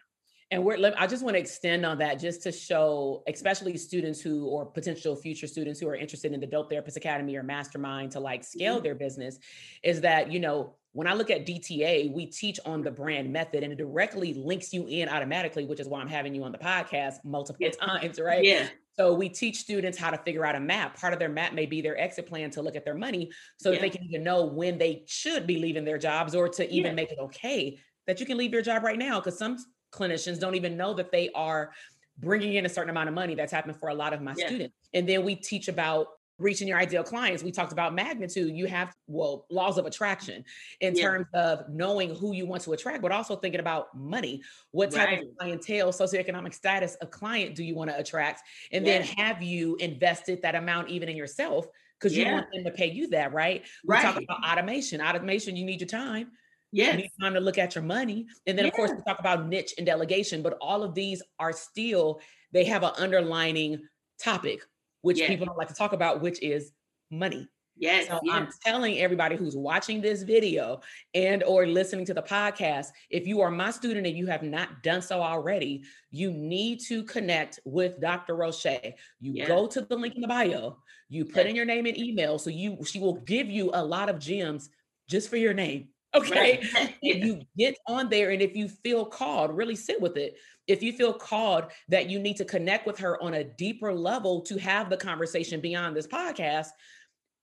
And 0.52 0.64
we're, 0.64 0.94
I 0.98 1.06
just 1.06 1.24
want 1.24 1.36
to 1.36 1.40
extend 1.40 1.86
on 1.86 2.00
that 2.00 2.20
just 2.20 2.42
to 2.44 2.52
show, 2.52 3.22
especially 3.28 3.78
students 3.78 4.20
who, 4.20 4.48
or 4.48 4.66
potential 4.66 5.16
future 5.16 5.46
students 5.46 5.80
who 5.80 5.88
are 5.88 5.96
interested 5.96 6.34
in 6.34 6.40
the 6.40 6.48
Dope 6.48 6.72
Therapist 6.72 6.98
Academy 6.98 7.36
or 7.36 7.44
Mastermind 7.44 8.12
to 8.14 8.20
like 8.20 8.44
scale 8.44 8.76
mm-hmm. 8.76 8.84
their 8.84 8.96
business, 8.96 9.38
is 9.84 10.02
that, 10.02 10.32
you 10.32 10.40
know, 10.40 10.76
when 10.94 11.08
I 11.08 11.14
look 11.14 11.30
at 11.30 11.46
DTA, 11.46 12.12
we 12.12 12.26
teach 12.26 12.60
on 12.66 12.82
the 12.82 12.92
brand 12.92 13.32
method 13.32 13.64
and 13.64 13.72
it 13.72 13.78
directly 13.78 14.34
links 14.34 14.74
you 14.74 14.88
in 14.88 15.08
automatically, 15.08 15.66
which 15.66 15.80
is 15.80 15.88
why 15.88 16.02
I'm 16.02 16.08
having 16.08 16.34
you 16.34 16.44
on 16.44 16.52
the 16.52 16.58
podcast 16.58 17.24
multiple 17.24 17.58
yeah. 17.60 17.72
times, 17.72 18.20
right? 18.20 18.44
Yeah. 18.44 18.68
So 18.98 19.14
we 19.14 19.30
teach 19.30 19.58
students 19.58 19.98
how 19.98 20.10
to 20.10 20.18
figure 20.18 20.46
out 20.46 20.56
a 20.56 20.60
map. 20.60 21.00
Part 21.00 21.14
of 21.14 21.20
their 21.20 21.30
map 21.30 21.54
may 21.54 21.66
be 21.66 21.80
their 21.82 21.98
exit 21.98 22.26
plan 22.26 22.50
to 22.52 22.62
look 22.62 22.76
at 22.76 22.84
their 22.84 22.96
money 22.96 23.32
so 23.58 23.70
yeah. 23.70 23.76
that 23.76 23.82
they 23.82 23.90
can 23.90 24.04
even 24.04 24.24
know 24.24 24.46
when 24.46 24.78
they 24.78 25.04
should 25.08 25.48
be 25.48 25.58
leaving 25.58 25.86
their 25.86 25.98
jobs 25.98 26.36
or 26.36 26.50
to 26.50 26.70
even 26.70 26.92
yeah. 26.92 26.96
make 26.96 27.12
it 27.12 27.20
okay 27.20 27.80
that 28.08 28.20
you 28.20 28.26
can 28.26 28.38
leave 28.38 28.52
your 28.52 28.62
job 28.62 28.84
right 28.84 28.98
now. 28.98 29.20
Because 29.20 29.38
some 29.38 29.58
clinicians 29.94 30.40
don't 30.40 30.56
even 30.56 30.76
know 30.76 30.94
that 30.96 31.12
they 31.12 31.30
are 31.34 31.72
bringing 32.18 32.56
in 32.56 32.66
a 32.66 32.70
certain 32.70 32.90
amount 32.90 33.08
of 33.08 33.16
money. 33.16 33.36
That's 33.36 33.54
happened 33.54 33.78
for 33.80 33.90
a 33.90 33.94
lot 33.94 34.12
of 34.12 34.22
my 34.22 34.34
students. 34.34 34.76
And 34.94 35.08
then 35.08 35.24
we 35.24 35.36
teach 35.36 35.68
about 35.68 36.08
reaching 36.40 36.68
your 36.68 36.78
ideal 36.78 37.04
clients 37.04 37.44
we 37.44 37.52
talked 37.52 37.72
about 37.72 37.94
magnitude 37.94 38.56
you 38.56 38.66
have 38.66 38.96
well 39.08 39.46
laws 39.52 39.78
of 39.78 39.86
attraction 39.86 40.44
in 40.80 40.96
yeah. 40.96 41.04
terms 41.04 41.28
of 41.34 41.70
knowing 41.70 42.16
who 42.16 42.34
you 42.34 42.46
want 42.46 42.62
to 42.62 42.74
attract 42.74 43.02
but 43.02 43.12
also 43.12 43.36
thinking 43.36 43.60
about 43.60 43.96
money 43.96 44.42
what 44.72 44.92
type 44.92 45.08
right. 45.08 45.24
of 45.24 45.28
clientele 45.38 45.92
socioeconomic 45.92 46.54
status 46.54 46.98
a 47.02 47.08
client 47.08 47.56
do 47.56 47.64
you 47.64 47.76
want 47.76 47.90
to 47.90 47.98
attract 47.98 48.42
and 48.72 48.86
yeah. 48.86 49.00
then 49.00 49.08
have 49.18 49.44
you 49.44 49.76
invested 49.78 50.42
that 50.42 50.56
amount 50.56 50.90
even 50.90 51.10
in 51.10 51.16
yourself 51.16 51.68
because 52.00 52.16
you 52.16 52.26
want 52.26 52.48
them 52.54 52.64
to 52.64 52.72
pay 52.72 52.90
you 52.90 53.08
that 53.10 53.34
right 53.34 53.66
we 53.86 53.94
right. 53.94 54.02
talk 54.02 54.22
about 54.22 54.40
automation 54.46 55.02
automation 55.02 55.56
you 55.56 55.66
need 55.66 55.82
your 55.82 55.88
time 55.88 56.32
Yes. 56.72 56.94
You 56.94 57.02
need 57.02 57.12
time 57.20 57.34
to 57.34 57.40
look 57.40 57.58
at 57.58 57.74
your 57.74 57.84
money. 57.84 58.28
And 58.46 58.58
then, 58.58 58.68
of 58.68 58.74
course, 58.74 58.92
we 58.92 59.02
talk 59.02 59.20
about 59.20 59.48
niche 59.48 59.74
and 59.78 59.88
delegation, 59.88 60.44
but 60.44 60.56
all 60.62 60.84
of 60.84 60.94
these 60.94 61.22
are 61.40 61.52
still, 61.52 62.22
they 62.52 62.64
have 62.66 62.84
an 62.84 62.92
underlining 62.98 63.82
topic 64.22 64.62
which 65.02 65.20
yes. 65.20 65.30
people 65.30 65.46
don't 65.46 65.58
like 65.58 65.68
to 65.68 65.74
talk 65.74 65.94
about, 65.94 66.22
which 66.22 66.42
is 66.42 66.72
money. 67.12 67.48
Yes. 67.80 68.08
So 68.08 68.20
yes. 68.24 68.36
I'm 68.36 68.50
telling 68.64 69.00
everybody 69.00 69.38
who's 69.38 69.56
watching 69.56 70.02
this 70.02 70.24
video 70.24 70.82
and 71.14 71.44
or 71.44 71.66
listening 71.66 72.06
to 72.08 72.14
the 72.14 72.22
podcast, 72.22 72.88
if 73.10 73.26
you 73.26 73.40
are 73.40 73.50
my 73.50 73.72
student 73.72 74.06
and 74.06 74.18
you 74.18 74.28
have 74.28 74.44
not 74.44 74.84
done 74.84 75.02
so 75.02 75.22
already, 75.22 75.84
you 76.12 76.32
need 76.32 76.82
to 76.88 77.04
connect 77.06 77.60
with 77.64 78.02
Dr. 78.02 78.36
Rosche. 78.36 78.94
You 79.22 79.32
yes. 79.34 79.48
go 79.48 79.66
to 79.68 79.82
the 79.82 79.96
link 79.96 80.16
in 80.16 80.22
the 80.22 80.28
bio, 80.28 80.78
you 81.08 81.24
put 81.24 81.48
in 81.48 81.56
your 81.56 81.66
name 81.66 81.86
and 81.86 81.98
email. 81.98 82.38
So 82.38 82.50
you 82.50 82.78
she 82.86 83.00
will 83.00 83.22
give 83.22 83.50
you 83.50 83.72
a 83.74 83.84
lot 83.84 84.10
of 84.10 84.20
gems 84.20 84.70
just 85.08 85.30
for 85.30 85.38
your 85.38 85.54
name. 85.54 85.88
Okay. 86.16 86.60
Right. 86.74 86.96
you 87.02 87.42
get 87.58 87.78
on 87.88 88.10
there. 88.10 88.32
And 88.32 88.42
if 88.42 88.56
you 88.56 88.68
feel 88.68 89.06
called, 89.06 89.56
really 89.56 89.76
sit 89.76 90.02
with 90.02 90.18
it. 90.18 90.36
If 90.68 90.82
you 90.82 90.94
feel 90.94 91.14
called 91.14 91.66
that 91.90 92.10
you 92.10 92.20
need 92.20 92.38
to 92.38 92.46
connect 92.46 92.88
with 92.88 92.98
her 93.00 93.22
on 93.22 93.36
a 93.36 93.44
deeper 93.44 93.94
level 93.94 94.42
to 94.42 94.58
have 94.58 94.90
the 94.90 94.98
conversation 94.98 95.62
beyond 95.62 95.96
this 95.96 96.08
podcast, 96.08 96.68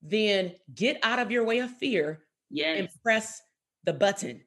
then 0.03 0.53
get 0.75 0.99
out 1.03 1.19
of 1.19 1.31
your 1.31 1.45
way 1.45 1.59
of 1.61 1.71
fear 1.79 2.25
yes. 2.51 2.79
and 2.79 2.89
press 3.03 3.41
the 3.85 3.93
button. 3.93 4.43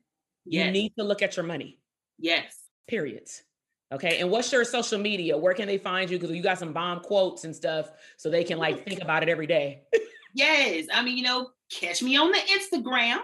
Yes. 0.46 0.66
You 0.66 0.72
need 0.72 0.94
to 0.98 1.04
look 1.04 1.22
at 1.22 1.38
your 1.38 1.46
money. 1.46 1.80
Yes. 2.18 2.58
Periods. 2.88 3.44
Okay. 3.92 4.20
And 4.20 4.30
what's 4.30 4.52
your 4.52 4.66
social 4.66 5.00
media? 5.00 5.38
Where 5.38 5.54
can 5.54 5.68
they 5.68 5.78
find 5.78 6.10
you? 6.10 6.20
Because 6.20 6.36
you 6.36 6.44
got 6.44 6.60
some 6.60 6.74
bomb 6.74 7.00
quotes 7.00 7.44
and 7.44 7.56
stuff 7.56 7.90
so 8.18 8.30
they 8.30 8.44
can 8.44 8.58
like 8.58 8.86
think 8.86 9.02
about 9.02 9.24
it 9.24 9.30
every 9.30 9.48
day. 9.48 9.84
yes. 10.34 10.88
I 10.94 11.04
mean, 11.04 11.18
you 11.18 11.24
know, 11.24 11.50
catch 11.72 12.04
me 12.04 12.18
on 12.18 12.32
the 12.32 12.38
Instagram 12.38 13.20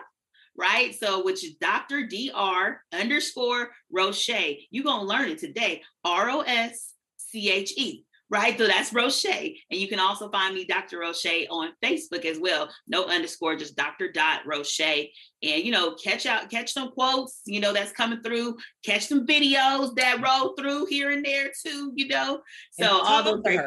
right? 0.57 0.95
So, 0.95 1.23
which 1.23 1.43
is 1.43 1.55
Dr. 1.55 2.07
Dr. 2.07 2.81
underscore 2.93 3.71
Rosche. 3.95 4.59
You're 4.69 4.83
going 4.83 5.01
to 5.01 5.05
learn 5.05 5.29
it 5.29 5.39
today. 5.39 5.81
R 6.03 6.29
O 6.29 6.41
S 6.41 6.93
C 7.17 7.51
H 7.51 7.73
E, 7.77 8.05
right? 8.29 8.57
So 8.57 8.67
that's 8.67 8.91
Rosche. 8.91 9.57
And 9.69 9.79
you 9.79 9.87
can 9.87 9.99
also 9.99 10.29
find 10.29 10.55
me, 10.55 10.65
Dr. 10.65 10.99
Rosche, 10.99 11.47
on 11.49 11.71
Facebook 11.83 12.25
as 12.25 12.39
well. 12.39 12.69
No 12.87 13.05
underscore, 13.05 13.55
just 13.55 13.75
Dr. 13.75 14.11
Dot 14.11 14.41
Rosche. 14.45 15.09
And, 15.43 15.63
you 15.63 15.71
know, 15.71 15.95
catch 15.95 16.25
out, 16.25 16.49
catch 16.49 16.73
some 16.73 16.91
quotes, 16.91 17.41
you 17.45 17.59
know, 17.59 17.73
that's 17.73 17.91
coming 17.91 18.21
through, 18.21 18.57
catch 18.83 19.07
some 19.07 19.25
videos 19.25 19.95
that 19.95 20.21
roll 20.21 20.55
through 20.55 20.85
here 20.85 21.11
and 21.11 21.25
there 21.25 21.51
too, 21.65 21.91
you 21.95 22.07
know. 22.07 22.41
So, 22.71 23.01
all 23.01 23.23
those 23.23 23.41
great. 23.41 23.59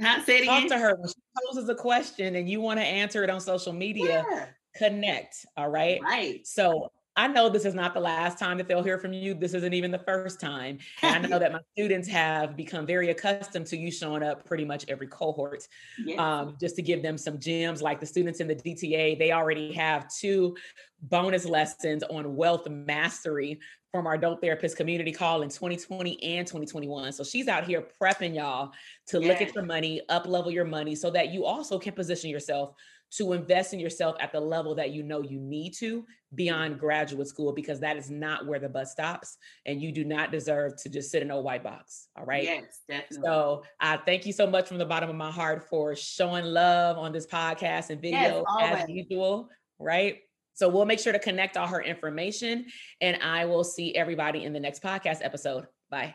Huh? 0.00 0.24
Say 0.24 0.38
it 0.38 0.46
Talk 0.46 0.64
again. 0.64 0.70
to 0.70 0.78
her 0.78 0.96
when 0.96 1.08
she 1.08 1.14
poses 1.46 1.68
a 1.68 1.74
question 1.74 2.34
and 2.34 2.50
you 2.50 2.60
want 2.60 2.80
to 2.80 2.84
answer 2.84 3.22
it 3.22 3.30
on 3.30 3.40
social 3.40 3.72
media. 3.72 4.24
Yeah 4.28 4.46
connect. 4.76 5.46
All 5.56 5.68
right. 5.68 6.00
Right. 6.02 6.46
So 6.46 6.90
I 7.16 7.28
know 7.28 7.48
this 7.48 7.64
is 7.64 7.74
not 7.74 7.94
the 7.94 8.00
last 8.00 8.38
time 8.38 8.58
that 8.58 8.66
they'll 8.66 8.82
hear 8.82 8.98
from 8.98 9.12
you. 9.12 9.34
This 9.34 9.54
isn't 9.54 9.72
even 9.72 9.92
the 9.92 10.00
first 10.00 10.40
time. 10.40 10.78
And 11.02 11.24
I 11.24 11.28
know 11.28 11.38
that 11.40 11.52
my 11.52 11.60
students 11.72 12.08
have 12.08 12.56
become 12.56 12.86
very 12.86 13.10
accustomed 13.10 13.66
to 13.66 13.76
you 13.76 13.90
showing 13.92 14.22
up 14.22 14.44
pretty 14.44 14.64
much 14.64 14.84
every 14.88 15.06
cohort. 15.06 15.66
Yes. 16.04 16.18
Um, 16.18 16.56
just 16.60 16.74
to 16.76 16.82
give 16.82 17.02
them 17.02 17.16
some 17.16 17.38
gems, 17.38 17.82
like 17.82 18.00
the 18.00 18.06
students 18.06 18.40
in 18.40 18.48
the 18.48 18.56
DTA, 18.56 19.18
they 19.18 19.30
already 19.30 19.72
have 19.74 20.12
two 20.12 20.56
bonus 21.02 21.44
lessons 21.44 22.02
on 22.02 22.34
wealth 22.34 22.68
mastery 22.68 23.60
from 23.92 24.08
our 24.08 24.14
adult 24.14 24.40
therapist 24.40 24.76
community 24.76 25.12
call 25.12 25.42
in 25.42 25.48
2020 25.48 26.20
and 26.20 26.44
2021. 26.48 27.12
So 27.12 27.22
she's 27.22 27.46
out 27.46 27.64
here 27.64 27.86
prepping 28.02 28.34
y'all 28.34 28.72
to 29.06 29.20
yes. 29.20 29.28
look 29.28 29.48
at 29.48 29.54
your 29.54 29.64
money, 29.64 30.00
up 30.08 30.26
level 30.26 30.50
your 30.50 30.64
money 30.64 30.96
so 30.96 31.10
that 31.10 31.32
you 31.32 31.44
also 31.44 31.78
can 31.78 31.92
position 31.92 32.28
yourself 32.28 32.74
to 33.12 33.32
invest 33.32 33.72
in 33.72 33.78
yourself 33.78 34.16
at 34.20 34.32
the 34.32 34.40
level 34.40 34.74
that 34.74 34.90
you 34.90 35.02
know 35.02 35.22
you 35.22 35.38
need 35.38 35.72
to 35.72 36.04
beyond 36.34 36.72
mm-hmm. 36.72 36.80
graduate 36.80 37.28
school 37.28 37.52
because 37.52 37.80
that 37.80 37.96
is 37.96 38.10
not 38.10 38.46
where 38.46 38.58
the 38.58 38.68
bus 38.68 38.92
stops 38.92 39.36
and 39.66 39.80
you 39.80 39.92
do 39.92 40.04
not 40.04 40.32
deserve 40.32 40.74
to 40.76 40.88
just 40.88 41.10
sit 41.10 41.22
in 41.22 41.30
a 41.30 41.40
white 41.40 41.62
box 41.62 42.08
all 42.16 42.24
right? 42.24 42.44
Yes 42.44 42.80
definitely. 42.88 43.18
So 43.24 43.62
i 43.80 43.96
thank 43.98 44.26
you 44.26 44.32
so 44.32 44.46
much 44.46 44.68
from 44.68 44.78
the 44.78 44.86
bottom 44.86 45.08
of 45.08 45.16
my 45.16 45.30
heart 45.30 45.68
for 45.68 45.94
showing 45.94 46.44
love 46.44 46.98
on 46.98 47.12
this 47.12 47.26
podcast 47.26 47.90
and 47.90 48.00
video 48.00 48.44
yes, 48.58 48.82
as 48.82 48.88
usual 48.88 49.48
right? 49.78 50.18
So 50.56 50.68
we'll 50.68 50.84
make 50.84 51.00
sure 51.00 51.12
to 51.12 51.18
connect 51.18 51.56
all 51.56 51.66
her 51.66 51.82
information 51.82 52.66
and 53.00 53.22
i 53.22 53.44
will 53.44 53.64
see 53.64 53.94
everybody 53.94 54.44
in 54.44 54.52
the 54.52 54.60
next 54.60 54.82
podcast 54.82 55.18
episode. 55.22 55.66
Bye 55.90 56.14